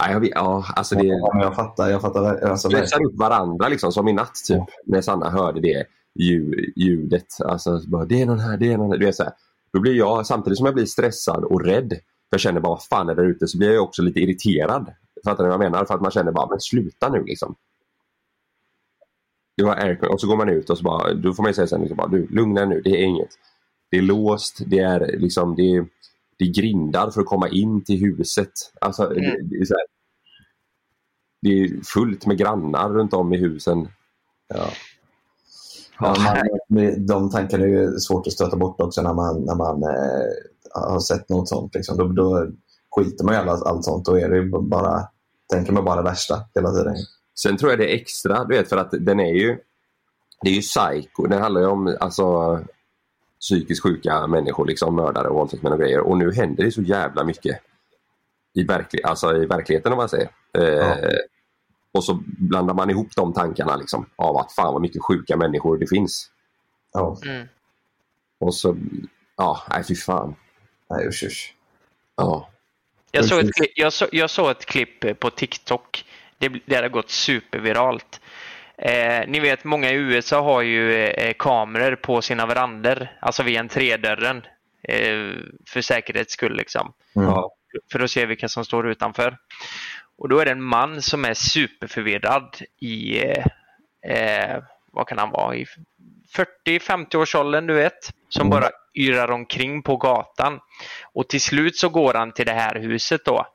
ja, 0.00 0.12
jag, 0.12 0.20
vet- 0.20 0.30
ja, 0.34 0.64
alltså 0.76 0.94
det, 0.94 1.06
Ja, 1.06 1.30
jag 1.42 1.54
fattar. 1.56 1.90
Jag 1.90 2.00
fattar 2.00 2.36
alltså, 2.36 2.68
stressar 2.68 3.04
upp 3.06 3.18
varandra 3.18 3.68
liksom 3.68 3.92
som 3.92 4.08
i 4.08 4.12
natt 4.12 4.34
typ. 4.48 4.62
När 4.86 5.00
Sanna 5.00 5.30
hörde 5.30 5.60
det 5.60 5.84
ljud, 6.14 6.72
ljudet. 6.76 7.26
Alltså, 7.44 7.80
bara, 7.86 8.04
det 8.04 8.22
är 8.22 8.26
någon 8.26 8.38
här, 8.40 8.56
det 8.56 8.72
är 8.72 8.78
någon 8.78 8.90
här. 8.90 8.98
Du 8.98 9.06
vet, 9.06 9.16
så 9.16 9.22
här. 9.22 9.32
Då 9.72 9.80
blir 9.80 9.94
jag, 9.94 10.26
samtidigt 10.26 10.56
som 10.56 10.66
jag 10.66 10.74
blir 10.74 10.86
stressad 10.86 11.44
och 11.44 11.64
rädd, 11.64 11.88
för 11.90 12.34
jag 12.34 12.40
känner 12.40 12.60
bara 12.60 12.70
vad 12.72 12.82
fan 12.82 13.08
är 13.08 13.14
där 13.14 13.24
ute, 13.24 13.46
så 13.48 13.58
blir 13.58 13.72
jag 13.72 13.84
också 13.84 14.02
lite 14.02 14.20
irriterad. 14.20 14.92
Fattar 15.24 15.44
ni 15.44 15.48
vad 15.48 15.54
jag 15.64 15.70
menar? 15.72 15.84
För 15.84 15.94
att 15.94 16.00
man 16.00 16.10
känner 16.10 16.32
bara, 16.32 16.48
men 16.50 16.60
sluta 16.60 17.08
nu 17.08 17.24
liksom. 17.24 17.54
Det 19.56 19.64
var 19.64 19.76
aircon 19.76 20.08
och 20.08 20.20
så 20.20 20.26
går 20.26 20.36
man 20.36 20.48
ut 20.48 20.70
och 20.70 20.78
så 20.78 20.84
bara, 20.84 21.14
då 21.14 21.32
får 21.34 21.42
man 21.42 21.50
ju 21.50 21.54
säga 21.54 21.66
sen, 21.66 21.80
liksom 21.80 21.96
bara, 21.96 22.08
du 22.08 22.26
lugna 22.26 22.64
nu, 22.64 22.80
det 22.80 22.90
är 22.90 23.04
inget. 23.04 23.28
Det 23.90 23.98
är 23.98 24.02
låst, 24.02 24.60
det 24.66 24.78
är 24.78 25.16
liksom, 25.18 25.54
det 25.54 25.62
är, 25.76 25.86
det 26.40 26.44
är 26.44 26.52
grindar 26.52 27.10
för 27.10 27.20
att 27.20 27.26
komma 27.26 27.48
in 27.48 27.84
till 27.84 28.00
huset. 28.00 28.52
Alltså, 28.80 29.08
det, 29.08 29.20
det, 29.42 29.56
är 29.56 29.64
så 29.64 29.74
här, 29.74 29.86
det 31.42 31.48
är 31.48 31.84
fullt 31.84 32.26
med 32.26 32.38
grannar 32.38 32.90
runt 32.90 33.14
om 33.14 33.32
i 33.32 33.36
husen. 33.36 33.88
Ja. 34.54 34.68
Ja, 35.98 36.16
man, 36.68 37.06
de 37.06 37.30
tankarna 37.30 37.64
är 37.64 37.68
ju 37.68 37.98
svårt 37.98 38.26
att 38.26 38.32
stöta 38.32 38.56
bort 38.56 38.80
också 38.80 39.02
när 39.02 39.14
man, 39.14 39.44
när 39.44 39.54
man 39.54 39.82
eh, 39.82 40.90
har 40.90 41.00
sett 41.00 41.28
något 41.28 41.48
sånt. 41.48 41.74
Liksom. 41.74 41.96
Då, 41.96 42.08
då 42.08 42.46
skiter 42.90 43.24
man 43.24 43.34
i 43.34 43.36
alla, 43.36 43.52
allt 43.52 43.84
sånt. 43.84 44.04
Då 44.04 44.18
är 44.18 44.28
det 44.28 44.36
ju 44.36 44.50
bara, 44.50 45.08
tänker 45.52 45.72
man 45.72 45.84
bara 45.84 45.96
det 45.96 46.10
värsta 46.10 46.44
hela 46.54 46.72
tiden. 46.72 46.94
Sen 47.38 47.56
tror 47.56 47.72
jag 47.72 47.78
det 47.78 47.92
är 47.92 47.96
extra, 47.96 48.44
du 48.44 48.56
vet, 48.56 48.68
för 48.68 48.76
att 48.76 48.90
den 48.90 49.20
är 49.20 49.32
ju 49.32 49.58
det 50.42 50.50
är 50.50 50.54
ju 50.54 50.60
psycho. 50.60 51.26
Den 51.26 51.42
handlar 51.42 51.60
ju 51.60 51.66
om 51.66 51.96
alltså, 52.00 52.58
psykiskt 53.40 53.82
sjuka 53.82 54.26
människor, 54.26 54.66
liksom 54.66 54.96
mördare 54.96 55.28
och 55.28 55.34
våldtäktsmän 55.34 55.72
och 55.72 55.78
grejer. 55.78 56.00
Och 56.00 56.18
nu 56.18 56.32
händer 56.34 56.64
det 56.64 56.72
så 56.72 56.82
jävla 56.82 57.24
mycket 57.24 57.60
i, 58.54 58.64
verklig, 58.64 59.02
alltså, 59.04 59.36
i 59.36 59.46
verkligheten 59.46 59.92
om 59.92 59.98
man 59.98 60.08
säger. 60.08 60.28
Eh, 60.58 61.08
Och 61.92 62.04
så 62.04 62.22
blandar 62.24 62.74
man 62.74 62.90
ihop 62.90 63.08
de 63.16 63.32
tankarna 63.32 63.76
liksom, 63.76 64.06
av 64.16 64.36
att 64.36 64.52
fan 64.52 64.72
vad 64.72 64.82
mycket 64.82 65.02
sjuka 65.02 65.36
människor 65.36 65.78
det 65.78 65.86
finns. 65.86 66.30
Ja. 66.92 67.16
Mm. 67.26 67.48
Och 68.40 68.54
så, 68.54 68.76
ja, 69.36 69.62
nej 69.70 69.84
fy 69.84 69.94
fan. 69.94 70.34
Nej 70.90 71.08
usch 71.08 71.22
usch. 71.26 71.54
Ja. 72.16 72.48
Jag 73.10 73.24
såg, 73.24 73.38
ett, 73.38 73.54
klipp- 73.54 73.72
jag, 73.74 73.92
så, 73.92 74.06
jag 74.12 74.30
såg 74.30 74.50
ett 74.50 74.66
klipp 74.66 75.20
på 75.20 75.30
TikTok. 75.30 76.04
Det, 76.38 76.48
det 76.66 76.74
har 76.76 76.88
gått 76.88 77.10
superviralt. 77.10 78.20
Eh, 78.82 79.24
ni 79.28 79.40
vet, 79.40 79.64
många 79.64 79.90
i 79.90 79.94
USA 79.94 80.40
har 80.42 80.62
ju 80.62 81.04
eh, 81.04 81.34
kameror 81.38 81.96
på 81.96 82.22
sina 82.22 82.46
verandor, 82.46 83.08
alltså 83.20 83.42
vid 83.42 83.58
entrédörren. 83.58 84.42
Eh, 84.88 85.34
för 85.68 85.80
säkerhets 85.80 86.32
skull 86.32 86.56
liksom. 86.56 86.92
Ja. 87.12 87.52
För 87.92 88.00
att 88.00 88.10
se 88.10 88.26
vilka 88.26 88.48
som 88.48 88.64
står 88.64 88.90
utanför. 88.90 89.36
Och 90.18 90.28
då 90.28 90.38
är 90.38 90.44
det 90.44 90.50
en 90.50 90.62
man 90.62 91.02
som 91.02 91.24
är 91.24 91.34
superförvirrad 91.34 92.56
i, 92.80 93.24
eh, 93.24 93.46
eh, 94.02 94.62
vad 94.92 95.08
kan 95.08 95.18
han 95.18 95.30
vara, 95.30 95.56
i 95.56 95.66
40-50-årsåldern 96.66 97.66
du 97.66 97.74
vet. 97.74 98.10
Som 98.28 98.50
bara 98.50 98.70
yrar 98.94 99.30
omkring 99.30 99.82
på 99.82 99.96
gatan. 99.96 100.60
Och 101.12 101.28
till 101.28 101.40
slut 101.40 101.76
så 101.76 101.88
går 101.88 102.14
han 102.14 102.32
till 102.32 102.46
det 102.46 102.52
här 102.52 102.74
huset 102.74 103.24
då. 103.24 103.46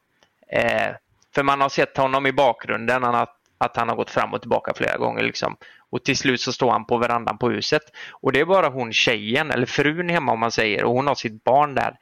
Eh, 0.51 0.91
för 1.35 1.43
man 1.43 1.61
har 1.61 1.69
sett 1.69 1.97
honom 1.97 2.25
i 2.25 2.31
bakgrunden, 2.31 3.03
han 3.03 3.13
har, 3.13 3.29
att 3.57 3.77
han 3.77 3.89
har 3.89 3.95
gått 3.95 4.09
fram 4.09 4.33
och 4.33 4.41
tillbaka 4.41 4.73
flera 4.75 4.97
gånger. 4.97 5.23
Liksom. 5.23 5.57
Och 5.89 6.03
till 6.03 6.17
slut 6.17 6.41
så 6.41 6.53
står 6.53 6.71
han 6.71 6.85
på 6.85 6.97
verandan 6.97 7.37
på 7.37 7.49
huset. 7.49 7.83
Och 8.11 8.31
det 8.31 8.39
är 8.39 8.45
bara 8.45 8.69
hon 8.69 8.93
tjejen, 8.93 9.51
eller 9.51 9.65
frun 9.65 10.09
hemma 10.09 10.31
om 10.31 10.39
man 10.39 10.51
säger, 10.51 10.83
och 10.83 10.93
hon 10.93 11.07
har 11.07 11.15
sitt 11.15 11.43
barn 11.43 11.75
där. 11.75 11.97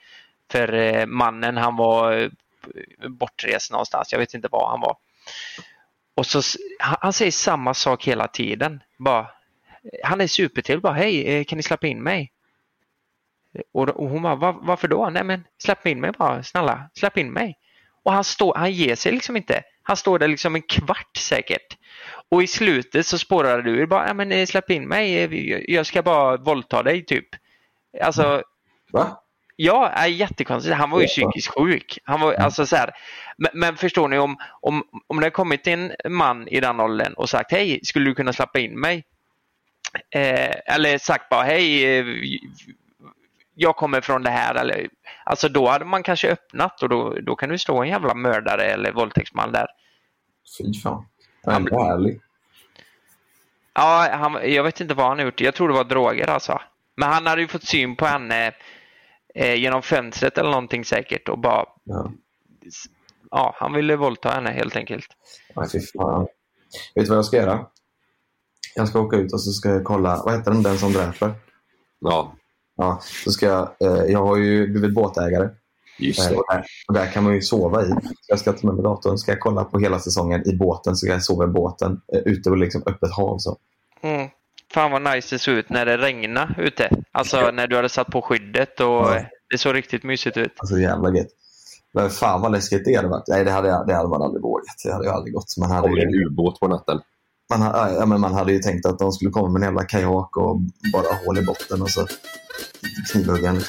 För 0.52 0.74
eh, 0.74 1.06
mannen 1.06 1.58
han 1.58 1.76
var 1.76 2.14
eh, 2.14 2.30
bortrest 3.10 3.72
någonstans, 3.72 4.12
jag 4.12 4.20
vet 4.20 4.34
inte 4.34 4.48
var 4.52 4.70
han 4.70 4.80
var. 4.80 4.98
Och 6.16 6.26
så, 6.26 6.42
han, 6.80 7.14
säger 7.14 7.32
samma 7.32 7.74
sak 7.74 8.08
hela 8.08 8.28
tiden. 8.28 8.84
Bara, 8.98 9.20
eh, 9.20 9.28
han 10.04 10.22
är 10.22 10.28
supertrevlig, 10.28 10.84
bara 10.84 10.94
hej, 10.94 11.28
eh, 11.28 11.44
kan 11.44 11.58
ni 11.58 11.64
släppa 11.64 11.88
in 11.88 12.04
mig? 12.04 12.32
Eh, 13.54 13.62
och, 13.72 13.90
och 13.90 14.10
hon 14.10 14.22
bara, 14.22 14.52
varför 14.52 14.88
då? 14.88 15.10
Nej 15.10 15.24
men 15.24 15.44
släpp 15.58 15.88
in 15.88 16.02
mig 16.02 16.12
bara, 16.12 16.44
snälla, 16.44 16.90
släpp 16.94 17.18
in 17.18 17.32
mig. 17.32 17.58
Och 18.04 18.14
han, 18.14 18.24
står, 18.24 18.56
han 18.56 18.72
ger 18.72 18.96
sig 18.96 19.12
liksom 19.12 19.38
inte. 19.38 19.64
Han 19.84 19.98
står 19.98 20.20
där 20.20 20.28
liksom 20.28 20.56
en 20.56 20.62
kvart 20.62 21.18
säkert. 21.18 21.78
Och 22.30 22.44
i 22.44 22.48
slutet 22.48 23.06
så 23.06 23.18
spårar 23.18 23.62
du 23.62 23.88
bara, 23.88 24.08
"Ja, 24.08 24.14
men 24.14 24.32
eh, 24.32 24.46
släpp 24.46 24.70
in 24.70 24.88
mig, 24.88 25.24
eh, 25.24 25.34
jag- 25.74 25.86
ska 25.86 26.02
bara 26.02 26.38
våldta 26.38 26.84
dig 26.84 27.06
typ. 27.06 27.28
Alltså, 28.02 28.42
Va? 28.92 29.20
Ja, 29.56 29.90
är 29.90 30.08
jättekonstigt. 30.08 30.76
Han 30.76 30.90
var 30.90 31.00
ju 31.02 31.08
psykiskt 31.08 31.48
sjuk. 31.48 32.00
Han 32.04 32.22
var, 32.22 32.34
alltså, 32.34 32.66
så 32.66 32.76
här, 32.76 32.92
men, 33.38 33.52
men 33.54 33.78
förstår 33.78 34.08
ni 34.08 34.18
om, 34.18 34.38
om, 34.62 34.84
om 35.08 35.20
det 35.20 35.26
har 35.26 35.32
kommit 35.32 35.68
en 35.68 35.92
man 36.10 36.48
i 36.48 36.60
den 36.60 36.80
åldern 36.80 37.14
och 37.14 37.30
sagt 37.30 37.52
hej, 37.52 37.80
skulle 37.84 38.06
du 38.10 38.16
kunna 38.16 38.34
släppa 38.34 38.60
in 38.60 38.80
mig? 38.80 39.04
Eh, 40.16 40.76
eller 40.76 40.98
sagt 40.98 41.30
bara 41.30 41.44
hej, 41.44 41.98
eh, 41.98 42.06
jag 43.56 43.76
kommer 43.76 44.02
från 44.02 44.24
det 44.24 44.30
här. 44.30 44.56
Eller, 44.56 44.90
alltså 45.26 45.50
då 45.50 45.70
hade 45.70 45.86
man 45.86 46.04
kanske 46.04 46.32
öppnat 46.32 46.84
och 46.84 46.90
då, 46.90 47.18
då 47.22 47.36
kan 47.36 47.50
du 47.50 47.58
stå 47.58 47.82
en 47.82 47.90
jävla 47.90 48.14
mördare 48.14 48.64
eller 48.64 48.92
våldtäktsman 48.92 49.52
där. 49.52 49.68
Fy 50.58 50.74
fan. 50.74 51.06
Han 51.46 51.68
är 51.68 51.94
ärlig. 51.94 52.22
Ja, 53.74 54.10
han, 54.12 54.54
jag 54.54 54.64
vet 54.64 54.82
inte 54.82 54.94
vad 54.94 55.08
han 55.08 55.18
har 55.18 55.26
gjort. 55.26 55.42
Jag 55.42 55.56
tror 55.56 55.68
det 55.68 55.74
var 55.74 55.84
droger 55.84 56.30
alltså. 56.30 56.62
Men 56.96 57.10
han 57.10 57.26
hade 57.26 57.42
ju 57.42 57.48
fått 57.48 57.64
syn 57.68 57.96
på 57.96 58.06
henne 58.06 58.52
eh, 59.36 59.56
genom 59.56 59.82
fönstret 59.82 60.38
eller 60.38 60.50
någonting 60.50 60.86
säkert 60.86 61.30
och 61.30 61.40
bara 61.40 61.66
Ja. 61.84 62.12
ja, 63.32 63.56
han 63.58 63.74
ville 63.74 63.96
våldta 63.96 64.30
henne 64.30 64.50
helt 64.52 64.76
enkelt. 64.76 65.08
Nej, 65.56 65.70
fy 65.72 65.80
fan. 65.80 66.28
Vet 66.96 67.06
du 67.06 67.10
vad 67.10 67.18
jag 67.18 67.26
ska 67.26 67.38
göra? 67.38 67.66
Jag 68.76 68.88
ska 68.88 69.00
åka 69.00 69.18
ut 69.18 69.34
och 69.34 69.42
så 69.42 69.52
ska 69.52 69.70
jag 69.70 69.84
kolla, 69.84 70.22
vad 70.26 70.38
heter 70.38 70.52
den, 70.52 70.64
den 70.64 70.78
som 70.78 70.94
dräper? 70.94 71.34
Ja. 72.00 72.36
Ja, 72.84 73.00
så 73.24 73.32
ska 73.32 73.46
jag, 73.46 73.70
eh, 73.80 74.12
jag 74.12 74.26
har 74.26 74.38
ju 74.38 74.68
blivit 74.68 74.94
båtägare. 74.94 75.50
Just 76.00 76.30
det. 76.30 76.34
Eh, 76.36 76.40
och, 76.40 76.46
där, 76.50 76.66
och 76.88 76.94
där 76.94 77.06
kan 77.06 77.24
man 77.24 77.34
ju 77.34 77.42
sova 77.42 77.84
i. 77.84 77.88
Så 77.90 77.98
jag 78.28 78.40
ska 78.40 78.54
ta 78.54 78.68
med 78.68 78.76
mig 78.76 78.84
datorn, 78.84 79.18
ska 79.18 79.32
jag 79.32 79.40
kolla 79.40 79.64
på 79.64 79.80
hela 79.80 80.00
säsongen 80.00 80.48
i 80.48 80.56
båten, 80.56 80.96
så 80.96 81.06
ska 81.06 81.14
jag 81.14 81.24
sova 81.24 81.44
i 81.44 81.48
båten 81.48 82.02
eh, 82.14 82.20
ute 82.20 82.50
på 82.50 82.56
liksom 82.56 82.84
öppet 82.86 83.12
hav. 83.12 83.38
Så. 83.38 83.58
Mm. 84.02 84.28
Fan 84.74 84.92
vad 84.92 85.02
nice 85.02 85.36
det 85.36 85.40
såg 85.40 85.54
ut 85.56 85.70
när 85.70 85.86
det 85.86 85.98
regnade 85.98 86.56
ute. 86.58 86.90
Alltså 87.12 87.52
när 87.52 87.68
du 87.68 87.76
hade 87.76 87.90
satt 87.90 88.08
på 88.08 88.22
skyddet 88.22 88.80
och 88.80 88.86
Ja. 88.88 89.22
det 89.50 89.58
såg 89.58 89.76
riktigt 89.76 90.04
mysigt 90.04 90.38
ut. 90.38 90.54
Alltså 90.58 90.80
jävla 90.80 91.16
gött. 91.18 91.28
Men 91.94 92.10
fan 92.10 92.42
vad 92.42 92.52
läskigt 92.52 92.86
det 92.86 92.96
hade 92.96 93.08
varit. 93.08 93.28
Nej, 93.28 93.44
det 93.46 93.52
hade, 93.52 93.68
jag- 93.68 93.88
det 93.88 93.94
hade 93.94 94.10
man 94.10 94.22
aldrig 94.22 94.42
vågat. 94.44 94.66
Det 94.84 94.92
hade 94.92 95.06
ju 95.06 95.12
aldrig 95.12 95.34
gått. 95.34 95.58
Man 95.60 95.72
hade, 95.72 95.82
Kommer 95.82 95.96
det 95.98 96.04
en 96.06 96.12
ju, 96.12 96.26
ubåt 96.26 96.60
på 96.60 96.68
natten? 96.68 97.02
Man, 97.58 97.94
ja, 97.96 98.06
men 98.06 98.22
man 98.22 98.34
hade 98.34 98.54
ju 98.54 98.60
tänkt 98.60 98.86
att 98.86 99.00
de 99.00 99.12
skulle 99.12 99.32
komma 99.32 99.50
med 99.50 99.60
en 99.60 99.68
jävla 99.68 99.84
kajak 99.84 100.38
och 100.38 100.62
bara 100.94 101.16
hål 101.26 101.38
i 101.38 101.42
botten 101.42 101.82
och 101.82 101.90
så 101.90 102.08
knivhugga 103.12 103.50
en. 103.50 103.62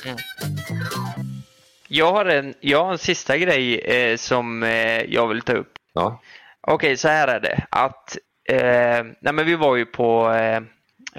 Jag 1.88 2.12
har 2.12 2.24
en, 2.24 2.54
jag 2.60 2.84
har 2.84 2.92
en 2.92 2.98
sista 2.98 3.38
grej 3.38 3.78
eh, 3.78 4.16
som 4.16 4.62
eh, 4.62 5.02
jag 5.02 5.28
vill 5.28 5.40
ta 5.40 5.52
upp. 5.52 5.72
Ja. 5.92 6.20
Okej, 6.60 6.96
så 6.96 7.08
här 7.08 7.28
är 7.28 7.40
det. 7.40 7.66
Att, 7.70 8.16
eh, 8.48 9.04
nej 9.20 9.32
men 9.32 9.46
vi 9.46 9.54
var 9.56 9.76
ju 9.76 9.86
på 9.86 10.32
eh, 10.32 10.62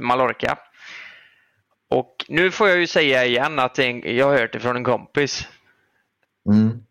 Mallorca. 0.02 0.58
Och 1.90 2.26
nu 2.28 2.52
får 2.52 2.70
jag 2.70 2.78
ju 2.78 2.88
säga 2.88 3.26
igen 3.26 3.60
att 3.60 3.80
en, 3.80 4.16
jag 4.16 4.26
har 4.26 4.38
hört 4.38 4.54
det 4.54 4.60
från 4.60 4.76
en 4.76 4.84
kompis. 4.84 5.48
Mm. 6.50 6.84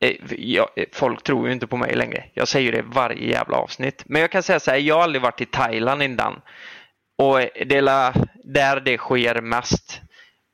Eh, 0.00 0.16
jag, 0.38 0.68
eh, 0.76 0.84
folk 0.92 1.22
tror 1.22 1.46
ju 1.46 1.52
inte 1.52 1.66
på 1.66 1.76
mig 1.76 1.94
längre. 1.94 2.24
Jag 2.34 2.48
säger 2.48 2.72
det 2.72 2.82
varje 2.82 3.30
jävla 3.30 3.56
avsnitt. 3.56 4.02
Men 4.06 4.20
jag 4.20 4.30
kan 4.30 4.42
säga 4.42 4.60
så 4.60 4.70
här, 4.70 4.78
jag 4.78 4.94
har 4.94 5.02
aldrig 5.02 5.22
varit 5.22 5.40
i 5.40 5.46
Thailand 5.46 6.02
innan. 6.02 6.40
Och 7.18 7.38
det 7.66 7.76
är 7.76 7.82
la- 7.82 8.14
där 8.44 8.80
det 8.80 8.98
sker 8.98 9.40
mest, 9.42 10.00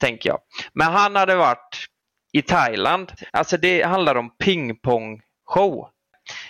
tänker 0.00 0.28
jag. 0.28 0.38
Men 0.72 0.86
han 0.92 1.16
hade 1.16 1.36
varit 1.36 1.86
i 2.32 2.42
Thailand. 2.42 3.12
Alltså 3.32 3.56
det 3.56 3.82
handlar 3.82 4.14
om 4.14 4.30
pingpongshow. 4.44 5.88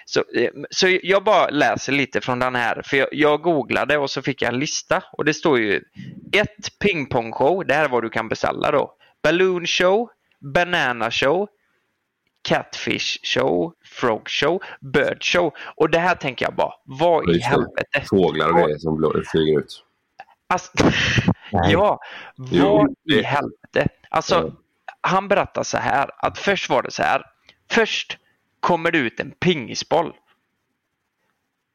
Så, 0.04 0.20
eh, 0.20 0.50
så 0.70 0.98
jag 1.02 1.24
bara 1.24 1.48
läser 1.48 1.92
lite 1.92 2.20
från 2.20 2.38
den 2.38 2.54
här, 2.54 2.82
för 2.84 2.96
jag, 2.96 3.08
jag 3.12 3.42
googlade 3.42 3.98
och 3.98 4.10
så 4.10 4.22
fick 4.22 4.42
jag 4.42 4.52
en 4.52 4.58
lista 4.60 5.02
och 5.12 5.24
det 5.24 5.34
står 5.34 5.58
ju 5.58 5.82
ett 6.36 6.78
pingpongshow, 6.80 7.66
det 7.66 7.74
här 7.74 7.84
är 7.84 7.88
vad 7.88 8.02
du 8.02 8.08
kan 8.10 8.28
beställa 8.28 8.70
då. 8.70 8.92
Balloon 9.22 9.66
show, 9.66 10.08
banana 10.54 11.10
show, 11.10 11.48
catfish 12.46 13.18
show, 13.22 13.72
frog 13.84 14.28
show, 14.28 14.62
bird 14.80 15.24
show. 15.24 15.54
Och 15.76 15.90
det 15.90 15.98
här 15.98 16.14
tänker 16.14 16.46
jag 16.46 16.54
bara, 16.54 16.72
vad 16.84 17.30
i 17.30 17.38
helvete? 17.40 18.04
Fåglar 18.10 18.48
och 18.48 18.56
grejer 18.56 18.78
som 18.78 18.96
blå- 18.96 19.22
flyger 19.30 19.58
ut. 19.58 19.84
Alltså, 20.48 20.72
ja, 21.50 22.00
vad 22.36 22.94
i 23.04 23.22
helvete? 23.22 23.88
Alltså, 24.10 24.54
han 25.00 25.28
berättar 25.28 25.62
så 25.62 25.78
här 25.78 26.10
att 26.16 26.38
först 26.38 26.70
var 26.70 26.82
det 26.82 26.90
så 26.90 27.02
här. 27.02 27.22
Först 27.70 28.18
kommer 28.60 28.90
det 28.90 28.98
ut 28.98 29.20
en 29.20 29.30
pingisboll. 29.30 30.12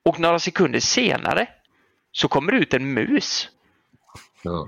Och 0.06 0.20
några 0.20 0.40
sekunder 0.40 0.80
senare 0.80 1.48
så 2.12 2.28
kommer 2.28 2.52
det 2.52 2.58
ut 2.58 2.74
en 2.74 2.94
mus 2.94 3.50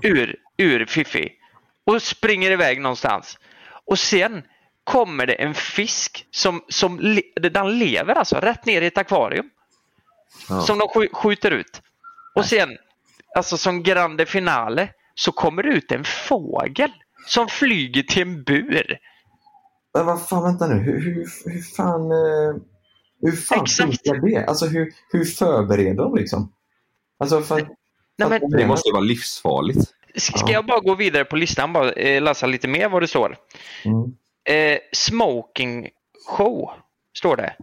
ur, 0.02 0.36
ur 0.56 0.86
Fifi 0.86 1.32
och 1.84 2.02
springer 2.02 2.50
iväg 2.50 2.80
någonstans. 2.80 3.38
Och 3.84 3.98
sen 3.98 4.42
kommer 4.84 5.26
det 5.26 5.32
en 5.34 5.54
fisk 5.54 6.26
som, 6.30 6.62
som 6.68 7.20
den 7.52 7.78
lever 7.78 8.14
alltså 8.14 8.36
rätt 8.36 8.66
ner 8.66 8.82
i 8.82 8.86
ett 8.86 8.98
akvarium. 8.98 9.50
Ja. 10.48 10.60
Som 10.60 10.78
de 10.78 10.84
sk- 10.88 11.14
skjuter 11.14 11.50
ut. 11.50 11.82
Och 12.34 12.44
sen, 12.44 12.68
alltså 13.36 13.56
som 13.56 13.82
grande 13.82 14.26
finale, 14.26 14.88
så 15.14 15.32
kommer 15.32 15.62
det 15.62 15.68
ut 15.68 15.92
en 15.92 16.04
fågel 16.04 16.90
som 17.26 17.48
flyger 17.48 18.02
till 18.02 18.22
en 18.22 18.42
bur. 18.42 18.98
Men 19.94 20.06
vad 20.06 20.28
fan, 20.28 20.42
vänta 20.42 20.66
nu. 20.66 20.74
Hur, 20.74 21.00
hur, 21.00 21.26
hur 21.52 21.62
fan, 21.62 22.10
eh, 22.12 22.62
hur 23.20 23.32
fan 23.32 23.66
funkar 23.66 24.26
det? 24.26 24.44
Alltså 24.46 24.66
hur, 24.66 24.92
hur 25.12 25.24
förbereder 25.24 25.94
de 25.94 26.14
liksom? 26.16 26.52
Alltså 27.18 27.40
för, 27.42 27.68
Nej, 28.18 28.28
men- 28.28 28.50
Det 28.50 28.66
måste 28.66 28.90
vara 28.92 29.00
livsfarligt. 29.02 29.94
Ska 30.16 30.52
jag 30.52 30.66
bara 30.66 30.80
gå 30.80 30.94
vidare 30.94 31.24
på 31.24 31.36
listan 31.36 31.72
bara 31.72 31.92
eh, 31.92 32.22
läsa 32.22 32.46
lite 32.46 32.68
mer 32.68 32.88
vad 32.88 33.02
det 33.02 33.08
står? 33.08 33.36
Mm. 33.84 34.16
Eh, 34.44 34.78
smoking 34.92 35.90
show 36.26 36.70
står 37.16 37.36
det. 37.36 37.56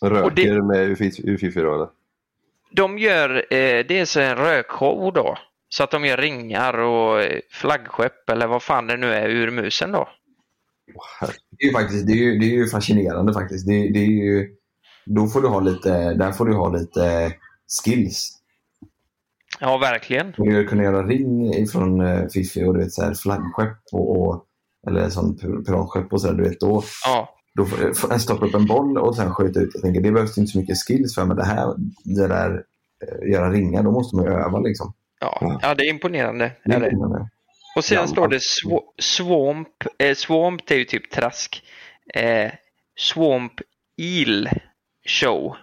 Röker 0.00 0.24
Och 0.24 0.32
det- 0.32 0.62
med 0.62 0.90
UFI 1.24 1.50
då 1.54 1.74
eller? 1.74 1.88
De 2.70 2.98
gör, 2.98 3.30
eh, 3.36 3.84
det 3.88 3.98
är 3.98 4.04
så 4.04 4.20
en 4.20 4.36
rökshow 4.36 5.12
då. 5.12 5.38
Så 5.68 5.84
att 5.84 5.90
de 5.90 6.04
gör 6.04 6.16
ringar 6.16 6.78
och 6.78 7.22
eh, 7.22 7.40
flaggskepp 7.50 8.30
eller 8.30 8.46
vad 8.46 8.62
fan 8.62 8.86
det 8.86 8.96
nu 8.96 9.12
är 9.12 9.28
ur 9.28 9.50
musen 9.50 9.92
då. 9.92 10.08
det, 11.50 11.64
är 11.64 11.66
ju 11.66 11.72
faktiskt, 11.72 12.06
det, 12.06 12.12
är 12.12 12.16
ju, 12.16 12.38
det 12.38 12.46
är 12.46 12.54
ju 12.54 12.66
fascinerande 12.66 13.32
faktiskt. 13.32 13.66
Det, 13.66 13.72
det 13.72 13.98
är 13.98 14.06
ju, 14.06 14.56
då 15.06 15.26
får 15.26 15.40
du 15.40 15.48
ha 15.48 15.60
lite, 15.60 16.14
där 16.14 16.32
får 16.32 16.46
du 16.46 16.54
ha 16.54 16.68
lite 16.68 17.32
skills. 17.84 18.40
Ja, 19.60 19.78
verkligen. 19.78 20.34
Du 20.36 20.66
kunna 20.66 20.82
göra 20.82 21.06
ring 21.06 21.54
ifrån 21.54 22.00
eh, 22.00 22.26
Fifi 22.28 22.64
och 22.64 22.74
du 22.74 22.80
vet, 22.80 22.92
så 22.92 23.02
här, 23.02 23.14
flaggskepp 23.14 23.78
och, 23.92 24.20
och, 24.20 24.46
eller 24.86 25.08
sån 25.10 25.36
pir- 25.38 25.64
piratskepp 25.64 26.12
och 26.12 26.20
sådär. 26.20 26.34
Du 26.34 26.42
vet, 26.48 26.60
då, 26.60 26.82
Ja. 27.04 27.28
då 27.54 27.64
får 27.66 28.10
jag 28.10 28.20
stoppa 28.20 28.46
upp 28.46 28.54
en 28.54 28.66
boll 28.66 28.98
och 28.98 29.16
sen 29.16 29.34
skjuta 29.34 29.60
ut. 29.60 29.70
Jag 29.74 29.82
tänker, 29.82 30.00
det 30.00 30.12
behövs 30.12 30.38
inte 30.38 30.52
så 30.52 30.58
mycket 30.58 30.76
skills 30.86 31.14
för, 31.14 31.24
men 31.24 31.36
det 31.36 31.44
här, 31.44 31.74
det 32.04 32.28
där, 32.28 32.62
eh, 33.06 33.30
göra 33.32 33.50
ringar, 33.50 33.82
då 33.82 33.90
måste 33.92 34.16
man 34.16 34.24
ju 34.24 34.30
öva 34.30 34.58
liksom. 34.58 34.92
Ja, 35.20 35.58
ja 35.62 35.74
det 35.74 35.84
är 35.86 35.90
imponerande. 35.90 36.52
Det 36.64 36.72
är 36.74 36.92
imponerande. 36.92 37.28
Och 37.76 37.84
sen 37.84 37.96
Ja, 37.98 38.06
står 38.06 38.28
det 38.28 38.36
sw- 38.38 38.80
swamp. 38.98 39.68
Eh, 39.98 40.14
swamp 40.14 40.62
det 40.66 40.74
är 40.74 40.78
ju 40.78 40.84
typ 40.84 41.10
trask. 41.10 41.62
Eh, 42.14 42.50
swamp 42.98 43.52
eel 44.02 44.48
show. 45.08 45.56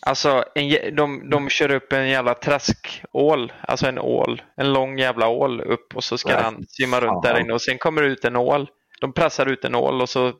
Alltså 0.00 0.44
en, 0.54 0.96
de, 0.96 1.30
de 1.30 1.48
kör 1.48 1.70
upp 1.70 1.92
en 1.92 2.08
jävla 2.08 2.34
traskål. 2.34 3.52
Alltså 3.60 3.86
en 3.86 3.98
ål. 3.98 4.42
En 4.56 4.72
lång 4.72 4.98
jävla 4.98 5.28
ål 5.28 5.60
upp 5.60 5.96
och 5.96 6.04
så 6.04 6.18
ska 6.18 6.28
den 6.28 6.66
simma 6.68 7.00
runt 7.00 7.24
fan. 7.24 7.34
där 7.34 7.40
inne 7.40 7.52
och 7.52 7.62
sen 7.62 7.78
kommer 7.78 8.02
det 8.02 8.08
ut 8.08 8.24
en 8.24 8.36
ål. 8.36 8.68
De 9.00 9.12
pressar 9.12 9.46
ut 9.46 9.64
en 9.64 9.74
ål 9.74 10.02
och 10.02 10.08
så 10.08 10.32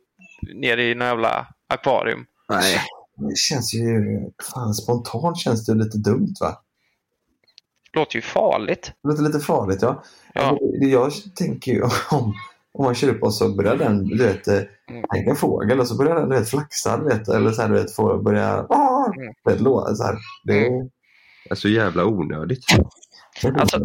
ner 0.55 0.77
i 0.77 0.93
en 0.93 1.01
jävla 1.01 1.47
akvarium. 1.69 2.25
Nej. 2.49 2.79
Det 3.17 3.37
känns 3.37 3.75
ju, 3.75 4.21
fan 4.53 4.75
spontant 4.75 5.39
känns 5.39 5.67
det 5.67 5.75
lite 5.75 5.99
dumt 5.99 6.35
va? 6.41 6.59
Låter 7.93 8.17
ju 8.17 8.23
farligt. 8.23 8.93
Det 9.03 9.09
låter 9.09 9.23
lite 9.23 9.39
farligt 9.41 9.83
ja. 9.83 10.03
Ja. 10.35 10.59
Det, 10.81 10.87
jag 10.87 11.13
tänker 11.37 11.73
ju 11.73 11.83
om, 12.11 12.35
om 12.73 12.85
man 12.85 12.95
kör 12.95 13.09
upp 13.09 13.23
och 13.23 13.35
så 13.35 13.49
börjar 13.57 13.77
den, 13.77 14.05
du 14.05 14.25
vet, 14.27 14.49
eh, 14.49 14.61
Mm. 14.91 15.05
tänk 15.13 15.27
en 15.29 15.37
fågel 15.37 15.81
och 15.81 15.89
så 15.89 15.97
börjar 15.97 16.15
den 16.15 16.29
du 16.29 16.39
vet, 16.39 16.51
flaxa, 16.51 16.97
du 16.97 17.05
vet, 17.05 17.29
eller 17.29 17.53
så 17.53 17.63
här, 17.63 17.69
du 17.69 17.75
vet, 17.75 17.95
får 17.95 18.23
börja, 18.23 18.67
ah, 19.09 19.53
Mm. 19.53 19.65
låta 19.65 19.95
så 19.95 20.05
här. 20.05 20.17
Det, 20.45 20.61
Det 21.45 21.51
är 21.51 21.55
så 21.55 21.69
jävla 21.69 22.05
onödigt. 22.05 22.65
Alltså, 23.45 23.81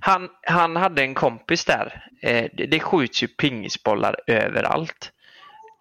Han, 0.00 0.28
han 0.42 0.76
hade 0.76 1.02
en 1.02 1.14
kompis 1.14 1.64
där. 1.64 2.06
Eh, 2.22 2.50
det, 2.52 2.66
det 2.66 2.80
skjuts 2.80 3.22
ju 3.22 3.28
pingisbollar 3.28 4.16
överallt. 4.26 5.12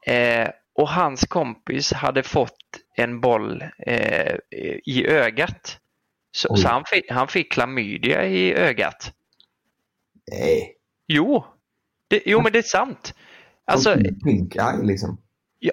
Eh, 0.05 0.49
och 0.75 0.89
hans 0.89 1.25
kompis 1.25 1.93
hade 1.93 2.23
fått 2.23 2.57
en 2.95 3.21
boll 3.21 3.63
eh, 3.88 4.36
i 4.86 5.07
ögat. 5.07 5.77
Så, 6.31 6.55
så 6.55 6.67
han, 6.67 6.84
fick, 6.86 7.11
han 7.11 7.27
fick 7.27 7.51
klamydia 7.51 8.25
i 8.25 8.53
ögat. 8.53 9.13
Nej. 10.31 10.75
Jo, 11.07 11.45
det, 12.07 12.21
jo 12.25 12.41
men 12.41 12.51
det 12.51 12.57
är 12.59 12.63
sant. 12.63 13.13
Alltså, 13.65 13.95
Pink 14.25 14.55
eye 14.55 14.84
liksom. 14.84 15.21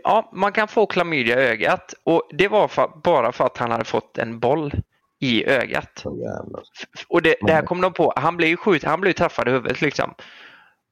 Ja, 0.05 0.31
man 0.33 0.53
kan 0.53 0.69
få 0.69 0.87
klamydia 0.87 1.41
i 1.41 1.47
ögat 1.47 1.95
och 2.05 2.23
det 2.33 2.49
var 2.49 2.69
för, 2.69 2.91
bara 3.05 3.33
för 3.33 3.45
att 3.47 3.59
han 3.59 3.71
hade 3.71 3.85
fått 3.85 4.19
en 4.19 4.39
boll 4.39 4.73
i 5.21 5.45
ögat. 5.47 6.03
Jävlar. 6.05 6.63
Och 7.09 7.23
det, 7.23 7.35
det 7.41 7.53
här 7.53 7.63
kom 7.63 7.81
de 7.81 7.93
på. 7.93 8.13
Han 8.17 8.37
blev 8.37 8.49
ju 8.51 8.57
skjut, 8.57 8.85
han 8.85 9.01
blev 9.01 9.13
träffad 9.13 9.49
i 9.49 9.51
huvudet 9.51 9.81
liksom. 9.81 10.15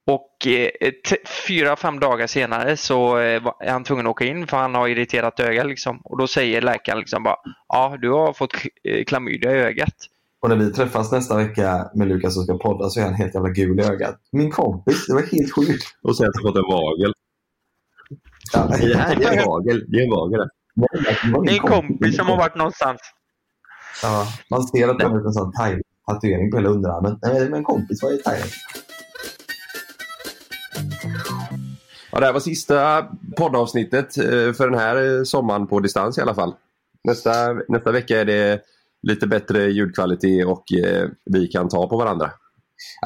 Och 0.07 0.46
eh, 0.46 0.90
t- 1.09 1.16
fyra, 1.46 1.76
fem 1.76 2.01
dagar 2.01 2.26
senare 2.26 2.76
så 2.76 3.18
eh, 3.18 3.42
var- 3.42 3.57
är 3.61 3.70
han 3.72 3.84
tvungen 3.84 4.07
att 4.07 4.11
åka 4.11 4.24
in 4.24 4.46
för 4.46 4.57
han 4.57 4.74
har 4.74 4.88
irriterat 4.88 5.40
öga 5.40 5.64
liksom. 5.64 6.01
Och 6.05 6.18
då 6.18 6.26
säger 6.26 6.62
läkaren 6.62 6.99
liksom 6.99 7.22
bara 7.22 7.36
ja 7.68 7.96
du 8.01 8.11
har 8.11 8.32
fått 8.32 8.53
eh, 8.84 9.05
klamydia 9.05 9.53
i 9.57 9.59
ögat. 9.61 9.94
Och 10.40 10.49
när 10.49 10.57
vi 10.57 10.72
träffas 10.72 11.12
nästa 11.12 11.36
vecka 11.36 11.90
med 11.94 12.09
Lukas 12.09 12.36
och 12.36 12.44
ska 12.44 12.59
podda 12.59 12.88
så 12.88 13.01
är 13.01 13.05
han 13.05 13.14
helt 13.14 13.34
jävla 13.34 13.49
gul 13.51 13.80
i 13.80 13.82
ögat. 13.84 14.16
Min 14.32 14.51
kompis, 14.51 15.07
det 15.07 15.14
var 15.14 15.22
helt 15.22 15.55
sjukt. 15.55 15.84
Och 16.03 16.16
sen 16.16 16.26
har 16.26 16.49
fått 16.49 16.57
en 16.57 16.70
vagel. 16.70 17.12
Ja. 18.53 18.68
Det 18.80 18.96
här 18.96 19.16
det 19.16 19.24
är 19.24 19.38
en 19.38 19.44
vagel. 19.46 19.84
Det 19.88 19.99
är 19.99 20.05
en 20.05 20.11
vagel. 20.11 20.38
det. 20.40 20.49
Min 21.40 21.49
En 21.49 21.59
kompis 21.59 22.16
som 22.16 22.26
har 22.26 22.36
varit 22.36 22.57
någonstans. 22.57 23.01
Ja, 24.03 24.26
man 24.51 24.62
ser 24.62 24.88
att 24.88 24.99
det 24.99 25.05
har 25.07 25.26
en 25.26 25.32
sån 25.32 25.53
thai- 25.53 25.80
tatuering 26.07 26.51
på 26.51 26.57
hela 26.57 26.68
underarmen. 26.68 27.18
Nej, 27.22 27.40
men 27.44 27.55
en 27.55 27.64
kompis 27.64 28.03
var 28.03 28.12
i 28.12 28.18
Thailand. 28.22 28.51
Ja, 32.12 32.20
det 32.20 32.26
här 32.26 32.32
var 32.32 32.40
sista 32.40 33.07
poddavsnittet 33.36 34.18
eh, 34.18 34.53
för 34.53 34.70
den 34.70 34.78
här 34.78 35.18
eh, 35.18 35.22
sommaren 35.24 35.66
på 35.66 35.80
distans 35.80 36.18
i 36.18 36.20
alla 36.20 36.34
fall. 36.34 36.55
Nästa, 37.05 37.53
nästa 37.68 37.92
vecka 37.92 38.20
är 38.20 38.24
det 38.24 38.61
lite 39.03 39.26
bättre 39.26 39.64
ljudkvalitet 39.64 40.46
och 40.46 40.72
eh, 40.72 41.09
vi 41.24 41.46
kan 41.46 41.68
ta 41.68 41.88
på 41.88 41.96
varandra. 41.96 42.30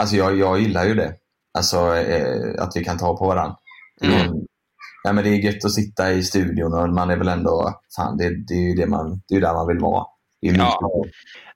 Alltså 0.01 0.17
jag, 0.17 0.39
jag 0.39 0.61
gillar 0.61 0.85
ju 0.85 0.95
det. 0.95 1.15
Alltså 1.59 1.97
eh, 1.97 2.63
att 2.63 2.73
vi 2.77 2.85
kan 2.85 2.99
ta 2.99 3.17
på 3.17 3.27
varandra. 3.27 3.57
Mm. 4.03 4.42
Ja, 5.05 5.13
men 5.13 5.25
det 5.25 5.31
är 5.31 5.35
gött 5.35 5.65
att 5.65 5.73
sitta 5.73 6.13
i 6.13 6.23
studion 6.23 6.75
och 6.75 6.89
man 6.89 7.11
är 7.11 7.17
väl 7.17 7.29
ändå, 7.29 7.81
fan 7.97 8.17
det, 8.17 8.47
det 8.49 8.55
är 8.55 8.69
ju 8.69 8.75
det 8.75 8.87
man, 8.87 9.23
det 9.29 9.35
är 9.37 9.41
där 9.41 9.55
man 9.55 9.67
vill 9.69 9.79
vara. 9.79 10.07
Ja. 10.41 10.81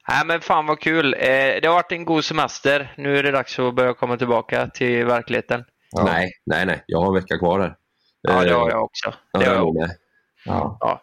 Nej 0.08 0.26
men 0.26 0.40
fan 0.40 0.66
vad 0.66 0.80
kul. 0.80 1.14
Eh, 1.14 1.20
det 1.62 1.66
har 1.66 1.74
varit 1.74 1.92
en 1.92 2.04
god 2.04 2.24
semester. 2.24 2.94
Nu 2.96 3.18
är 3.18 3.22
det 3.22 3.30
dags 3.30 3.58
att 3.58 3.74
börja 3.74 3.94
komma 3.94 4.16
tillbaka 4.16 4.66
till 4.66 5.04
verkligheten. 5.06 5.64
Nej, 6.04 6.30
nej, 6.46 6.66
nej. 6.66 6.84
Jag 6.86 7.00
har 7.00 7.06
en 7.06 7.14
vecka 7.14 7.38
kvar 7.38 7.60
här. 7.60 7.74
Ja 8.22 8.44
det 8.44 8.50
Eh, 8.50 8.58
har 8.58 8.70
jag 8.70 8.84
också. 8.84 9.14
ja, 9.32 9.38
Det 9.40 9.46
har 9.46 9.54
jag 9.54 9.66
jag 9.66 9.74
med. 9.74 9.90
Ja. 10.44 10.76
Ja. 10.80 11.02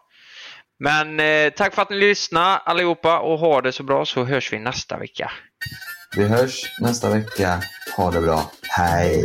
Men 0.78 1.20
eh, 1.20 1.50
tack 1.56 1.74
för 1.74 1.82
att 1.82 1.90
ni 1.90 1.96
lyssnade 1.96 2.56
allihopa 2.56 3.18
och 3.20 3.38
ha 3.38 3.60
det 3.60 3.72
så 3.72 3.82
bra 3.82 4.04
så 4.04 4.24
hörs 4.24 4.52
vi 4.52 4.58
nästa 4.58 4.98
vecka. 4.98 5.30
Vi 6.16 6.28
hörs 6.28 6.80
nästa 6.80 7.10
vecka. 7.10 7.60
Ha 7.96 8.10
det 8.10 8.20
bra. 8.20 8.50
Hej! 8.76 9.24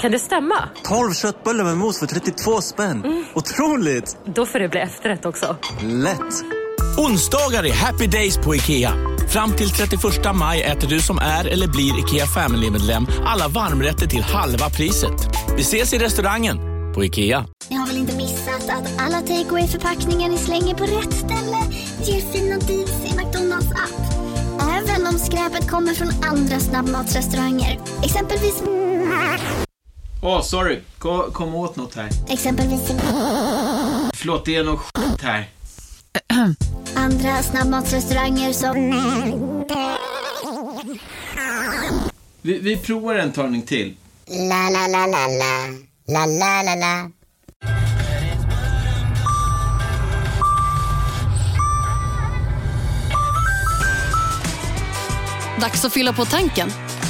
Kan 0.00 0.12
det 0.12 0.18
stämma? 0.18 0.68
12 0.84 1.12
köttbullar 1.12 1.64
med 1.64 1.76
mos 1.76 1.98
för 1.98 2.06
32 2.06 2.60
spänn. 2.60 3.24
Otroligt! 3.34 4.16
Då 4.24 4.46
får 4.46 4.58
det 4.58 4.68
bli 4.68 4.80
efterrätt 4.80 5.26
också. 5.26 5.56
Lätt! 5.82 6.44
Onsdagar 6.98 7.66
är 7.66 7.72
happy 7.72 8.06
days 8.06 8.38
på 8.38 8.54
IKEA. 8.54 8.92
Fram 9.32 9.52
till 9.52 9.70
31 9.70 10.02
maj 10.34 10.62
äter 10.62 10.88
du 10.88 11.00
som 11.00 11.18
är 11.18 11.44
eller 11.46 11.68
blir 11.68 11.98
IKEA 11.98 12.26
Family-medlem 12.26 13.06
alla 13.26 13.48
varmrätter 13.48 14.06
till 14.06 14.22
halva 14.22 14.70
priset. 14.70 15.28
Vi 15.56 15.62
ses 15.62 15.92
i 15.92 15.98
restaurangen 15.98 16.56
på 16.94 17.04
IKEA. 17.04 17.44
Ni 17.70 17.76
har 17.76 17.86
väl 17.86 17.96
inte 17.96 18.16
missat 18.16 18.70
att 18.70 19.00
alla 19.00 19.20
takeaway 19.20 19.66
förpackningar 19.68 20.28
ni 20.28 20.38
slänger 20.38 20.74
på 20.74 20.84
rätt 20.84 21.12
ställe 21.14 21.58
ger 22.04 22.32
fina 22.32 22.58
deals 22.58 23.04
i 23.04 23.16
McDonalds 23.16 23.70
app. 23.70 24.00
Även 24.62 25.06
om 25.06 25.18
skräpet 25.18 25.70
kommer 25.70 25.94
från 25.94 26.08
andra 26.24 26.60
snabbmatsrestauranger. 26.60 27.80
Exempelvis... 28.04 28.62
Åh, 30.22 30.42
sorry. 30.42 30.80
Kom, 30.98 31.32
kom 31.32 31.54
åt 31.54 31.76
något 31.76 31.94
här. 31.94 32.08
Exempelvis... 32.28 32.80
Förlåt, 34.14 34.44
det 34.44 34.56
är 34.56 34.64
något 34.64 34.80
skit 34.80 35.22
här. 35.22 35.48
Andra 36.94 37.42
snabbmatsrestauranger 37.42 38.52
som... 38.52 38.74
Vi, 42.42 42.58
vi 42.58 42.76
provar 42.76 43.14
en 43.14 43.32
talning 43.32 43.62
till. 43.62 43.96
La, 44.26 44.70
la, 44.70 44.86
la, 44.86 45.06
la, 45.06 45.26
la. 45.26 45.66
La, 46.08 46.26
la, 46.26 46.62
la, 46.62 46.74
la. 46.74 47.10
Dags 55.60 55.84
att 55.84 55.92
fylla 55.92 56.12
på 56.12 56.24
tanken. 56.24 56.70